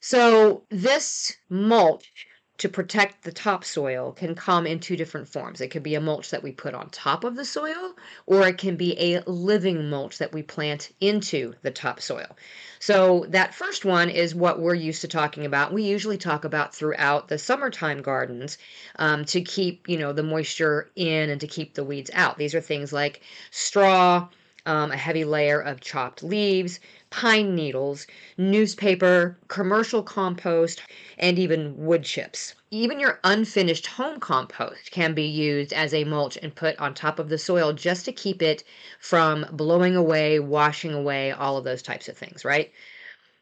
So, 0.00 0.66
this 0.68 1.38
mulch 1.48 2.26
to 2.56 2.68
protect 2.68 3.24
the 3.24 3.32
topsoil 3.32 4.12
can 4.12 4.34
come 4.34 4.66
in 4.66 4.78
two 4.78 4.96
different 4.96 5.28
forms. 5.28 5.60
It 5.60 5.68
could 5.68 5.82
be 5.82 5.96
a 5.96 6.00
mulch 6.00 6.30
that 6.30 6.42
we 6.42 6.52
put 6.52 6.74
on 6.74 6.88
top 6.90 7.24
of 7.24 7.34
the 7.34 7.44
soil, 7.44 7.94
or 8.26 8.46
it 8.46 8.58
can 8.58 8.76
be 8.76 8.96
a 9.14 9.22
living 9.26 9.90
mulch 9.90 10.18
that 10.18 10.32
we 10.32 10.42
plant 10.42 10.92
into 11.00 11.54
the 11.62 11.72
topsoil. 11.72 12.36
So, 12.78 13.26
that 13.30 13.54
first 13.54 13.84
one 13.84 14.08
is 14.08 14.34
what 14.34 14.60
we're 14.60 14.74
used 14.74 15.00
to 15.00 15.08
talking 15.08 15.46
about. 15.46 15.72
We 15.72 15.82
usually 15.82 16.18
talk 16.18 16.44
about 16.44 16.74
throughout 16.74 17.28
the 17.28 17.38
summertime 17.38 18.02
gardens 18.02 18.58
um, 18.96 19.24
to 19.26 19.40
keep, 19.40 19.88
you 19.88 19.98
know, 19.98 20.12
the 20.12 20.22
moisture 20.22 20.90
in 20.94 21.30
and 21.30 21.40
to 21.40 21.48
keep 21.48 21.74
the 21.74 21.84
weeds 21.84 22.10
out. 22.14 22.38
These 22.38 22.54
are 22.54 22.60
things 22.60 22.92
like 22.92 23.22
straw, 23.50 24.28
um, 24.66 24.90
a 24.90 24.96
heavy 24.96 25.24
layer 25.24 25.60
of 25.60 25.80
chopped 25.80 26.22
leaves, 26.22 26.80
pine 27.10 27.54
needles, 27.54 28.06
newspaper, 28.36 29.36
commercial 29.48 30.02
compost, 30.02 30.82
and 31.18 31.38
even 31.38 31.74
wood 31.76 32.02
chips. 32.04 32.54
Even 32.70 32.98
your 32.98 33.20
unfinished 33.24 33.86
home 33.86 34.18
compost 34.18 34.90
can 34.90 35.14
be 35.14 35.24
used 35.24 35.72
as 35.72 35.94
a 35.94 36.04
mulch 36.04 36.36
and 36.42 36.54
put 36.54 36.78
on 36.78 36.94
top 36.94 37.18
of 37.18 37.28
the 37.28 37.38
soil 37.38 37.72
just 37.72 38.04
to 38.04 38.12
keep 38.12 38.42
it 38.42 38.64
from 38.98 39.46
blowing 39.52 39.94
away, 39.94 40.40
washing 40.40 40.92
away, 40.92 41.30
all 41.30 41.56
of 41.56 41.64
those 41.64 41.82
types 41.82 42.08
of 42.08 42.16
things, 42.16 42.44
right? 42.44 42.72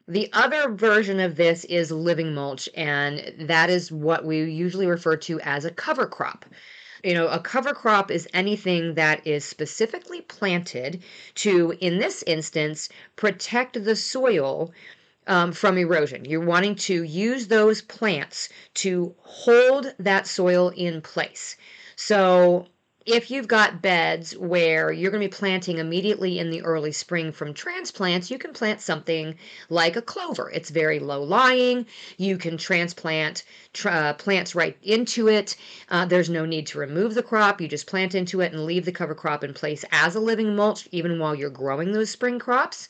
The 0.07 0.29
other 0.33 0.69
version 0.69 1.21
of 1.21 1.37
this 1.37 1.63
is 1.65 1.89
living 1.89 2.33
mulch, 2.33 2.67
and 2.75 3.33
that 3.39 3.69
is 3.69 3.89
what 3.91 4.25
we 4.25 4.43
usually 4.43 4.85
refer 4.85 5.15
to 5.17 5.39
as 5.39 5.63
a 5.63 5.71
cover 5.71 6.05
crop. 6.05 6.45
You 7.03 7.13
know, 7.13 7.27
a 7.27 7.39
cover 7.39 7.73
crop 7.73 8.09
is 8.09 8.29
anything 8.33 8.93
that 8.93 9.27
is 9.27 9.43
specifically 9.43 10.21
planted 10.21 11.03
to, 11.35 11.75
in 11.81 11.99
this 11.99 12.23
instance, 12.23 12.87
protect 13.17 13.83
the 13.83 13.95
soil 13.95 14.71
um, 15.27 15.51
from 15.51 15.77
erosion. 15.77 16.23
You're 16.23 16.45
wanting 16.45 16.75
to 16.75 17.03
use 17.03 17.47
those 17.47 17.81
plants 17.81 18.47
to 18.75 19.13
hold 19.19 19.93
that 19.99 20.27
soil 20.27 20.69
in 20.69 21.01
place. 21.01 21.57
So 21.97 22.67
if 23.05 23.29
you've 23.29 23.47
got 23.47 23.81
beds 23.81 24.37
where 24.37 24.91
you're 24.91 25.11
going 25.11 25.21
to 25.21 25.27
be 25.27 25.37
planting 25.37 25.77
immediately 25.77 26.39
in 26.39 26.49
the 26.49 26.61
early 26.61 26.91
spring 26.91 27.31
from 27.31 27.53
transplants, 27.53 28.31
you 28.31 28.37
can 28.37 28.53
plant 28.53 28.79
something 28.79 29.35
like 29.69 29.95
a 29.95 30.01
clover. 30.01 30.49
It's 30.53 30.69
very 30.69 30.99
low 30.99 31.21
lying. 31.21 31.85
You 32.17 32.37
can 32.37 32.57
transplant 32.57 33.43
uh, 33.83 34.13
plants 34.13 34.55
right 34.55 34.77
into 34.83 35.27
it. 35.27 35.55
Uh, 35.89 36.05
there's 36.05 36.29
no 36.29 36.45
need 36.45 36.67
to 36.67 36.79
remove 36.79 37.13
the 37.13 37.23
crop. 37.23 37.59
You 37.59 37.67
just 37.67 37.87
plant 37.87 38.15
into 38.15 38.41
it 38.41 38.53
and 38.53 38.65
leave 38.65 38.85
the 38.85 38.91
cover 38.91 39.15
crop 39.15 39.43
in 39.43 39.53
place 39.53 39.83
as 39.91 40.15
a 40.15 40.19
living 40.21 40.55
mulch, 40.55 40.87
even 40.91 41.19
while 41.19 41.35
you're 41.35 41.49
growing 41.49 41.91
those 41.91 42.09
spring 42.09 42.39
crops. 42.39 42.87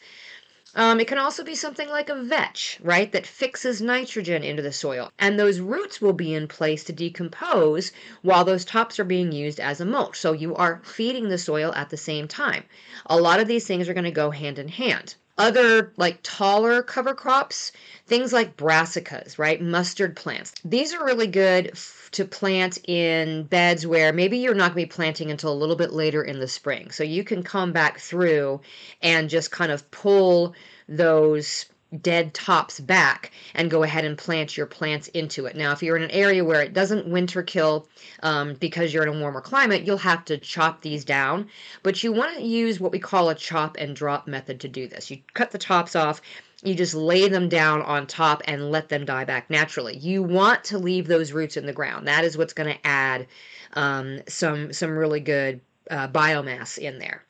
Um, 0.76 1.00
it 1.00 1.08
can 1.08 1.20
also 1.20 1.44
be 1.44 1.54
something 1.54 1.88
like 1.88 2.10
a 2.10 2.24
vetch, 2.24 2.80
right, 2.82 3.12
that 3.12 3.28
fixes 3.28 3.80
nitrogen 3.80 4.44
into 4.44 4.64
the 4.64 4.72
soil. 4.72 5.12
And 5.20 5.38
those 5.38 5.60
roots 5.60 6.02
will 6.02 6.14
be 6.14 6.34
in 6.34 6.48
place 6.48 6.84
to 6.86 6.94
decompose 6.94 7.92
while 8.24 8.44
those 8.44 8.66
tops 8.66 9.00
are 9.00 9.04
being 9.04 9.32
used 9.32 9.60
as 9.60 9.80
a 9.80 9.86
mulch. 9.86 10.20
So 10.20 10.34
you 10.34 10.56
are 10.56 10.82
feeding 10.84 11.30
the 11.30 11.38
soil 11.38 11.74
at 11.76 11.92
the 11.92 11.98
same 11.98 12.28
time. 12.28 12.64
A 13.06 13.20
lot 13.20 13.40
of 13.40 13.48
these 13.48 13.68
things 13.68 13.88
are 13.88 13.94
going 13.94 14.04
to 14.06 14.12
go 14.12 14.32
hand 14.32 14.58
in 14.58 14.68
hand. 14.68 15.16
Other 15.38 15.92
like 15.98 16.20
taller 16.22 16.84
cover 16.84 17.16
crops, 17.16 17.72
things 18.06 18.32
like 18.32 18.56
brassicas, 18.56 19.40
right? 19.40 19.60
Mustard 19.62 20.16
plants. 20.16 20.54
These 20.64 20.94
are 20.94 21.04
really 21.04 21.28
good 21.28 21.72
f- 21.74 22.10
to 22.12 22.26
plant 22.26 22.78
in 22.88 23.44
beds 23.44 23.88
where 23.88 24.14
maybe 24.14 24.38
you're 24.38 24.54
not 24.54 24.74
going 24.74 24.86
to 24.86 24.90
be 24.92 24.96
planting 24.96 25.32
until 25.32 25.52
a 25.52 25.56
little 25.56 25.76
bit 25.76 25.92
later 25.92 26.24
in 26.24 26.40
the 26.40 26.48
spring. 26.48 26.92
So 26.92 27.04
you 27.04 27.24
can 27.24 27.42
come 27.42 27.72
back 27.72 28.00
through 28.00 28.62
and 29.02 29.30
just 29.30 29.50
kind 29.50 29.72
of 29.72 29.90
pull 29.90 30.54
those 30.88 31.66
dead 32.02 32.34
tops 32.34 32.80
back 32.80 33.32
and 33.54 33.70
go 33.70 33.84
ahead 33.84 34.06
and 34.06 34.18
plant 34.18 34.58
your 34.58 34.66
plants 34.66 35.08
into 35.10 35.46
it. 35.46 35.56
Now, 35.56 35.72
if 35.72 35.84
you're 35.84 35.98
in 35.98 36.04
an 36.04 36.12
area 36.12 36.44
where 36.44 36.62
it 36.62 36.74
doesn't 36.74 37.08
winter 37.08 37.44
kill 37.44 37.88
um, 38.22 38.56
because 38.56 38.94
you're 38.94 39.04
in 39.04 39.16
a 39.16 39.20
warmer 39.20 39.42
climate, 39.42 39.84
you'll 39.84 39.98
have 39.98 40.26
to 40.26 40.38
chop 40.38 40.82
these 40.82 41.06
down. 41.06 41.48
But 41.84 42.04
you 42.04 42.12
want 42.12 42.38
to 42.38 42.44
use 42.44 42.80
what 42.80 42.92
we 42.92 43.00
call 43.00 43.30
a 43.30 43.36
chop 43.36 43.78
and 43.78 43.96
drop 43.96 44.28
method 44.28 44.60
to 44.62 44.68
do 44.68 44.88
this. 44.88 45.12
You 45.12 45.20
cut 45.34 45.52
the 45.52 45.58
tops 45.58 45.96
off. 45.96 46.22
You 46.64 46.76
just 46.76 46.94
lay 46.94 47.28
them 47.28 47.50
down 47.50 47.82
on 47.82 48.08
top 48.08 48.42
and 48.46 48.72
let 48.72 48.88
them 48.88 49.04
die 49.04 49.26
back 49.26 49.50
naturally. 49.50 49.98
You 49.98 50.24
want 50.24 50.64
to 50.66 50.78
leave 50.78 51.08
those 51.08 51.34
roots 51.34 51.58
in 51.58 51.66
the 51.66 51.74
ground. 51.74 52.08
That 52.08 52.24
is 52.24 52.38
what's 52.38 52.54
going 52.54 52.74
to 52.74 52.88
add 52.88 53.28
um, 53.74 54.22
some 54.30 54.72
some 54.72 54.98
really 54.98 55.20
good 55.20 55.60
uh, 55.92 56.08
biomass 56.08 56.78
in 56.78 57.00
there. 57.00 57.26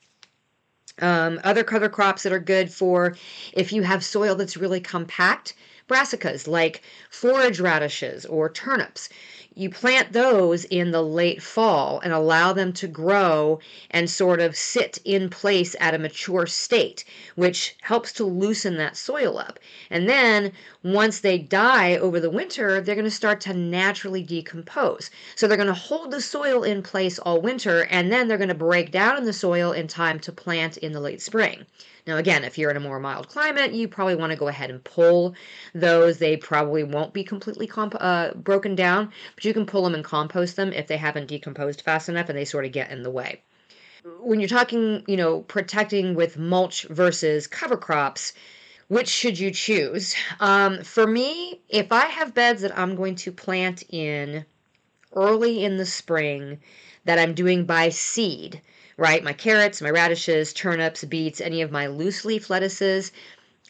Um, 1.02 1.40
other 1.44 1.64
cover 1.64 1.90
crops 1.90 2.24
that 2.24 2.34
are 2.34 2.40
good 2.40 2.72
for 2.72 3.16
if 3.54 3.74
you 3.74 3.84
have 3.84 4.04
soil 4.04 4.36
that's 4.36 4.58
really 4.58 4.80
compact, 4.80 5.56
brassicas 5.88 6.48
like 6.48 6.84
forage 7.10 7.60
radishes 7.60 8.26
or 8.26 8.50
turnips. 8.50 9.10
You 9.56 9.70
plant 9.70 10.14
those 10.14 10.66
in 10.66 10.90
the 10.90 11.04
late 11.04 11.44
fall 11.44 12.00
and 12.00 12.12
allow 12.12 12.54
them 12.54 12.74
to 12.74 12.88
grow 12.88 13.60
and 13.92 14.10
sort 14.10 14.40
of 14.40 14.56
sit 14.56 14.98
in 15.06 15.30
place 15.30 15.76
at 15.80 15.94
a 15.94 16.00
mature 16.00 16.48
state, 16.48 17.06
which 17.36 17.76
helps 17.82 18.12
to 18.14 18.24
loosen 18.24 18.78
that 18.78 18.98
soil 18.98 19.38
up. 19.38 19.60
And 19.92 20.10
then 20.10 20.54
once 20.82 21.20
they 21.20 21.38
die 21.38 21.96
over 21.98 22.20
the 22.20 22.32
winter, 22.32 22.82
they're 22.82 22.96
going 22.96 23.06
to 23.06 23.12
start 23.12 23.42
to 23.42 23.54
naturally 23.54 24.24
decompose. 24.24 25.12
So 25.36 25.48
they're 25.48 25.56
going 25.56 25.68
to 25.68 25.74
hold 25.74 26.10
the 26.10 26.22
soil 26.22 26.64
in 26.64 26.82
place 26.82 27.20
all 27.20 27.40
winter 27.40 27.86
and 27.92 28.12
then 28.12 28.28
they're 28.28 28.40
going 28.40 28.48
to 28.48 28.56
break 28.56 28.92
down 28.92 29.18
in 29.18 29.26
the 29.26 29.34
soil 29.34 29.72
in 29.72 29.88
time 29.88 30.20
to 30.22 30.32
plant 30.32 30.78
in 30.78 30.94
the 30.94 31.00
late 31.00 31.22
spring. 31.22 31.68
Now, 32.06 32.18
again, 32.18 32.44
if 32.44 32.58
you're 32.58 32.70
in 32.70 32.76
a 32.76 32.82
more 32.82 33.00
mild 33.00 33.30
climate, 33.30 33.72
you 33.72 33.88
probably 33.88 34.16
want 34.16 34.32
to 34.32 34.38
go 34.38 34.50
ahead 34.50 34.70
and 34.70 34.84
pull 34.84 35.36
those. 35.74 36.18
They 36.18 36.36
probably 36.36 36.84
won't 36.84 37.14
be 37.14 37.24
completely 37.24 37.66
comp- 37.66 37.96
uh, 37.98 38.34
broken 38.34 38.76
down, 38.76 39.12
but 39.44 39.50
you 39.50 39.54
can 39.54 39.66
pull 39.66 39.84
them 39.84 39.94
and 39.94 40.06
compost 40.06 40.56
them 40.56 40.72
if 40.72 40.88
they 40.88 40.96
haven't 40.96 41.28
decomposed 41.28 41.82
fast 41.82 42.08
enough 42.08 42.30
and 42.30 42.38
they 42.38 42.46
sort 42.46 42.64
of 42.64 42.72
get 42.72 42.90
in 42.92 43.04
the 43.04 43.12
way. 43.12 43.42
When 44.22 44.40
you're 44.40 44.48
talking, 44.48 45.04
you 45.06 45.18
know, 45.18 45.42
protecting 45.42 46.16
with 46.16 46.38
mulch 46.38 46.84
versus 46.84 47.46
cover 47.46 47.76
crops, 47.76 48.32
which 48.88 49.10
should 49.10 49.38
you 49.38 49.52
choose? 49.52 50.16
Um, 50.40 50.82
for 50.84 51.06
me, 51.06 51.60
if 51.68 51.92
I 51.92 52.06
have 52.06 52.34
beds 52.34 52.62
that 52.62 52.78
I'm 52.78 52.96
going 52.96 53.16
to 53.16 53.34
plant 53.34 53.84
in 53.90 54.46
early 55.14 55.66
in 55.66 55.76
the 55.76 55.86
spring 55.86 56.60
that 57.04 57.20
I'm 57.20 57.34
doing 57.34 57.66
by 57.66 57.90
seed, 57.90 58.62
right? 58.96 59.26
My 59.26 59.34
carrots, 59.34 59.82
my 59.82 59.90
radishes, 59.90 60.54
turnips, 60.54 61.04
beets, 61.04 61.42
any 61.42 61.62
of 61.62 61.70
my 61.70 61.88
loose 61.88 62.24
leaf 62.24 62.50
lettuces, 62.50 63.12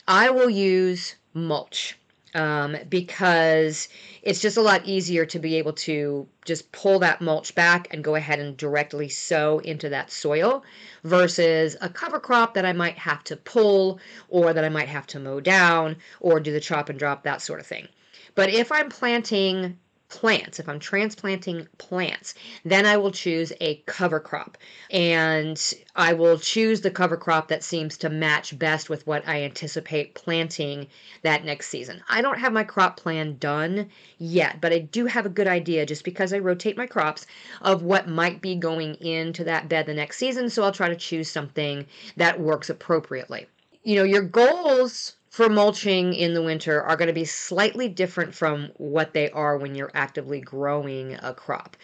I 0.08 0.30
will 0.30 0.52
use 0.52 1.16
mulch 1.34 1.98
um, 2.34 2.76
because 2.90 3.90
it's 4.22 4.42
just 4.42 4.58
a 4.58 4.62
lot 4.62 4.86
easier 4.86 5.26
to 5.26 5.40
be 5.40 5.56
able 5.56 5.74
to 5.74 6.28
just 6.46 6.72
pull 6.72 7.00
that 7.00 7.22
mulch 7.22 7.54
back 7.56 7.94
and 7.94 8.04
go 8.04 8.16
ahead 8.16 8.40
and 8.40 8.58
directly 8.58 9.10
sow 9.10 9.60
into 9.60 9.90
that 9.90 10.12
soil 10.12 10.64
versus 11.04 11.76
a 11.82 11.90
cover 11.90 12.20
crop 12.20 12.54
that 12.54 12.66
I 12.66 12.74
might 12.74 12.98
have 12.98 13.24
to 13.26 13.36
pull 13.36 14.00
or 14.30 14.54
that 14.54 14.64
I 14.64 14.70
might 14.70 14.88
have 14.88 15.08
to 15.08 15.20
mow 15.20 15.40
down 15.40 15.98
or 16.20 16.40
do 16.40 16.52
the 16.52 16.60
chop 16.60 16.90
and 16.90 16.98
drop, 16.98 17.24
that 17.24 17.42
sort 17.42 17.60
of 17.60 17.68
thing. 17.68 17.88
But 18.36 18.50
if 18.50 18.72
I'm 18.72 18.90
planting 18.90 19.78
plants, 20.14 20.60
if 20.60 20.70
I'm 20.70 20.80
transplanting 20.80 21.68
plants, 21.80 22.36
then 22.64 22.86
I 22.86 22.98
will 22.98 23.10
choose 23.10 23.52
a 23.60 23.78
cover 23.88 24.20
crop. 24.20 24.60
And 24.92 25.60
I 25.96 26.14
will 26.14 26.38
choose 26.38 26.82
the 26.82 26.92
cover 26.92 27.18
crop 27.18 27.48
that 27.48 27.64
seems 27.64 27.98
to 27.98 28.12
match 28.12 28.58
best 28.60 28.92
with 28.92 29.08
what 29.08 29.28
I 29.28 29.42
anticipate 29.42 30.14
planting 30.14 30.86
that 31.24 31.44
next 31.44 31.70
season. 31.70 32.04
I 32.08 32.22
don't 32.22 32.38
have 32.38 32.54
my 32.54 32.64
crop 32.64 32.96
plan 32.96 33.38
done 33.40 33.90
yet, 34.20 34.62
but 34.62 34.72
I 34.72 34.80
do 34.80 35.08
have 35.08 35.26
a 35.26 35.30
good 35.30 35.48
idea 35.48 35.84
just 35.88 36.04
because 36.04 36.32
I 36.32 36.38
rotate 36.38 36.78
my 36.78 36.86
crops 36.86 37.26
of 37.64 37.82
what 37.82 38.08
might 38.08 38.40
be 38.40 38.56
going 38.56 38.94
into 39.02 39.44
that 39.46 39.68
bed 39.68 39.88
the 39.88 39.96
next 39.96 40.20
season. 40.20 40.48
So 40.48 40.62
I'll 40.62 40.72
try 40.72 40.90
to 40.90 40.96
choose 40.96 41.28
something 41.28 41.88
that 42.18 42.40
works 42.40 42.70
appropriately. 42.70 43.48
You 43.84 43.96
know, 43.96 44.04
your 44.04 44.22
goals 44.22 45.16
for 45.34 45.50
mulching 45.50 46.14
in 46.14 46.36
the 46.36 46.44
winter 46.44 46.80
are 46.80 46.96
going 46.96 47.08
to 47.08 47.12
be 47.12 47.26
slightly 47.26 47.90
different 47.90 48.36
from 48.36 48.70
what 48.78 49.14
they 49.14 49.32
are 49.32 49.58
when 49.58 49.74
you're 49.74 49.90
actively 49.96 50.40
growing 50.40 51.18
a 51.24 51.34
crop. 51.34 51.76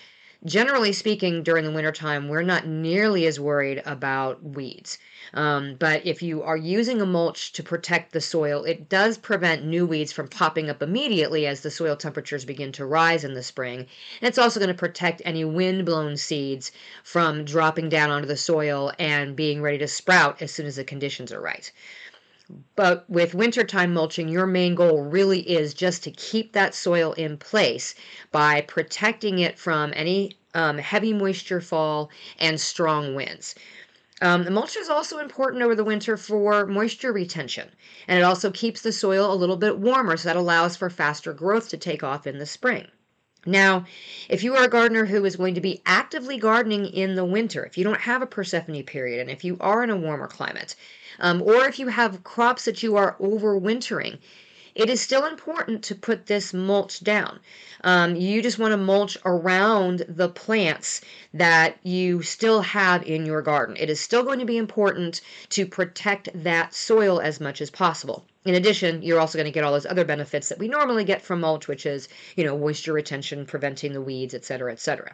Generally 0.46 0.94
speaking, 0.94 1.42
during 1.42 1.66
the 1.66 1.72
wintertime, 1.72 2.30
we're 2.30 2.44
not 2.44 2.68
nearly 2.68 3.26
as 3.26 3.40
worried 3.40 3.82
about 3.88 4.44
weeds. 4.44 5.00
Um, 5.34 5.78
but 5.80 6.06
if 6.06 6.22
you 6.22 6.44
are 6.44 6.56
using 6.56 7.02
a 7.02 7.08
mulch 7.08 7.52
to 7.54 7.64
protect 7.64 8.12
the 8.12 8.22
soil, 8.22 8.66
it 8.66 8.88
does 8.88 9.18
prevent 9.18 9.66
new 9.66 9.84
weeds 9.84 10.12
from 10.12 10.28
popping 10.28 10.70
up 10.70 10.84
immediately 10.84 11.48
as 11.48 11.62
the 11.62 11.72
soil 11.72 11.96
temperatures 11.96 12.46
begin 12.46 12.72
to 12.74 12.86
rise 12.86 13.24
in 13.24 13.34
the 13.34 13.42
spring. 13.42 13.80
And 13.80 14.28
it's 14.28 14.38
also 14.38 14.60
going 14.60 14.68
to 14.68 14.76
protect 14.76 15.24
any 15.26 15.44
wind-blown 15.44 16.18
seeds 16.18 16.72
from 17.04 17.46
dropping 17.46 17.90
down 17.90 18.12
onto 18.12 18.28
the 18.28 18.38
soil 18.38 18.94
and 19.00 19.36
being 19.36 19.64
ready 19.64 19.80
to 19.80 19.88
sprout 19.88 20.40
as 20.40 20.52
soon 20.52 20.68
as 20.68 20.76
the 20.76 20.84
conditions 20.84 21.34
are 21.34 21.42
right. 21.42 21.72
But 22.76 23.08
with 23.08 23.36
wintertime 23.36 23.94
mulching, 23.94 24.28
your 24.28 24.48
main 24.48 24.74
goal 24.74 25.04
really 25.04 25.42
is 25.48 25.74
just 25.74 26.04
to 26.04 26.12
keep 26.12 26.54
that 26.54 26.74
soil 26.74 27.14
in 27.14 27.38
place 27.38 27.94
by 28.32 28.62
protecting 28.62 29.38
it 29.38 29.60
from 29.60 29.94
any 29.96 30.38
um, 30.56 30.80
heavy 30.80 31.14
moisture 31.14 31.62
fall 31.62 32.10
and 32.40 32.60
strong 32.60 33.14
winds. 33.14 33.54
Um, 34.22 34.44
the 34.44 34.52
mulch 34.52 34.76
is 34.76 34.90
also 34.90 35.20
important 35.20 35.62
over 35.64 35.76
the 35.76 35.84
winter 35.84 36.18
for 36.18 36.66
moisture 36.66 37.14
retention, 37.14 37.70
and 38.08 38.20
it 38.20 38.24
also 38.24 38.50
keeps 38.52 38.82
the 38.82 38.92
soil 38.92 39.32
a 39.32 39.36
little 39.36 39.56
bit 39.56 39.78
warmer, 39.78 40.18
so 40.18 40.28
that 40.28 40.36
allows 40.36 40.76
for 40.76 40.90
faster 40.90 41.34
growth 41.34 41.70
to 41.70 41.78
take 41.78 42.04
off 42.04 42.26
in 42.26 42.40
the 42.40 42.46
spring. 42.46 42.88
Now, 43.46 43.86
if 44.28 44.44
you 44.44 44.56
are 44.56 44.66
a 44.66 44.70
gardener 44.70 45.06
who 45.06 45.24
is 45.24 45.38
going 45.38 45.56
to 45.56 45.62
be 45.62 45.82
actively 45.86 46.38
gardening 46.38 46.86
in 46.88 47.16
the 47.16 47.24
winter, 47.24 47.66
if 47.66 47.78
you 47.78 47.84
don't 47.84 48.02
have 48.02 48.22
a 48.22 48.28
Persephone 48.28 48.84
period, 48.84 49.22
and 49.22 49.30
if 49.30 49.44
you 49.44 49.58
are 49.62 49.84
in 49.84 49.90
a 49.90 49.96
warmer 49.96 50.28
climate, 50.28 50.76
um, 51.20 51.42
or 51.42 51.66
if 51.66 51.80
you 51.80 51.88
have 51.88 52.24
crops 52.24 52.66
that 52.66 52.84
you 52.84 52.98
are 52.98 53.16
overwintering, 53.20 54.20
it 54.80 54.90
is 54.90 55.02
still 55.02 55.26
important 55.26 55.84
to 55.84 55.94
put 55.94 56.26
this 56.26 56.54
mulch 56.54 57.04
down. 57.04 57.40
Um, 57.84 58.16
you 58.16 58.42
just 58.42 58.60
want 58.60 58.72
to 58.72 58.78
mulch 58.78 59.18
around 59.26 60.06
the 60.08 60.30
plants 60.30 61.02
that 61.34 61.78
you 61.84 62.22
still 62.22 62.62
have 62.62 63.04
in 63.04 63.26
your 63.26 63.42
garden. 63.42 63.76
It 63.78 63.90
is 63.90 64.00
still 64.00 64.24
going 64.24 64.40
to 64.40 64.46
be 64.46 64.58
important 64.58 65.20
to 65.50 65.66
protect 65.66 66.30
that 66.44 66.74
soil 66.74 67.20
as 67.20 67.42
much 67.42 67.60
as 67.60 67.70
possible. 67.70 68.26
In 68.46 68.56
addition, 68.56 69.02
you're 69.02 69.20
also 69.20 69.38
going 69.38 69.52
to 69.52 69.52
get 69.52 69.66
all 69.66 69.74
those 69.74 69.86
other 69.86 70.06
benefits 70.06 70.48
that 70.48 70.60
we 70.60 70.70
normally 70.70 71.04
get 71.04 71.22
from 71.22 71.42
mulch, 71.42 71.68
which 71.68 71.86
is, 71.86 72.08
you 72.38 72.46
know, 72.46 72.58
moisture 72.58 72.94
retention, 72.94 73.46
preventing 73.46 73.92
the 73.92 74.02
weeds, 74.02 74.34
et 74.34 74.46
cetera, 74.46 74.72
et 74.72 74.80
cetera. 74.80 75.14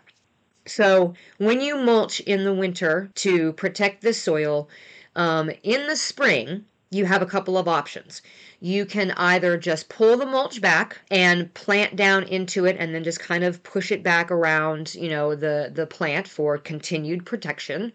So 0.68 1.16
when 1.40 1.60
you 1.60 1.76
mulch 1.78 2.20
in 2.22 2.44
the 2.44 2.54
winter 2.54 3.10
to 3.16 3.54
protect 3.54 4.04
the 4.04 4.14
soil, 4.14 4.70
um, 5.16 5.50
in 5.64 5.88
the 5.88 5.96
spring, 5.96 6.66
you 6.96 7.06
have 7.06 7.22
a 7.22 7.26
couple 7.26 7.58
of 7.58 7.68
options. 7.68 8.22
You 8.60 8.86
can 8.86 9.12
either 9.12 9.58
just 9.58 9.90
pull 9.90 10.18
the 10.18 10.26
mulch 10.26 10.62
back 10.62 11.02
and 11.12 11.54
plant 11.54 11.96
down 11.96 12.24
into 12.24 12.66
it 12.66 12.78
and 12.80 12.96
then 12.96 13.04
just 13.04 13.20
kind 13.20 13.44
of 13.44 13.62
push 13.64 13.92
it 13.92 14.02
back 14.02 14.32
around, 14.32 14.96
you 14.96 15.10
know, 15.10 15.36
the, 15.36 15.72
the 15.74 15.86
plant 15.86 16.28
for 16.28 16.58
continued 16.58 17.26
protection. 17.26 17.92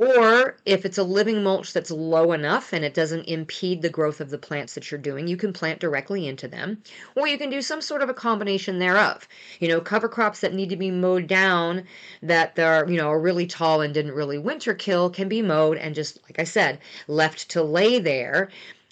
Or 0.00 0.56
if 0.64 0.86
it's 0.86 0.96
a 0.96 1.02
living 1.02 1.42
mulch 1.42 1.74
that's 1.74 1.90
low 1.90 2.32
enough 2.32 2.72
and 2.72 2.86
it 2.86 2.94
doesn't 2.94 3.28
impede 3.28 3.82
the 3.82 3.90
growth 3.90 4.22
of 4.22 4.30
the 4.30 4.38
plants 4.38 4.72
that 4.72 4.90
you're 4.90 4.98
doing, 4.98 5.28
you 5.28 5.36
can 5.36 5.52
plant 5.52 5.78
directly 5.78 6.26
into 6.26 6.48
them. 6.48 6.82
Or 7.14 7.28
you 7.28 7.36
can 7.36 7.50
do 7.50 7.60
some 7.60 7.82
sort 7.82 8.00
of 8.00 8.08
a 8.08 8.14
combination 8.14 8.78
thereof. 8.78 9.28
You 9.58 9.68
know, 9.68 9.82
cover 9.82 10.08
crops 10.08 10.40
that 10.40 10.54
need 10.54 10.70
to 10.70 10.76
be 10.76 10.90
mowed 10.90 11.26
down 11.26 11.84
that 12.22 12.54
they're, 12.54 12.88
you 12.88 12.96
know, 12.96 13.10
are 13.10 13.20
really 13.20 13.46
tall 13.46 13.82
and 13.82 13.92
didn't 13.92 14.14
really 14.14 14.38
winter 14.38 14.72
kill 14.72 15.10
can 15.10 15.28
be 15.28 15.42
mowed 15.42 15.76
and 15.76 15.94
just, 15.94 16.18
like 16.22 16.38
I 16.38 16.44
said, 16.44 16.78
left 17.06 17.50
to 17.50 17.62
lay 17.62 17.98
there 17.98 18.48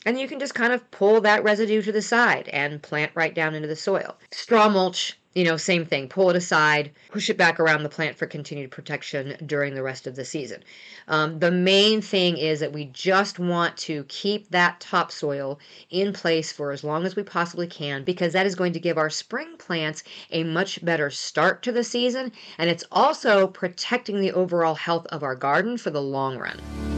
and 0.08 0.18
you 0.18 0.26
can 0.26 0.38
just 0.38 0.54
kind 0.54 0.72
of 0.72 0.90
pull 0.90 1.20
that 1.20 1.44
residue 1.44 1.82
to 1.82 1.92
the 1.92 2.00
side 2.00 2.48
and 2.48 2.82
plant 2.82 3.12
right 3.14 3.34
down 3.34 3.54
into 3.54 3.68
the 3.68 3.76
soil. 3.76 4.16
Straw 4.30 4.70
mulch 4.70 5.18
you 5.34 5.44
know, 5.44 5.58
same 5.58 5.84
thing. 5.84 6.08
Pull 6.08 6.30
it 6.30 6.36
aside, 6.36 6.90
push 7.10 7.28
it 7.28 7.36
back 7.36 7.60
around 7.60 7.82
the 7.82 7.88
plant 7.88 8.16
for 8.16 8.26
continued 8.26 8.70
protection 8.70 9.36
during 9.44 9.74
the 9.74 9.82
rest 9.82 10.06
of 10.06 10.16
the 10.16 10.24
season. 10.24 10.64
Um, 11.06 11.38
the 11.38 11.50
main 11.50 12.00
thing 12.00 12.38
is 12.38 12.58
that 12.58 12.72
we 12.72 12.86
just 12.86 13.38
want 13.38 13.76
to 13.76 14.02
keep 14.04 14.50
that 14.50 14.80
topsoil 14.80 15.60
in 15.90 16.14
place 16.14 16.50
for 16.50 16.72
as 16.72 16.82
long 16.82 17.04
as 17.04 17.14
we 17.14 17.22
possibly 17.22 17.66
can 17.66 18.02
because 18.02 18.32
that 18.32 18.46
is 18.46 18.54
going 18.54 18.72
to 18.72 18.80
give 18.80 18.96
our 18.96 19.10
spring 19.10 19.56
plants 19.58 20.02
a 20.30 20.42
much 20.42 20.82
better 20.84 21.10
start 21.10 21.62
to 21.64 21.72
the 21.72 21.84
season 21.84 22.32
and 22.56 22.70
it's 22.70 22.84
also 22.90 23.46
protecting 23.46 24.20
the 24.20 24.32
overall 24.32 24.74
health 24.74 25.06
of 25.10 25.22
our 25.22 25.36
garden 25.36 25.76
for 25.76 25.90
the 25.90 26.02
long 26.02 26.38
run. 26.38 26.97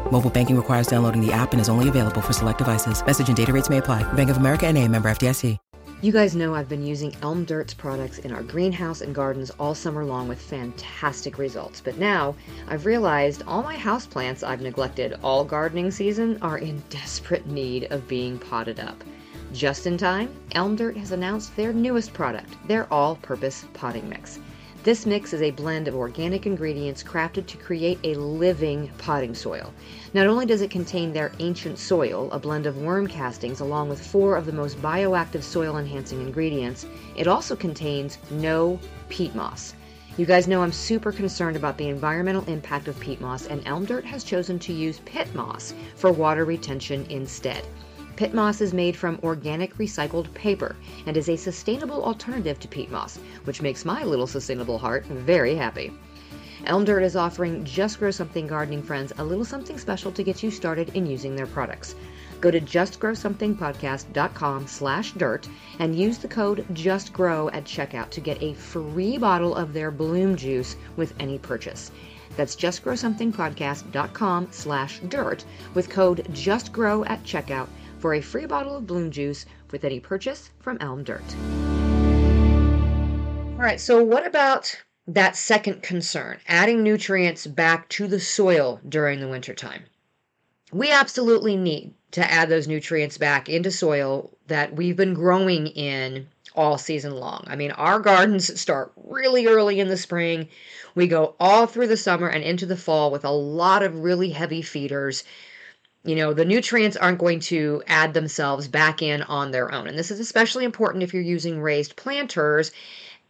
Mobile 0.11 0.29
banking 0.29 0.57
requires 0.57 0.87
downloading 0.87 1.25
the 1.25 1.31
app 1.31 1.53
and 1.53 1.61
is 1.61 1.69
only 1.69 1.87
available 1.89 2.21
for 2.21 2.33
select 2.33 2.57
devices. 2.57 3.03
Message 3.05 3.29
and 3.29 3.37
data 3.37 3.51
rates 3.51 3.69
may 3.69 3.77
apply. 3.77 4.03
Bank 4.13 4.29
of 4.29 4.37
America 4.37 4.67
and 4.67 4.77
a 4.77 4.87
member 4.87 5.09
FDIC. 5.09 5.57
You 6.03 6.11
guys 6.11 6.35
know 6.35 6.55
I've 6.55 6.67
been 6.67 6.83
using 6.83 7.15
Elm 7.21 7.45
Dirt's 7.45 7.75
products 7.75 8.17
in 8.17 8.31
our 8.31 8.41
greenhouse 8.41 9.01
and 9.01 9.13
gardens 9.13 9.51
all 9.51 9.75
summer 9.75 10.03
long 10.03 10.27
with 10.27 10.41
fantastic 10.41 11.37
results. 11.37 11.79
But 11.79 11.99
now 11.99 12.33
I've 12.67 12.87
realized 12.87 13.43
all 13.45 13.61
my 13.61 13.77
houseplants 13.77 14.41
I've 14.41 14.61
neglected 14.61 15.19
all 15.23 15.45
gardening 15.45 15.91
season 15.91 16.39
are 16.41 16.57
in 16.57 16.83
desperate 16.89 17.45
need 17.45 17.83
of 17.91 18.07
being 18.07 18.39
potted 18.39 18.79
up. 18.79 19.03
Just 19.53 19.85
in 19.85 19.95
time, 19.95 20.33
Elm 20.53 20.75
Dirt 20.75 20.97
has 20.97 21.11
announced 21.11 21.55
their 21.55 21.71
newest 21.71 22.13
product, 22.13 22.51
their 22.67 22.91
all 22.91 23.17
purpose 23.17 23.65
potting 23.75 24.09
mix. 24.09 24.39
This 24.83 25.05
mix 25.05 25.31
is 25.31 25.43
a 25.43 25.51
blend 25.51 25.87
of 25.87 25.93
organic 25.93 26.47
ingredients 26.47 27.03
crafted 27.03 27.45
to 27.45 27.57
create 27.57 27.99
a 28.03 28.15
living 28.15 28.89
potting 28.97 29.35
soil. 29.35 29.71
Not 30.15 30.25
only 30.25 30.47
does 30.47 30.63
it 30.63 30.71
contain 30.71 31.13
their 31.13 31.31
ancient 31.37 31.77
soil, 31.77 32.31
a 32.31 32.39
blend 32.39 32.65
of 32.65 32.79
worm 32.79 33.05
castings 33.05 33.59
along 33.59 33.89
with 33.89 34.03
four 34.03 34.35
of 34.35 34.47
the 34.47 34.51
most 34.51 34.81
bioactive 34.81 35.43
soil 35.43 35.77
enhancing 35.77 36.19
ingredients, 36.21 36.87
it 37.15 37.27
also 37.27 37.55
contains 37.55 38.17
no 38.31 38.79
peat 39.07 39.35
moss. 39.35 39.75
You 40.17 40.25
guys 40.25 40.47
know 40.47 40.63
I'm 40.63 40.71
super 40.71 41.11
concerned 41.11 41.57
about 41.57 41.77
the 41.77 41.87
environmental 41.87 42.43
impact 42.45 42.87
of 42.87 42.99
peat 42.99 43.21
moss, 43.21 43.45
and 43.45 43.61
Elm 43.67 43.85
Dirt 43.85 44.05
has 44.05 44.23
chosen 44.23 44.57
to 44.57 44.73
use 44.73 44.99
PittMoss 45.01 45.73
for 45.95 46.11
water 46.11 46.43
retention 46.43 47.05
instead. 47.07 47.63
PittMoss 48.17 48.61
is 48.61 48.73
made 48.73 48.95
from 48.95 49.19
organic 49.23 49.77
recycled 49.77 50.33
paper 50.33 50.75
and 51.05 51.15
is 51.15 51.29
a 51.29 51.37
sustainable 51.37 52.03
alternative 52.03 52.59
to 52.59 52.67
peat 52.67 52.91
moss, 52.91 53.17
which 53.45 53.61
makes 53.61 53.85
my 53.85 54.03
little 54.03 54.27
sustainable 54.27 54.77
heart 54.77 55.05
very 55.05 55.55
happy. 55.55 55.93
Elm 56.65 56.83
Dirt 56.83 57.03
is 57.03 57.15
offering 57.15 57.63
Just 57.63 57.99
Grow 57.99 58.11
Something 58.11 58.47
gardening 58.47 58.83
friends 58.83 59.13
a 59.17 59.23
little 59.23 59.45
something 59.45 59.79
special 59.79 60.11
to 60.11 60.23
get 60.23 60.43
you 60.43 60.51
started 60.51 60.89
in 60.93 61.05
using 61.05 61.33
their 61.35 61.47
products. 61.47 61.95
Go 62.41 62.51
to 62.51 62.59
justgrowsomethingpodcast.com 62.59 64.67
slash 64.67 65.13
dirt 65.13 65.47
and 65.79 65.95
use 65.95 66.17
the 66.17 66.27
code 66.27 66.65
JUSTGROW 66.73 67.51
at 67.53 67.63
checkout 67.63 68.09
to 68.09 68.19
get 68.19 68.43
a 68.43 68.55
free 68.55 69.17
bottle 69.17 69.55
of 69.55 69.71
their 69.73 69.89
bloom 69.89 70.35
juice 70.35 70.75
with 70.97 71.13
any 71.19 71.39
purchase. 71.39 71.91
That's 72.35 72.55
justgrowsomethingpodcast.com 72.55 74.47
slash 74.51 74.99
dirt 75.07 75.45
with 75.73 75.89
code 75.89 76.27
JUSTGROW 76.31 77.09
at 77.09 77.23
checkout 77.23 77.67
for 78.01 78.15
a 78.15 78.21
free 78.21 78.47
bottle 78.47 78.75
of 78.75 78.87
bloom 78.87 79.11
juice 79.11 79.45
with 79.69 79.85
any 79.85 79.99
purchase 79.99 80.49
from 80.59 80.77
Elm 80.81 81.03
Dirt. 81.03 81.23
All 83.53 83.65
right, 83.65 83.79
so 83.79 84.03
what 84.03 84.25
about 84.25 84.75
that 85.07 85.35
second 85.35 85.83
concern, 85.83 86.39
adding 86.47 86.81
nutrients 86.81 87.45
back 87.45 87.87
to 87.89 88.07
the 88.07 88.19
soil 88.19 88.81
during 88.89 89.19
the 89.19 89.27
wintertime? 89.27 89.83
We 90.73 90.91
absolutely 90.91 91.55
need 91.55 91.93
to 92.11 92.29
add 92.29 92.49
those 92.49 92.67
nutrients 92.67 93.19
back 93.19 93.47
into 93.47 93.69
soil 93.69 94.31
that 94.47 94.75
we've 94.75 94.97
been 94.97 95.13
growing 95.13 95.67
in 95.67 96.27
all 96.55 96.77
season 96.77 97.15
long. 97.15 97.43
I 97.47 97.55
mean, 97.55 97.71
our 97.71 97.99
gardens 97.99 98.59
start 98.59 98.91
really 98.95 99.45
early 99.45 99.79
in 99.79 99.89
the 99.89 99.97
spring. 99.97 100.49
We 100.95 101.07
go 101.07 101.35
all 101.39 101.67
through 101.67 101.87
the 101.87 101.97
summer 101.97 102.27
and 102.27 102.43
into 102.43 102.65
the 102.65 102.75
fall 102.75 103.11
with 103.11 103.23
a 103.23 103.31
lot 103.31 103.83
of 103.83 103.99
really 103.99 104.31
heavy 104.31 104.61
feeders 104.61 105.23
you 106.03 106.15
know, 106.15 106.33
the 106.33 106.45
nutrients 106.45 106.97
aren't 106.97 107.19
going 107.19 107.39
to 107.39 107.83
add 107.87 108.13
themselves 108.13 108.67
back 108.67 109.01
in 109.01 109.21
on 109.23 109.51
their 109.51 109.71
own. 109.71 109.87
And 109.87 109.97
this 109.97 110.11
is 110.11 110.19
especially 110.19 110.65
important 110.65 111.03
if 111.03 111.13
you're 111.13 111.21
using 111.21 111.61
raised 111.61 111.95
planters 111.95 112.71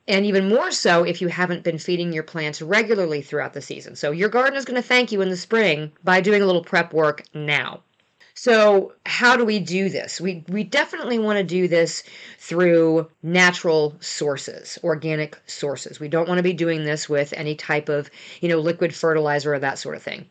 and 0.07 0.25
even 0.25 0.49
more 0.49 0.71
so 0.71 1.03
if 1.03 1.21
you 1.21 1.27
haven't 1.27 1.63
been 1.63 1.77
feeding 1.77 2.11
your 2.13 2.23
plants 2.23 2.61
regularly 2.61 3.21
throughout 3.21 3.53
the 3.53 3.61
season. 3.61 3.95
So 3.95 4.11
your 4.11 4.29
garden 4.29 4.57
is 4.57 4.65
going 4.65 4.81
to 4.81 4.87
thank 4.87 5.11
you 5.11 5.21
in 5.21 5.29
the 5.29 5.37
spring 5.37 5.91
by 6.03 6.21
doing 6.21 6.41
a 6.41 6.45
little 6.45 6.63
prep 6.63 6.93
work 6.93 7.23
now. 7.33 7.81
So, 8.33 8.93
how 9.05 9.35
do 9.35 9.43
we 9.43 9.59
do 9.59 9.89
this? 9.89 10.21
We 10.21 10.43
we 10.47 10.63
definitely 10.63 11.19
want 11.19 11.37
to 11.37 11.43
do 11.43 11.67
this 11.67 12.01
through 12.39 13.09
natural 13.21 13.95
sources, 13.99 14.79
organic 14.83 15.37
sources. 15.45 15.99
We 15.99 16.07
don't 16.07 16.29
want 16.29 16.39
to 16.39 16.43
be 16.43 16.53
doing 16.53 16.85
this 16.85 17.09
with 17.09 17.33
any 17.35 17.55
type 17.55 17.89
of, 17.89 18.09
you 18.39 18.47
know, 18.47 18.59
liquid 18.59 18.95
fertilizer 18.95 19.53
or 19.53 19.59
that 19.59 19.79
sort 19.79 19.95
of 19.95 20.01
thing. 20.01 20.25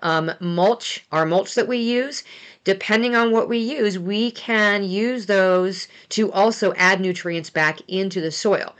Um, 0.00 0.32
mulch, 0.40 1.04
our 1.12 1.26
mulch 1.26 1.54
that 1.54 1.68
we 1.68 1.78
use, 1.78 2.22
depending 2.64 3.14
on 3.14 3.32
what 3.32 3.48
we 3.48 3.58
use, 3.58 3.98
we 3.98 4.30
can 4.30 4.84
use 4.84 5.26
those 5.26 5.88
to 6.10 6.32
also 6.32 6.72
add 6.74 7.00
nutrients 7.00 7.50
back 7.50 7.80
into 7.88 8.20
the 8.20 8.30
soil. 8.30 8.74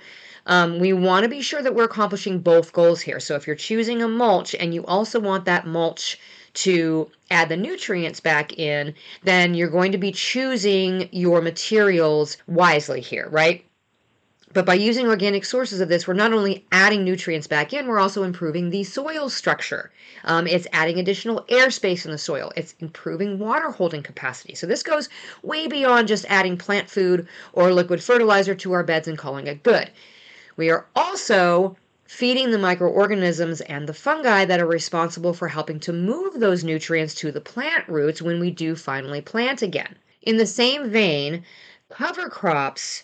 Um, 0.47 0.79
we 0.79 0.93
want 0.93 1.25
to 1.25 1.29
be 1.29 1.43
sure 1.43 1.63
that 1.63 1.75
we're 1.75 1.85
accomplishing 1.85 2.39
both 2.39 2.73
goals 2.73 3.01
here. 3.01 3.19
So 3.21 3.35
if 3.35 3.47
you're 3.47 3.57
choosing 3.57 4.03
a 4.03 4.09
mulch 4.09 4.55
and 4.55 4.73
you 4.73 4.85
also 4.87 5.19
want 5.19 5.45
that 5.45 5.67
mulch 5.67 6.19
to 6.55 7.11
add 7.31 7.49
the 7.49 7.57
nutrients 7.57 8.21
back 8.21 8.59
in, 8.59 8.95
then 9.25 9.55
you're 9.55 9.69
going 9.69 9.93
to 9.93 9.99
be 9.99 10.13
choosing 10.13 11.09
your 11.13 11.43
materials 11.43 12.39
wisely 12.47 13.01
here, 13.01 13.29
right? 13.31 13.65
But 14.57 14.65
by 14.65 14.73
using 14.73 15.07
organic 15.07 15.45
sources 15.45 15.83
of 15.83 15.91
this, 15.91 16.09
we're 16.09 16.15
not 16.15 16.33
only 16.33 16.65
adding 16.73 17.05
nutrients 17.05 17.47
back 17.47 17.75
in, 17.75 17.87
we're 17.87 17.99
also 17.99 18.23
improving 18.23 18.71
the 18.71 18.85
soil 18.85 19.29
structure. 19.29 19.91
Um, 20.25 20.47
it's 20.47 20.67
adding 20.73 20.99
additional 20.99 21.45
airspace 21.51 22.07
in 22.07 22.11
the 22.11 22.17
soil. 22.17 22.55
It's 22.57 22.75
improving 22.81 23.39
water 23.39 23.71
holding 23.71 24.03
capacity. 24.03 24.55
So 24.55 24.67
this 24.67 24.83
goes 24.83 25.11
way 25.43 25.67
beyond 25.67 26.09
just 26.09 26.25
adding 26.31 26.57
plant 26.57 26.89
food 26.89 27.29
or 27.53 27.71
liquid 27.71 28.03
fertilizer 28.03 28.55
to 28.55 28.73
our 28.73 28.83
beds 28.83 29.07
and 29.07 29.19
calling 29.19 29.47
it 29.47 29.63
good. 29.63 29.91
We 30.57 30.71
are 30.71 30.87
also 30.97 31.77
feeding 32.07 32.51
the 32.51 32.57
microorganisms 32.57 33.61
and 33.61 33.87
the 33.87 33.93
fungi 33.93 34.47
that 34.47 34.59
are 34.59 34.67
responsible 34.67 35.35
for 35.35 35.49
helping 35.49 35.81
to 35.81 35.93
move 35.93 36.41
those 36.41 36.65
nutrients 36.65 37.15
to 37.17 37.31
the 37.31 37.43
plant 37.43 37.87
roots 37.91 38.23
when 38.23 38.41
we 38.41 38.51
do 38.51 38.75
finally 38.75 39.21
plant 39.21 39.61
again. 39.61 39.97
In 40.23 40.39
the 40.39 40.47
same 40.47 40.89
vein, 40.89 41.45
cover 41.91 42.31
crops 42.31 43.03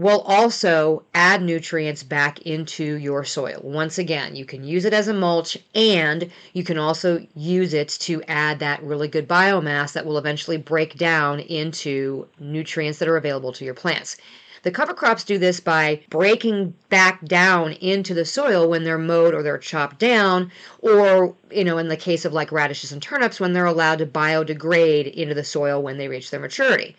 will 0.00 0.22
also 0.22 1.02
add 1.12 1.42
nutrients 1.42 2.02
back 2.02 2.40
into 2.40 2.94
your 2.94 3.22
soil. 3.22 3.60
Once 3.62 3.98
again, 3.98 4.34
you 4.34 4.46
can 4.46 4.64
use 4.64 4.86
it 4.86 4.94
as 4.94 5.08
a 5.08 5.12
mulch 5.12 5.58
and 5.74 6.30
you 6.54 6.64
can 6.64 6.78
also 6.78 7.26
use 7.36 7.74
it 7.74 7.90
to 7.90 8.22
add 8.22 8.58
that 8.58 8.82
really 8.82 9.08
good 9.08 9.28
biomass 9.28 9.92
that 9.92 10.06
will 10.06 10.16
eventually 10.16 10.56
break 10.56 10.96
down 10.96 11.38
into 11.38 12.26
nutrients 12.38 12.98
that 12.98 13.08
are 13.08 13.18
available 13.18 13.52
to 13.52 13.62
your 13.62 13.74
plants. 13.74 14.16
The 14.62 14.70
cover 14.70 14.94
crops 14.94 15.22
do 15.22 15.36
this 15.36 15.60
by 15.60 16.00
breaking 16.08 16.72
back 16.88 17.22
down 17.26 17.72
into 17.72 18.14
the 18.14 18.24
soil 18.24 18.70
when 18.70 18.84
they're 18.84 18.96
mowed 18.96 19.34
or 19.34 19.42
they're 19.42 19.58
chopped 19.58 19.98
down, 19.98 20.50
or, 20.80 21.34
you 21.50 21.64
know, 21.64 21.76
in 21.76 21.88
the 21.88 21.96
case 21.96 22.24
of 22.24 22.32
like 22.32 22.52
radishes 22.52 22.92
and 22.92 23.02
turnips, 23.02 23.38
when 23.38 23.52
they're 23.52 23.66
allowed 23.66 23.98
to 23.98 24.06
biodegrade 24.06 25.12
into 25.12 25.34
the 25.34 25.44
soil 25.44 25.82
when 25.82 25.98
they 25.98 26.08
reach 26.08 26.30
their 26.30 26.40
maturity. 26.40 26.96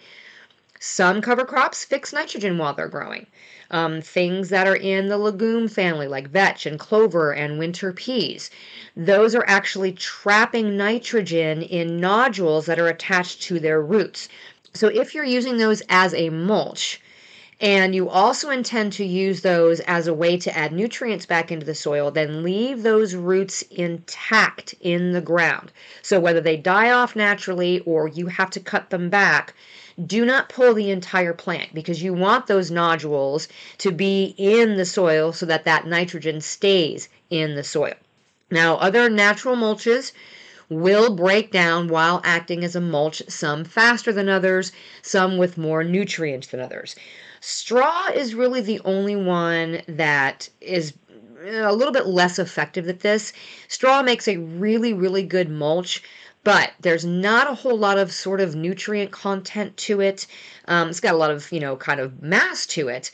Some 0.84 1.22
cover 1.22 1.46
crops 1.46 1.86
fix 1.86 2.12
nitrogen 2.12 2.58
while 2.58 2.74
they're 2.74 2.88
growing. 2.88 3.28
Um, 3.70 4.02
things 4.02 4.50
that 4.50 4.66
are 4.66 4.76
in 4.76 5.10
the 5.10 5.18
legume 5.20 5.68
family, 5.68 6.08
like 6.08 6.32
vetch 6.32 6.66
and 6.66 6.80
clover 6.80 7.32
and 7.32 7.60
winter 7.60 7.94
peas, 7.94 8.50
those 8.98 9.36
are 9.36 9.46
actually 9.46 9.92
trapping 9.92 10.76
nitrogen 10.76 11.62
in 11.62 12.00
nodules 12.00 12.66
that 12.66 12.80
are 12.80 12.88
attached 12.88 13.44
to 13.44 13.60
their 13.60 13.80
roots. 13.80 14.28
So 14.74 14.88
if 14.88 15.14
you're 15.14 15.24
using 15.24 15.58
those 15.58 15.84
as 15.88 16.16
a 16.16 16.32
mulch, 16.32 17.00
and 17.60 17.94
you 17.94 18.10
also 18.10 18.50
intend 18.50 18.92
to 18.94 19.06
use 19.06 19.42
those 19.42 19.82
as 19.82 20.08
a 20.08 20.16
way 20.16 20.36
to 20.38 20.58
add 20.58 20.74
nutrients 20.74 21.28
back 21.28 21.52
into 21.52 21.68
the 21.68 21.76
soil, 21.76 22.10
then 22.10 22.42
leave 22.42 22.82
those 22.82 23.14
roots 23.14 23.62
intact 23.70 24.74
in 24.82 25.12
the 25.12 25.22
ground. 25.22 25.72
So 26.02 26.20
whether 26.20 26.42
they 26.42 26.58
die 26.58 26.90
off 26.90 27.16
naturally 27.16 27.82
or 27.82 28.08
you 28.08 28.26
have 28.26 28.50
to 28.50 28.60
cut 28.60 28.90
them 28.90 29.12
back, 29.12 29.54
do 30.06 30.26
not 30.26 30.50
pull 30.50 30.74
the 30.74 30.92
entire 30.92 31.34
plant 31.34 31.74
because 31.74 32.04
you 32.04 32.14
want 32.14 32.48
those 32.48 32.72
nodules 32.72 33.48
to 33.80 33.92
be 33.92 34.34
in 34.38 34.78
the 34.78 34.86
soil 34.86 35.34
so 35.34 35.46
that 35.46 35.66
that 35.66 35.88
nitrogen 35.88 36.42
stays 36.42 37.10
in 37.30 37.56
the 37.56 37.64
soil. 37.64 37.94
Now, 38.50 38.76
other 38.76 39.10
natural 39.10 39.56
mulches 39.56 40.12
will 40.70 41.16
break 41.16 41.52
down 41.52 41.90
while 41.90 42.22
acting 42.24 42.64
as 42.64 42.76
a 42.76 42.82
mulch, 42.82 43.22
some 43.28 43.66
faster 43.66 44.14
than 44.14 44.30
others, 44.30 44.72
some 45.02 45.38
with 45.38 45.58
more 45.58 45.84
nutrients 45.84 46.48
than 46.48 46.60
others. 46.62 46.96
Straw 47.42 48.08
is 48.14 48.36
really 48.36 48.62
the 48.62 48.80
only 48.86 49.16
one 49.16 49.82
that 49.88 50.50
is 50.62 50.94
uh, 51.44 51.70
a 51.70 51.74
little 51.74 51.92
bit 51.92 52.06
less 52.06 52.38
effective 52.38 52.88
at 52.88 53.00
this. 53.00 53.34
Straw 53.68 54.04
makes 54.04 54.28
a 54.28 54.38
really, 54.38 54.94
really 54.94 55.24
good 55.24 55.50
mulch, 55.50 56.04
but 56.44 56.72
there's 56.80 57.06
not 57.06 57.50
a 57.50 57.54
whole 57.54 57.78
lot 57.78 57.98
of 57.98 58.12
sort 58.12 58.42
of 58.42 58.56
nutrient 58.56 59.12
content 59.12 59.78
to 59.78 60.02
it. 60.02 60.28
Um, 60.68 60.90
it's 60.90 61.00
got 61.00 61.14
a 61.14 61.18
lot 61.18 61.32
of, 61.32 61.52
you 61.52 61.60
know, 61.60 61.76
kind 61.76 62.00
of 62.00 62.22
mass 62.22 62.66
to 62.68 62.88
it, 62.88 63.12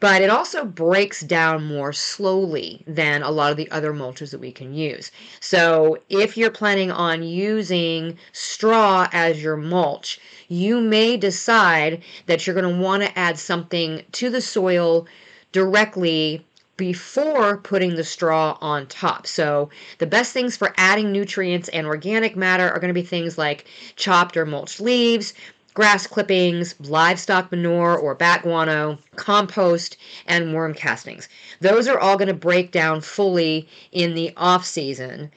but 0.00 0.22
it 0.22 0.30
also 0.30 0.64
breaks 0.64 1.20
down 1.20 1.66
more 1.66 1.92
slowly 1.92 2.82
than 2.86 3.22
a 3.22 3.30
lot 3.30 3.50
of 3.50 3.58
the 3.58 3.70
other 3.70 3.92
mulches 3.92 4.30
that 4.30 4.40
we 4.40 4.50
can 4.50 4.72
use. 4.72 5.12
So 5.40 5.98
if 6.08 6.38
you're 6.38 6.50
planning 6.50 6.90
on 6.90 7.22
using 7.22 8.16
straw 8.32 9.08
as 9.12 9.42
your 9.42 9.58
mulch, 9.58 10.18
you 10.48 10.80
may 10.80 11.18
decide 11.18 12.02
that 12.26 12.46
you're 12.46 12.56
going 12.56 12.74
to 12.74 12.82
want 12.82 13.02
to 13.02 13.18
add 13.18 13.38
something 13.38 14.02
to 14.12 14.30
the 14.30 14.40
soil 14.40 15.06
directly 15.52 16.46
before 16.80 17.58
putting 17.58 17.94
the 17.94 18.02
straw 18.02 18.56
on 18.62 18.86
top. 18.86 19.26
So, 19.26 19.68
the 19.98 20.06
best 20.06 20.32
things 20.32 20.56
for 20.56 20.72
adding 20.78 21.12
nutrients 21.12 21.68
and 21.68 21.86
organic 21.86 22.36
matter 22.36 22.70
are 22.70 22.80
going 22.80 22.88
to 22.88 22.98
be 22.98 23.06
things 23.06 23.36
like 23.36 23.66
chopped 23.96 24.34
or 24.34 24.46
mulched 24.46 24.80
leaves, 24.80 25.34
grass 25.74 26.06
clippings, 26.06 26.74
livestock 26.80 27.50
manure 27.50 27.98
or 27.98 28.14
bat 28.14 28.44
guano, 28.44 28.98
compost, 29.16 29.98
and 30.24 30.54
worm 30.54 30.72
castings. 30.72 31.28
Those 31.60 31.86
are 31.86 32.00
all 32.00 32.16
going 32.16 32.28
to 32.28 32.34
break 32.34 32.72
down 32.72 33.02
fully 33.02 33.68
in 33.92 34.14
the 34.14 34.32
off 34.38 34.64
season. 34.64 35.30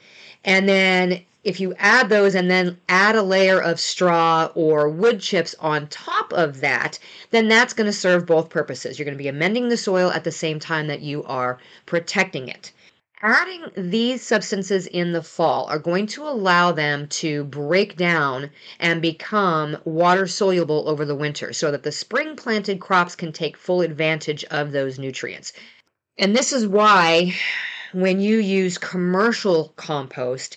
And 0.46 0.66
then 0.66 1.20
if 1.44 1.60
you 1.60 1.74
add 1.78 2.08
those 2.08 2.34
and 2.34 2.50
then 2.50 2.78
add 2.88 3.14
a 3.14 3.22
layer 3.22 3.60
of 3.60 3.78
straw 3.78 4.50
or 4.54 4.88
wood 4.88 5.20
chips 5.20 5.54
on 5.60 5.86
top 5.88 6.32
of 6.32 6.60
that, 6.60 6.98
then 7.30 7.48
that's 7.48 7.74
going 7.74 7.86
to 7.86 7.92
serve 7.92 8.26
both 8.26 8.48
purposes. 8.48 8.98
You're 8.98 9.04
going 9.04 9.16
to 9.16 9.22
be 9.22 9.28
amending 9.28 9.68
the 9.68 9.76
soil 9.76 10.10
at 10.10 10.24
the 10.24 10.32
same 10.32 10.58
time 10.58 10.86
that 10.86 11.02
you 11.02 11.22
are 11.24 11.58
protecting 11.86 12.48
it. 12.48 12.72
Adding 13.22 13.70
these 13.76 14.22
substances 14.22 14.86
in 14.86 15.12
the 15.12 15.22
fall 15.22 15.66
are 15.66 15.78
going 15.78 16.06
to 16.08 16.28
allow 16.28 16.72
them 16.72 17.08
to 17.08 17.44
break 17.44 17.96
down 17.96 18.50
and 18.78 19.00
become 19.00 19.78
water 19.84 20.26
soluble 20.26 20.88
over 20.88 21.04
the 21.04 21.14
winter 21.14 21.52
so 21.52 21.70
that 21.70 21.84
the 21.84 21.92
spring 21.92 22.36
planted 22.36 22.80
crops 22.80 23.14
can 23.14 23.32
take 23.32 23.56
full 23.56 23.80
advantage 23.80 24.44
of 24.44 24.72
those 24.72 24.98
nutrients. 24.98 25.52
And 26.18 26.36
this 26.36 26.52
is 26.52 26.66
why 26.66 27.34
when 27.94 28.20
you 28.20 28.38
use 28.38 28.76
commercial 28.76 29.72
compost, 29.76 30.56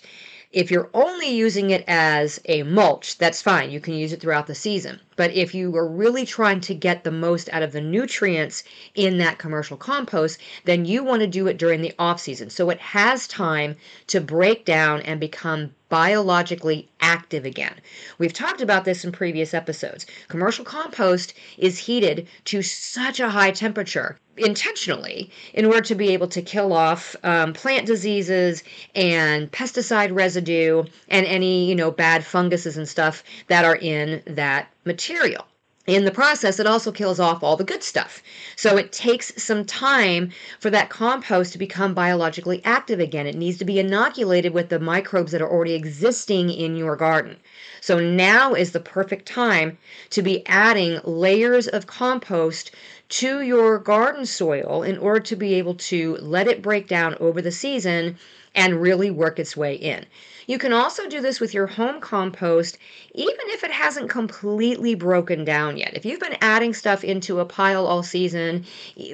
if 0.52 0.70
you're 0.70 0.90
only 0.94 1.28
using 1.28 1.70
it 1.70 1.84
as 1.86 2.40
a 2.46 2.62
mulch, 2.62 3.18
that's 3.18 3.42
fine. 3.42 3.70
You 3.70 3.80
can 3.80 3.94
use 3.94 4.12
it 4.12 4.20
throughout 4.20 4.46
the 4.46 4.54
season. 4.54 5.00
But 5.18 5.34
if 5.34 5.52
you 5.52 5.76
are 5.76 5.88
really 5.88 6.24
trying 6.24 6.60
to 6.60 6.74
get 6.74 7.02
the 7.02 7.10
most 7.10 7.48
out 7.52 7.64
of 7.64 7.72
the 7.72 7.80
nutrients 7.80 8.62
in 8.94 9.18
that 9.18 9.38
commercial 9.38 9.76
compost, 9.76 10.38
then 10.64 10.84
you 10.84 11.02
want 11.02 11.22
to 11.22 11.26
do 11.26 11.48
it 11.48 11.58
during 11.58 11.82
the 11.82 11.92
off 11.98 12.20
season. 12.20 12.50
So 12.50 12.70
it 12.70 12.78
has 12.78 13.26
time 13.26 13.74
to 14.06 14.20
break 14.20 14.64
down 14.64 15.00
and 15.02 15.18
become 15.18 15.74
biologically 15.88 16.88
active 17.00 17.44
again. 17.44 17.74
We've 18.18 18.32
talked 18.32 18.60
about 18.60 18.84
this 18.84 19.04
in 19.04 19.10
previous 19.10 19.54
episodes. 19.54 20.06
Commercial 20.28 20.64
compost 20.64 21.34
is 21.56 21.78
heated 21.78 22.28
to 22.44 22.62
such 22.62 23.18
a 23.18 23.30
high 23.30 23.50
temperature 23.50 24.18
intentionally 24.36 25.30
in 25.54 25.64
order 25.64 25.80
to 25.80 25.94
be 25.94 26.10
able 26.10 26.28
to 26.28 26.42
kill 26.42 26.72
off 26.72 27.16
um, 27.24 27.52
plant 27.52 27.86
diseases 27.86 28.62
and 28.94 29.50
pesticide 29.50 30.14
residue 30.14 30.84
and 31.08 31.26
any 31.26 31.68
you 31.68 31.74
know 31.74 31.90
bad 31.90 32.24
funguses 32.24 32.76
and 32.76 32.88
stuff 32.88 33.24
that 33.48 33.64
are 33.64 33.76
in 33.76 34.22
that 34.26 34.68
material 34.88 35.46
in 35.88 36.04
the 36.04 36.10
process, 36.10 36.60
it 36.60 36.66
also 36.66 36.92
kills 36.92 37.18
off 37.18 37.42
all 37.42 37.56
the 37.56 37.64
good 37.64 37.82
stuff. 37.82 38.22
So 38.56 38.76
it 38.76 38.92
takes 38.92 39.42
some 39.42 39.64
time 39.64 40.32
for 40.60 40.68
that 40.68 40.90
compost 40.90 41.52
to 41.52 41.58
become 41.58 41.94
biologically 41.94 42.60
active 42.62 43.00
again. 43.00 43.26
It 43.26 43.34
needs 43.34 43.56
to 43.58 43.64
be 43.64 43.78
inoculated 43.78 44.52
with 44.52 44.68
the 44.68 44.78
microbes 44.78 45.32
that 45.32 45.40
are 45.40 45.50
already 45.50 45.72
existing 45.72 46.50
in 46.50 46.76
your 46.76 46.94
garden. 46.94 47.38
So 47.80 47.98
now 47.98 48.52
is 48.52 48.72
the 48.72 48.80
perfect 48.80 49.24
time 49.24 49.78
to 50.10 50.20
be 50.20 50.46
adding 50.46 51.00
layers 51.04 51.66
of 51.66 51.86
compost 51.86 52.70
to 53.08 53.40
your 53.40 53.78
garden 53.78 54.26
soil 54.26 54.82
in 54.82 54.98
order 54.98 55.20
to 55.20 55.36
be 55.36 55.54
able 55.54 55.76
to 55.76 56.18
let 56.20 56.48
it 56.48 56.60
break 56.60 56.86
down 56.86 57.14
over 57.18 57.40
the 57.40 57.50
season 57.50 58.18
and 58.58 58.82
really 58.82 59.08
work 59.08 59.38
its 59.38 59.56
way 59.56 59.76
in. 59.76 60.04
You 60.48 60.58
can 60.58 60.72
also 60.72 61.08
do 61.08 61.20
this 61.20 61.38
with 61.38 61.54
your 61.54 61.68
home 61.68 62.00
compost, 62.00 62.76
even 63.14 63.46
if 63.50 63.62
it 63.62 63.70
hasn't 63.70 64.10
completely 64.10 64.96
broken 64.96 65.44
down 65.44 65.76
yet. 65.76 65.96
If 65.96 66.04
you've 66.04 66.18
been 66.18 66.36
adding 66.40 66.74
stuff 66.74 67.04
into 67.04 67.38
a 67.38 67.44
pile 67.44 67.86
all 67.86 68.02
season, 68.02 68.64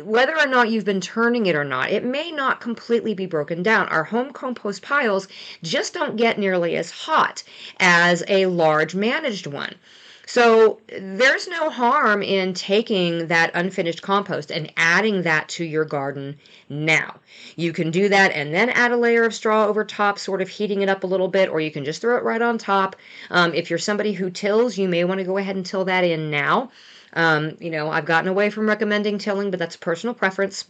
whether 0.03 0.35
or 0.39 0.47
not 0.47 0.71
you've 0.71 0.87
been 0.87 1.03
turning 1.03 1.45
it 1.45 1.57
or 1.57 1.65
not, 1.65 1.91
it 1.91 2.05
may 2.05 2.31
not 2.31 2.63
completely 2.63 3.13
be 3.13 3.27
broken 3.27 3.63
down. 3.63 3.87
Our 3.89 4.05
home 4.05 4.33
compost 4.33 4.81
piles 4.81 5.29
just 5.63 5.93
don't 5.93 6.17
get 6.17 6.39
nearly 6.39 6.77
as 6.77 6.91
hot 6.91 7.43
as 7.81 8.25
a 8.29 8.47
large 8.47 8.95
managed 8.95 9.47
one. 9.47 9.75
So 10.27 10.81
there's 10.89 11.49
no 11.49 11.71
harm 11.71 12.23
in 12.23 12.55
taking 12.55 13.29
that 13.29 13.51
unfinished 13.55 14.03
compost 14.03 14.51
and 14.51 14.73
adding 14.77 15.23
that 15.23 15.49
to 15.51 15.65
your 15.65 15.85
garden 15.85 16.37
now. 16.69 17.17
You 17.57 17.73
can 17.73 17.91
do 17.91 18.09
that 18.09 18.33
and 18.33 18.55
then 18.55 18.71
add 18.71 18.93
a 18.93 18.97
layer 18.97 19.25
of 19.25 19.35
straw 19.35 19.67
over 19.67 19.85
top, 19.85 20.19
sort 20.19 20.41
of 20.41 20.49
heating 20.49 20.83
it 20.83 20.89
up 20.89 21.05
a 21.05 21.07
little 21.07 21.29
bit, 21.29 21.49
or 21.51 21.61
you 21.61 21.71
can 21.71 21.85
just 21.85 22.01
throw 22.01 22.17
it 22.17 22.25
right 22.25 22.43
on 22.43 22.59
top. 22.59 22.97
Um, 23.31 23.55
if 23.55 23.69
you're 23.69 23.79
somebody 23.79 24.13
who 24.13 24.31
tills, 24.31 24.79
you 24.79 24.89
may 24.89 25.05
want 25.05 25.19
to 25.19 25.25
go 25.25 25.39
ahead 25.39 25.57
and 25.57 25.67
till 25.67 25.85
that 25.85 26.05
in 26.05 26.31
now. 26.31 26.71
Um, 27.13 27.57
you 27.61 27.71
know, 27.71 27.91
I've 27.91 28.07
gotten 28.07 28.29
away 28.29 28.51
from 28.51 28.67
recommending 28.67 29.19
tilling, 29.19 29.51
but 29.51 29.59
that's 29.59 29.77
personal 29.77 30.15
preference. 30.15 30.65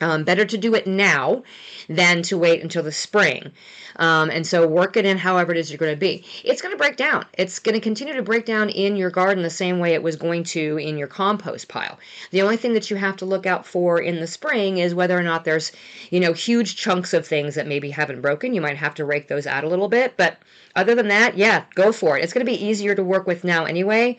Um, 0.00 0.22
better 0.22 0.44
to 0.44 0.56
do 0.56 0.74
it 0.74 0.86
now 0.86 1.42
than 1.88 2.22
to 2.22 2.38
wait 2.38 2.62
until 2.62 2.82
the 2.82 2.92
spring. 2.92 3.52
Um, 3.96 4.30
and 4.30 4.46
so 4.46 4.66
work 4.66 4.96
it 4.96 5.04
in 5.04 5.18
however 5.18 5.50
it 5.50 5.58
is 5.58 5.70
you're 5.70 5.78
going 5.78 5.92
to 5.92 5.98
be. 5.98 6.24
It's 6.44 6.62
going 6.62 6.72
to 6.72 6.78
break 6.78 6.96
down. 6.96 7.24
It's 7.36 7.58
going 7.58 7.74
to 7.74 7.80
continue 7.80 8.14
to 8.14 8.22
break 8.22 8.44
down 8.44 8.68
in 8.68 8.94
your 8.94 9.10
garden 9.10 9.42
the 9.42 9.50
same 9.50 9.80
way 9.80 9.94
it 9.94 10.02
was 10.02 10.14
going 10.14 10.44
to 10.44 10.76
in 10.78 10.98
your 10.98 11.08
compost 11.08 11.66
pile. 11.66 11.98
The 12.30 12.42
only 12.42 12.56
thing 12.56 12.74
that 12.74 12.90
you 12.90 12.96
have 12.96 13.16
to 13.16 13.24
look 13.24 13.44
out 13.44 13.66
for 13.66 14.00
in 14.00 14.20
the 14.20 14.26
spring 14.28 14.78
is 14.78 14.94
whether 14.94 15.18
or 15.18 15.22
not 15.24 15.44
there's, 15.44 15.72
you 16.10 16.20
know, 16.20 16.32
huge 16.32 16.76
chunks 16.76 17.12
of 17.12 17.26
things 17.26 17.56
that 17.56 17.66
maybe 17.66 17.90
haven't 17.90 18.20
broken. 18.20 18.54
You 18.54 18.60
might 18.60 18.76
have 18.76 18.94
to 18.96 19.04
rake 19.04 19.26
those 19.26 19.48
out 19.48 19.64
a 19.64 19.68
little 19.68 19.88
bit. 19.88 20.16
But 20.16 20.38
other 20.76 20.94
than 20.94 21.08
that, 21.08 21.36
yeah, 21.36 21.64
go 21.74 21.90
for 21.90 22.16
it. 22.16 22.22
It's 22.22 22.32
going 22.32 22.46
to 22.46 22.52
be 22.52 22.64
easier 22.64 22.94
to 22.94 23.02
work 23.02 23.26
with 23.26 23.42
now 23.42 23.64
anyway 23.64 24.16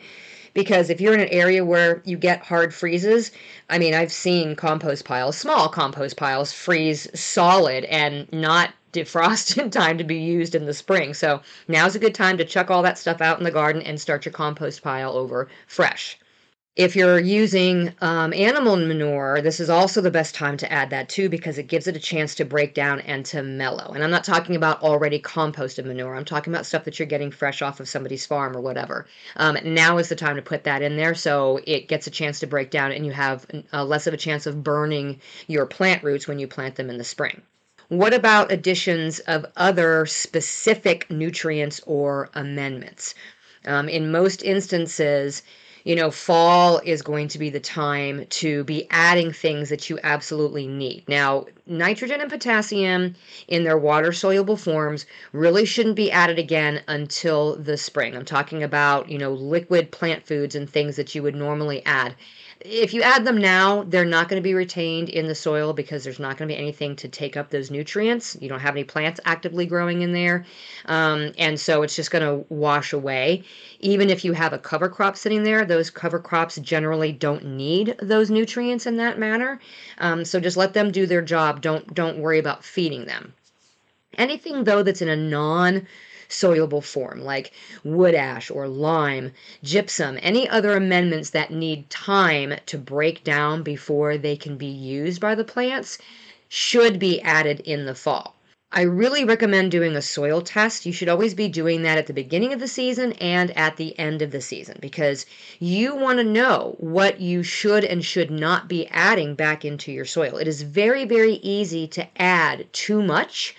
because 0.54 0.90
if 0.90 1.00
you're 1.00 1.14
in 1.14 1.20
an 1.20 1.28
area 1.28 1.64
where 1.64 2.02
you 2.04 2.16
get 2.16 2.42
hard 2.42 2.74
freezes, 2.74 3.30
I 3.68 3.78
mean, 3.78 3.94
I've 3.94 4.12
seen 4.12 4.56
compost 4.56 5.04
piles, 5.04 5.36
small 5.36 5.68
compost 5.68 6.16
piles, 6.16 6.52
freeze 6.52 7.08
solid 7.18 7.84
and 7.84 8.30
not 8.32 8.70
defrost 8.92 9.56
in 9.56 9.70
time 9.70 9.98
to 9.98 10.04
be 10.04 10.18
used 10.18 10.54
in 10.54 10.66
the 10.66 10.74
spring. 10.74 11.14
So 11.14 11.40
now's 11.68 11.94
a 11.94 12.00
good 12.00 12.14
time 12.14 12.36
to 12.38 12.44
chuck 12.44 12.70
all 12.70 12.82
that 12.82 12.98
stuff 12.98 13.20
out 13.20 13.38
in 13.38 13.44
the 13.44 13.50
garden 13.50 13.82
and 13.82 14.00
start 14.00 14.24
your 14.24 14.32
compost 14.32 14.82
pile 14.82 15.12
over 15.12 15.48
fresh. 15.66 16.18
If 16.76 16.94
you're 16.94 17.18
using 17.18 17.92
um, 18.00 18.32
animal 18.32 18.76
manure, 18.76 19.42
this 19.42 19.58
is 19.58 19.68
also 19.68 20.00
the 20.00 20.10
best 20.10 20.36
time 20.36 20.56
to 20.58 20.72
add 20.72 20.90
that 20.90 21.08
too 21.08 21.28
because 21.28 21.58
it 21.58 21.66
gives 21.66 21.88
it 21.88 21.96
a 21.96 22.00
chance 22.00 22.32
to 22.36 22.44
break 22.44 22.74
down 22.74 23.00
and 23.00 23.26
to 23.26 23.42
mellow. 23.42 23.92
And 23.92 24.04
I'm 24.04 24.10
not 24.10 24.22
talking 24.22 24.54
about 24.54 24.80
already 24.80 25.20
composted 25.20 25.84
manure. 25.84 26.14
I'm 26.14 26.24
talking 26.24 26.52
about 26.54 26.66
stuff 26.66 26.84
that 26.84 26.96
you're 26.98 27.08
getting 27.08 27.32
fresh 27.32 27.60
off 27.60 27.80
of 27.80 27.88
somebody's 27.88 28.24
farm 28.24 28.56
or 28.56 28.60
whatever. 28.60 29.06
Um, 29.34 29.58
now 29.64 29.98
is 29.98 30.08
the 30.08 30.14
time 30.14 30.36
to 30.36 30.42
put 30.42 30.62
that 30.62 30.80
in 30.80 30.96
there 30.96 31.14
so 31.14 31.60
it 31.66 31.88
gets 31.88 32.06
a 32.06 32.10
chance 32.10 32.38
to 32.38 32.46
break 32.46 32.70
down 32.70 32.92
and 32.92 33.04
you 33.04 33.12
have 33.12 33.46
uh, 33.72 33.84
less 33.84 34.06
of 34.06 34.14
a 34.14 34.16
chance 34.16 34.46
of 34.46 34.62
burning 34.62 35.20
your 35.48 35.66
plant 35.66 36.04
roots 36.04 36.28
when 36.28 36.38
you 36.38 36.46
plant 36.46 36.76
them 36.76 36.88
in 36.88 36.98
the 36.98 37.04
spring. 37.04 37.42
What 37.88 38.14
about 38.14 38.52
additions 38.52 39.18
of 39.18 39.44
other 39.56 40.06
specific 40.06 41.10
nutrients 41.10 41.80
or 41.84 42.30
amendments? 42.34 43.16
Um, 43.66 43.88
in 43.88 44.12
most 44.12 44.44
instances, 44.44 45.42
you 45.84 45.96
know, 45.96 46.10
fall 46.10 46.80
is 46.84 47.02
going 47.02 47.28
to 47.28 47.38
be 47.38 47.50
the 47.50 47.60
time 47.60 48.26
to 48.26 48.64
be 48.64 48.86
adding 48.90 49.32
things 49.32 49.68
that 49.68 49.88
you 49.88 49.98
absolutely 50.02 50.66
need. 50.66 51.04
Now, 51.08 51.46
nitrogen 51.66 52.20
and 52.20 52.30
potassium 52.30 53.14
in 53.48 53.64
their 53.64 53.78
water 53.78 54.12
soluble 54.12 54.56
forms 54.56 55.06
really 55.32 55.64
shouldn't 55.64 55.96
be 55.96 56.10
added 56.10 56.38
again 56.38 56.82
until 56.88 57.56
the 57.56 57.76
spring. 57.76 58.16
I'm 58.16 58.24
talking 58.24 58.62
about, 58.62 59.08
you 59.08 59.18
know, 59.18 59.32
liquid 59.32 59.90
plant 59.90 60.26
foods 60.26 60.54
and 60.54 60.68
things 60.68 60.96
that 60.96 61.14
you 61.14 61.22
would 61.22 61.34
normally 61.34 61.84
add 61.86 62.14
if 62.62 62.92
you 62.92 63.00
add 63.02 63.24
them 63.24 63.38
now, 63.38 63.84
they're 63.84 64.04
not 64.04 64.28
going 64.28 64.40
to 64.40 64.46
be 64.46 64.52
retained 64.52 65.08
in 65.08 65.26
the 65.26 65.34
soil 65.34 65.72
because 65.72 66.04
there's 66.04 66.18
not 66.18 66.36
going 66.36 66.46
to 66.48 66.54
be 66.54 66.60
anything 66.60 66.94
to 66.96 67.08
take 67.08 67.36
up 67.36 67.48
those 67.48 67.70
nutrients. 67.70 68.36
You 68.38 68.50
don't 68.50 68.60
have 68.60 68.74
any 68.74 68.84
plants 68.84 69.18
actively 69.24 69.64
growing 69.64 70.02
in 70.02 70.12
there. 70.12 70.44
Um, 70.84 71.32
and 71.38 71.58
so 71.58 71.82
it's 71.82 71.96
just 71.96 72.10
going 72.10 72.24
to 72.24 72.44
wash 72.52 72.92
away. 72.92 73.44
Even 73.80 74.10
if 74.10 74.26
you 74.26 74.34
have 74.34 74.52
a 74.52 74.58
cover 74.58 74.90
crop 74.90 75.16
sitting 75.16 75.42
there, 75.42 75.64
those 75.64 75.88
cover 75.88 76.18
crops 76.18 76.56
generally 76.56 77.12
don't 77.12 77.44
need 77.44 77.96
those 78.02 78.30
nutrients 78.30 78.86
in 78.86 78.98
that 78.98 79.18
manner. 79.18 79.58
Um, 79.96 80.24
so 80.26 80.38
just 80.38 80.58
let 80.58 80.74
them 80.74 80.90
do 80.90 81.06
their 81.06 81.22
job. 81.22 81.62
Don't 81.62 81.94
don't 81.94 82.18
worry 82.18 82.38
about 82.38 82.62
feeding 82.62 83.06
them. 83.06 83.32
Anything 84.18 84.64
though 84.64 84.82
that's 84.82 85.00
in 85.00 85.08
a 85.08 85.16
non 85.16 85.86
soluble 86.32 86.80
form, 86.80 87.20
like 87.20 87.52
wood 87.84 88.14
ash 88.14 88.50
or 88.50 88.68
lime, 88.68 89.32
gypsum, 89.62 90.18
any 90.22 90.48
other 90.48 90.74
amendments 90.74 91.30
that 91.30 91.50
need 91.50 91.90
time 91.90 92.54
to 92.66 92.78
break 92.78 93.24
down 93.24 93.62
before 93.62 94.16
they 94.16 94.36
can 94.36 94.56
be 94.56 94.66
used 94.66 95.20
by 95.20 95.34
the 95.34 95.44
plants, 95.44 95.98
should 96.48 96.98
be 96.98 97.20
added 97.22 97.60
in 97.60 97.86
the 97.86 97.94
fall. 97.94 98.36
I 98.72 98.82
really 98.82 99.24
recommend 99.24 99.72
doing 99.72 99.96
a 99.96 100.02
soil 100.02 100.42
test. 100.42 100.86
You 100.86 100.92
should 100.92 101.08
always 101.08 101.34
be 101.34 101.48
doing 101.48 101.82
that 101.82 101.98
at 101.98 102.06
the 102.06 102.12
beginning 102.12 102.52
of 102.52 102.60
the 102.60 102.68
season 102.68 103.14
and 103.14 103.50
at 103.58 103.76
the 103.76 103.98
end 103.98 104.22
of 104.22 104.30
the 104.30 104.40
season 104.40 104.78
because 104.80 105.26
you 105.58 105.96
want 105.96 106.18
to 106.18 106.24
know 106.24 106.76
what 106.78 107.20
you 107.20 107.42
should 107.42 107.84
and 107.84 108.04
should 108.04 108.30
not 108.30 108.68
be 108.68 108.86
adding 108.86 109.34
back 109.34 109.64
into 109.64 109.90
your 109.90 110.04
soil. 110.04 110.36
It 110.36 110.46
is 110.46 110.62
very, 110.62 111.04
very 111.04 111.34
easy 111.42 111.88
to 111.88 112.06
add 112.16 112.72
too 112.72 113.02
much 113.02 113.56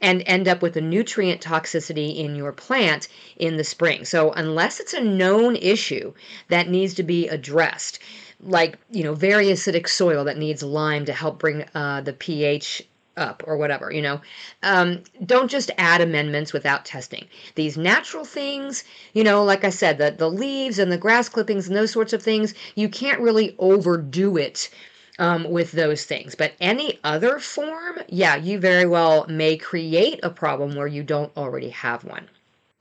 and 0.00 0.22
end 0.26 0.46
up 0.48 0.62
with 0.62 0.76
a 0.76 0.80
nutrient 0.80 1.40
toxicity 1.40 2.16
in 2.16 2.36
your 2.36 2.52
plant 2.52 3.08
in 3.36 3.56
the 3.56 3.64
spring. 3.64 4.04
So, 4.04 4.32
unless 4.32 4.80
it's 4.80 4.94
a 4.94 5.00
known 5.00 5.56
issue 5.56 6.12
that 6.48 6.68
needs 6.68 6.94
to 6.94 7.02
be 7.02 7.28
addressed, 7.28 7.98
like 8.40 8.78
you 8.90 9.02
know, 9.02 9.14
very 9.14 9.46
acidic 9.46 9.88
soil 9.88 10.24
that 10.24 10.38
needs 10.38 10.62
lime 10.62 11.04
to 11.06 11.12
help 11.12 11.38
bring 11.38 11.64
uh, 11.74 12.00
the 12.02 12.12
pH 12.12 12.86
up 13.18 13.42
or 13.46 13.56
whatever, 13.56 13.90
you 13.90 14.00
know. 14.00 14.20
Um, 14.62 15.02
don't 15.26 15.50
just 15.50 15.70
add 15.76 16.00
amendments 16.00 16.52
without 16.52 16.84
testing. 16.84 17.26
These 17.56 17.76
natural 17.76 18.24
things, 18.24 18.84
you 19.12 19.24
know, 19.24 19.44
like 19.44 19.64
I 19.64 19.70
said, 19.70 19.98
the, 19.98 20.12
the 20.12 20.30
leaves 20.30 20.78
and 20.78 20.90
the 20.90 20.96
grass 20.96 21.28
clippings 21.28 21.66
and 21.66 21.76
those 21.76 21.90
sorts 21.90 22.12
of 22.12 22.22
things, 22.22 22.54
you 22.76 22.88
can't 22.88 23.20
really 23.20 23.54
overdo 23.58 24.36
it 24.36 24.70
um, 25.18 25.50
with 25.50 25.72
those 25.72 26.04
things. 26.04 26.34
But 26.34 26.54
any 26.60 26.98
other 27.04 27.38
form, 27.38 27.98
yeah, 28.08 28.36
you 28.36 28.58
very 28.58 28.86
well 28.86 29.26
may 29.28 29.56
create 29.56 30.20
a 30.22 30.30
problem 30.30 30.74
where 30.74 30.86
you 30.86 31.02
don't 31.02 31.36
already 31.36 31.70
have 31.70 32.04
one. 32.04 32.28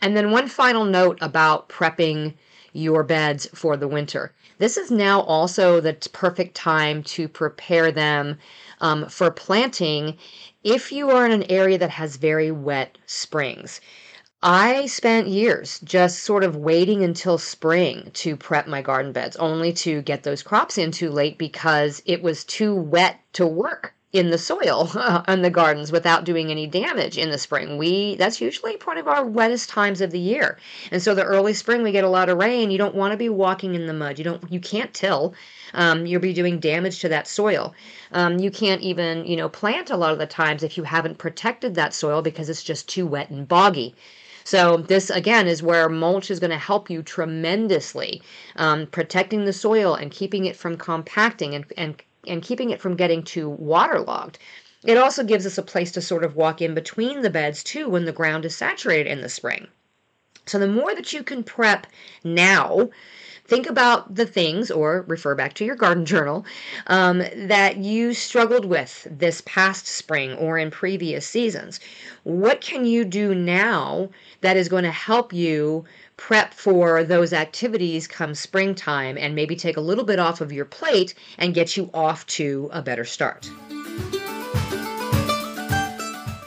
And 0.01 0.15
then 0.15 0.31
one 0.31 0.47
final 0.47 0.85
note 0.85 1.17
about 1.21 1.69
prepping 1.69 2.33
your 2.73 3.03
beds 3.03 3.47
for 3.53 3.75
the 3.75 3.87
winter. 3.87 4.31
This 4.59 4.77
is 4.77 4.91
now 4.91 5.21
also 5.21 5.79
the 5.79 5.93
perfect 6.13 6.55
time 6.55 7.03
to 7.03 7.27
prepare 7.27 7.91
them 7.91 8.37
um, 8.81 9.07
for 9.09 9.31
planting 9.31 10.17
if 10.63 10.91
you 10.91 11.09
are 11.11 11.25
in 11.25 11.31
an 11.31 11.49
area 11.51 11.77
that 11.77 11.89
has 11.91 12.17
very 12.17 12.51
wet 12.51 12.97
springs. 13.05 13.81
I 14.43 14.85
spent 14.85 15.29
years 15.29 15.79
just 15.79 16.19
sort 16.19 16.43
of 16.43 16.55
waiting 16.55 17.03
until 17.03 17.39
spring 17.39 18.11
to 18.13 18.37
prep 18.37 18.67
my 18.67 18.83
garden 18.83 19.11
beds, 19.11 19.35
only 19.37 19.73
to 19.73 20.03
get 20.03 20.21
those 20.21 20.43
crops 20.43 20.77
in 20.77 20.91
too 20.91 21.09
late 21.09 21.39
because 21.39 22.03
it 22.05 22.21
was 22.21 22.43
too 22.43 22.75
wet 22.75 23.19
to 23.33 23.47
work 23.47 23.95
in 24.13 24.29
the 24.29 24.37
soil 24.37 24.91
in 25.27 25.41
the 25.41 25.49
gardens 25.49 25.91
without 25.91 26.23
doing 26.23 26.51
any 26.51 26.67
damage 26.67 27.17
in 27.17 27.31
the 27.31 27.37
spring. 27.39 27.79
We 27.79 28.15
that's 28.15 28.39
usually 28.39 28.77
one 28.83 28.99
of 28.99 29.07
our 29.07 29.25
wettest 29.25 29.69
times 29.69 30.01
of 30.01 30.11
the 30.11 30.19
year. 30.19 30.59
And 30.91 31.01
so 31.01 31.15
the 31.15 31.23
early 31.23 31.53
spring 31.53 31.81
we 31.81 31.91
get 31.91 32.03
a 32.03 32.09
lot 32.09 32.29
of 32.29 32.37
rain. 32.37 32.69
You 32.69 32.77
don't 32.77 32.95
want 32.95 33.13
to 33.13 33.17
be 33.17 33.29
walking 33.29 33.73
in 33.73 33.87
the 33.87 33.93
mud. 33.93 34.19
You 34.19 34.23
don't 34.23 34.51
you 34.51 34.59
can't 34.59 34.93
till. 34.93 35.33
Um, 35.73 36.05
you'll 36.05 36.21
be 36.21 36.33
doing 36.33 36.59
damage 36.59 36.99
to 36.99 37.09
that 37.09 37.27
soil. 37.27 37.73
Um, 38.11 38.37
you 38.37 38.51
can't 38.51 38.81
even, 38.81 39.25
you 39.25 39.35
know, 39.35 39.49
plant 39.49 39.89
a 39.89 39.97
lot 39.97 40.13
of 40.13 40.19
the 40.19 40.27
times 40.27 40.61
if 40.61 40.77
you 40.77 40.83
haven't 40.83 41.17
protected 41.17 41.73
that 41.73 41.95
soil 41.95 42.21
because 42.21 42.49
it's 42.49 42.63
just 42.63 42.87
too 42.87 43.07
wet 43.07 43.31
and 43.31 43.47
boggy. 43.47 43.95
So 44.47 44.77
this 44.77 45.09
again 45.09 45.45
is 45.45 45.61
where 45.61 45.89
mulch 45.89 46.31
is 46.31 46.39
going 46.39 46.51
to 46.51 46.57
help 46.57 46.89
you 46.89 47.03
tremendously, 47.03 48.21
um, 48.55 48.87
protecting 48.87 49.43
the 49.43 49.51
soil 49.51 49.93
and 49.93 50.09
keeping 50.09 50.45
it 50.45 50.55
from 50.55 50.77
compacting 50.77 51.53
and, 51.53 51.65
and, 51.75 52.01
and 52.25 52.41
keeping 52.41 52.69
it 52.69 52.79
from 52.79 52.95
getting 52.95 53.23
too 53.23 53.49
waterlogged. 53.49 54.39
It 54.85 54.95
also 54.95 55.25
gives 55.25 55.45
us 55.45 55.57
a 55.57 55.61
place 55.61 55.91
to 55.91 56.01
sort 56.01 56.23
of 56.23 56.37
walk 56.37 56.61
in 56.61 56.73
between 56.73 57.23
the 57.23 57.29
beds 57.29 57.61
too 57.61 57.89
when 57.89 58.05
the 58.05 58.13
ground 58.13 58.45
is 58.45 58.55
saturated 58.55 59.11
in 59.11 59.19
the 59.19 59.27
spring. 59.27 59.67
So 60.45 60.57
the 60.59 60.67
more 60.69 60.95
that 60.95 61.11
you 61.11 61.23
can 61.23 61.43
prep 61.43 61.85
now, 62.23 62.89
think 63.47 63.67
about 63.67 64.13
the 64.13 64.25
things, 64.25 64.69
or 64.69 65.05
refer 65.07 65.35
back 65.35 65.53
to 65.53 65.65
your 65.65 65.75
garden 65.75 66.05
journal, 66.13 66.45
um, 66.87 67.19
that 67.19 67.77
you 67.77 68.13
struggled 68.13 68.65
with 68.65 69.07
this 69.09 69.41
past 69.45 69.87
spring 69.87 70.33
or 70.33 70.57
in 70.57 70.69
previous 70.71 71.27
seasons. 71.27 71.79
What 72.23 72.61
can 72.61 72.85
you 72.85 73.05
do 73.05 73.33
now 73.33 74.09
that 74.41 74.57
is 74.57 74.69
going 74.69 74.83
to 74.83 74.91
help 74.91 75.33
you 75.33 75.85
prep 76.17 76.53
for 76.53 77.03
those 77.03 77.31
activities 77.31 78.07
come 78.07 78.35
springtime 78.35 79.17
and 79.17 79.35
maybe 79.35 79.55
take 79.55 79.77
a 79.77 79.81
little 79.81 80.03
bit 80.03 80.19
off 80.19 80.41
of 80.41 80.51
your 80.51 80.65
plate 80.65 81.13
and 81.37 81.53
get 81.53 81.77
you 81.77 81.89
off 81.93 82.25
to 82.27 82.69
a 82.73 82.81
better 82.81 83.05
start? 83.05 83.49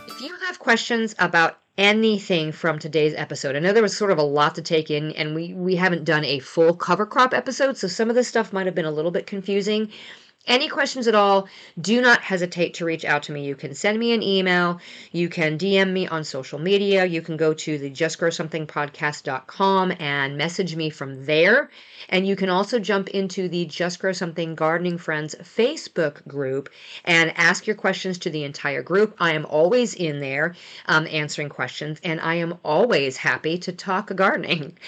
If 0.09 0.21
you 0.21 0.37
have 0.47 0.59
questions 0.59 1.15
about 1.19 1.59
anything 1.81 2.53
from 2.53 2.78
today's 2.78 3.14
episode. 3.14 3.57
I 3.57 3.59
know 3.59 3.72
there 3.72 3.83
was 3.83 3.97
sort 3.97 4.11
of 4.11 4.18
a 4.18 4.22
lot 4.22 4.55
to 4.57 4.62
take 4.62 4.91
in, 4.91 5.12
and 5.12 5.35
we, 5.35 5.55
we 5.55 5.76
haven't 5.76 6.05
done 6.05 6.26
a 6.26 6.39
full 6.39 6.74
cover 6.74 7.07
crop 7.07 7.33
episode, 7.33 7.78
so 7.78 7.89
some 7.89 8.11
of 8.11 8.14
this 8.14 8.28
stuff 8.28 8.53
might 8.53 8.66
have 8.66 8.74
been 8.74 8.85
a 8.85 8.91
little 8.91 9.11
bit 9.11 9.26
confusing. 9.26 9.91
Any 10.47 10.68
questions 10.68 11.07
at 11.07 11.14
all, 11.14 11.49
do 11.78 12.01
not 12.01 12.22
hesitate 12.22 12.72
to 12.74 12.86
reach 12.86 13.05
out 13.05 13.24
to 13.24 13.32
me. 13.32 13.45
You 13.45 13.55
can 13.55 13.74
send 13.74 13.99
me 13.99 14.12
an 14.12 14.22
email, 14.22 14.80
you 15.12 15.28
can 15.28 15.59
DM 15.59 15.93
me 15.93 16.09
on 16.09 16.24
social 16.24 16.59
media, 16.59 17.05
you 17.05 17.20
can 17.20 17.36
go 17.36 17.53
to 17.53 17.76
the 17.76 17.91
justgrowsomethingpodcast.com 17.91 19.93
and 20.01 20.38
message 20.38 20.76
me 20.76 20.88
from 20.88 21.26
there. 21.26 21.68
And 22.09 22.26
you 22.26 22.36
can 22.36 22.49
also 22.49 22.78
jump 22.78 23.09
into 23.09 23.49
the 23.49 23.66
Just 23.66 23.99
Grow 23.99 24.12
Something 24.12 24.55
Gardening 24.55 24.97
Friends 24.97 25.34
Facebook 25.43 26.26
group 26.26 26.70
and 27.05 27.36
ask 27.36 27.66
your 27.66 27.76
questions 27.76 28.16
to 28.20 28.30
the 28.30 28.45
entire 28.45 28.82
group. 28.82 29.14
I 29.20 29.34
am 29.34 29.45
always 29.45 29.95
in 29.95 30.20
there 30.20 30.55
um, 30.86 31.07
answering 31.07 31.51
questions, 31.51 32.01
and 32.03 32.18
I 32.18 32.36
am 32.36 32.57
always 32.64 33.18
happy 33.18 33.59
to 33.59 33.72
talk 33.72 34.07
gardening. 34.16 34.78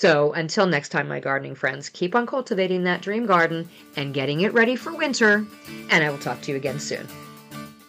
So 0.00 0.32
until 0.32 0.64
next 0.64 0.88
time, 0.88 1.08
my 1.08 1.20
gardening 1.20 1.54
friends, 1.54 1.90
keep 1.90 2.14
on 2.14 2.26
cultivating 2.26 2.84
that 2.84 3.02
dream 3.02 3.26
garden 3.26 3.68
and 3.96 4.14
getting 4.14 4.40
it 4.40 4.54
ready 4.54 4.74
for 4.74 4.96
winter. 4.96 5.44
And 5.90 6.02
I 6.02 6.08
will 6.08 6.16
talk 6.16 6.40
to 6.40 6.50
you 6.50 6.56
again 6.56 6.80
soon. 6.80 7.06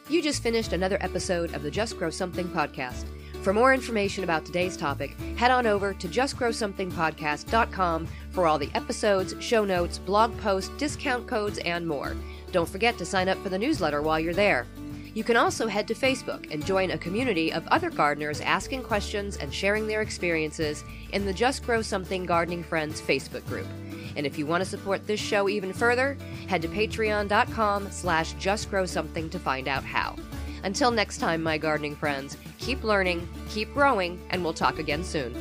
You 0.09 0.21
just 0.21 0.43
finished 0.43 0.73
another 0.73 0.97
episode 0.99 1.55
of 1.55 1.63
the 1.63 1.71
Just 1.71 1.97
Grow 1.97 2.09
Something 2.09 2.49
podcast. 2.49 3.05
For 3.43 3.53
more 3.53 3.73
information 3.73 4.25
about 4.25 4.43
today's 4.43 4.75
topic, 4.75 5.17
head 5.37 5.51
on 5.51 5.65
over 5.65 5.93
to 5.93 6.07
justgrowsomethingpodcast.com 6.09 8.07
for 8.31 8.45
all 8.45 8.59
the 8.59 8.71
episodes, 8.73 9.33
show 9.39 9.63
notes, 9.63 9.97
blog 9.97 10.37
posts, 10.39 10.69
discount 10.77 11.27
codes, 11.27 11.59
and 11.59 11.87
more. 11.87 12.17
Don't 12.51 12.67
forget 12.67 12.97
to 12.97 13.05
sign 13.05 13.29
up 13.29 13.37
for 13.37 13.47
the 13.47 13.57
newsletter 13.57 14.01
while 14.01 14.19
you're 14.19 14.33
there. 14.33 14.67
You 15.13 15.25
can 15.25 15.35
also 15.35 15.67
head 15.67 15.89
to 15.89 15.93
Facebook 15.93 16.49
and 16.51 16.65
join 16.65 16.91
a 16.91 16.97
community 16.97 17.51
of 17.51 17.67
other 17.67 17.89
gardeners 17.89 18.39
asking 18.39 18.83
questions 18.83 19.35
and 19.35 19.53
sharing 19.53 19.85
their 19.85 20.01
experiences 20.01 20.85
in 21.11 21.25
the 21.25 21.33
Just 21.33 21.65
Grow 21.65 21.81
Something 21.81 22.25
Gardening 22.25 22.63
Friends 22.63 23.01
Facebook 23.01 23.45
group. 23.45 23.67
And 24.15 24.25
if 24.25 24.37
you 24.37 24.45
want 24.45 24.63
to 24.63 24.69
support 24.69 25.05
this 25.07 25.19
show 25.19 25.49
even 25.49 25.73
further, 25.73 26.17
head 26.47 26.61
to 26.61 26.69
patreon.com 26.69 27.91
slash 27.91 28.35
justgrowsomething 28.35 29.29
to 29.31 29.39
find 29.39 29.67
out 29.67 29.83
how. 29.83 30.15
Until 30.63 30.91
next 30.91 31.17
time, 31.17 31.43
my 31.43 31.57
gardening 31.57 31.95
friends, 31.95 32.37
keep 32.57 32.83
learning, 32.83 33.27
keep 33.49 33.73
growing, 33.73 34.21
and 34.29 34.43
we'll 34.43 34.53
talk 34.53 34.79
again 34.79 35.03
soon. 35.03 35.33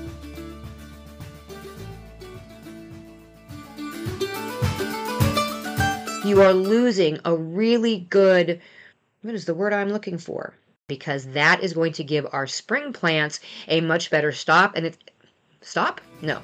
You 6.24 6.42
are 6.42 6.52
losing 6.52 7.18
a 7.24 7.34
really 7.34 8.00
good 8.10 8.60
what 9.22 9.34
is 9.34 9.44
the 9.44 9.54
word 9.54 9.72
I'm 9.72 9.90
looking 9.90 10.18
for? 10.18 10.54
Because 10.88 11.26
that 11.28 11.62
is 11.62 11.74
going 11.74 11.92
to 11.94 12.04
give 12.04 12.26
our 12.32 12.46
spring 12.46 12.92
plants 12.92 13.40
a 13.68 13.80
much 13.80 14.10
better 14.10 14.32
stop. 14.32 14.76
And 14.76 14.86
it 14.86 15.10
stop? 15.60 16.00
No. 16.22 16.40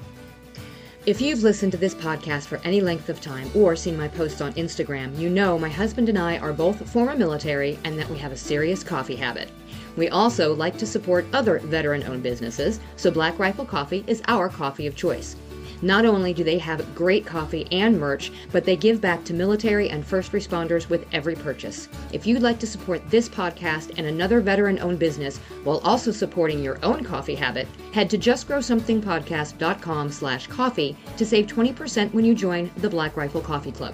If 1.05 1.21
you've 1.21 1.41
listened 1.41 1.71
to 1.71 1.77
this 1.77 1.95
podcast 1.95 2.47
for 2.47 2.59
any 2.63 2.81
length 2.81 3.09
of 3.09 3.21
time 3.21 3.49
or 3.55 3.75
seen 3.75 3.97
my 3.97 4.09
posts 4.09 4.41
on 4.41 4.53
Instagram, 4.53 5.17
you 5.17 5.29
know 5.29 5.57
my 5.57 5.69
husband 5.69 6.09
and 6.09 6.19
I 6.19 6.37
are 6.37 6.53
both 6.53 6.89
former 6.91 7.15
military 7.15 7.79
and 7.83 7.97
that 7.97 8.09
we 8.09 8.17
have 8.17 8.31
a 8.31 8.37
serious 8.37 8.83
coffee 8.83 9.15
habit. 9.15 9.49
We 9.95 10.09
also 10.09 10.53
like 10.53 10.77
to 10.77 10.85
support 10.85 11.25
other 11.33 11.59
veteran 11.59 12.03
owned 12.03 12.23
businesses, 12.23 12.79
so 12.97 13.09
Black 13.09 13.39
Rifle 13.39 13.65
Coffee 13.65 14.03
is 14.05 14.21
our 14.27 14.49
coffee 14.49 14.85
of 14.85 14.95
choice. 14.95 15.35
Not 15.81 16.05
only 16.05 16.33
do 16.33 16.43
they 16.43 16.57
have 16.57 16.95
great 16.95 17.25
coffee 17.25 17.67
and 17.71 17.99
merch, 17.99 18.31
but 18.51 18.65
they 18.65 18.75
give 18.75 18.99
back 18.99 19.23
to 19.25 19.33
military 19.33 19.89
and 19.89 20.05
first 20.05 20.31
responders 20.31 20.89
with 20.89 21.05
every 21.11 21.35
purchase. 21.35 21.87
If 22.11 22.25
you'd 22.25 22.41
like 22.41 22.59
to 22.59 22.67
support 22.67 23.07
this 23.09 23.29
podcast 23.29 23.93
and 23.97 24.07
another 24.07 24.41
veteran 24.41 24.79
owned 24.79 24.99
business 24.99 25.37
while 25.63 25.79
also 25.79 26.11
supporting 26.11 26.63
your 26.63 26.79
own 26.83 27.03
coffee 27.03 27.35
habit, 27.35 27.67
head 27.93 28.09
to 28.09 28.17
justgrowsomethingpodcast.com 28.17 30.11
slash 30.11 30.47
coffee 30.47 30.97
to 31.17 31.25
save 31.25 31.47
20% 31.47 32.13
when 32.13 32.25
you 32.25 32.33
join 32.33 32.71
the 32.77 32.89
Black 32.89 33.15
Rifle 33.15 33.41
Coffee 33.41 33.71
Club. 33.71 33.93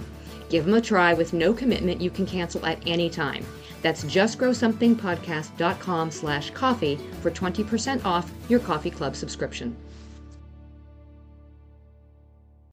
Give 0.49 0.65
them 0.65 0.75
a 0.75 0.81
try 0.81 1.13
with 1.13 1.33
no 1.33 1.53
commitment 1.53 1.99
you 1.99 2.09
can 2.09 2.25
cancel 2.25 2.65
at 2.65 2.81
any 2.87 3.09
time. 3.09 3.45
That's 3.81 4.05
justgrowsomethingpodcast.com 4.05 6.11
slash 6.11 6.51
coffee 6.51 6.97
for 7.21 7.31
20% 7.31 8.05
off 8.05 8.31
your 8.47 8.59
coffee 8.59 8.91
club 8.91 9.15
subscription. 9.15 9.75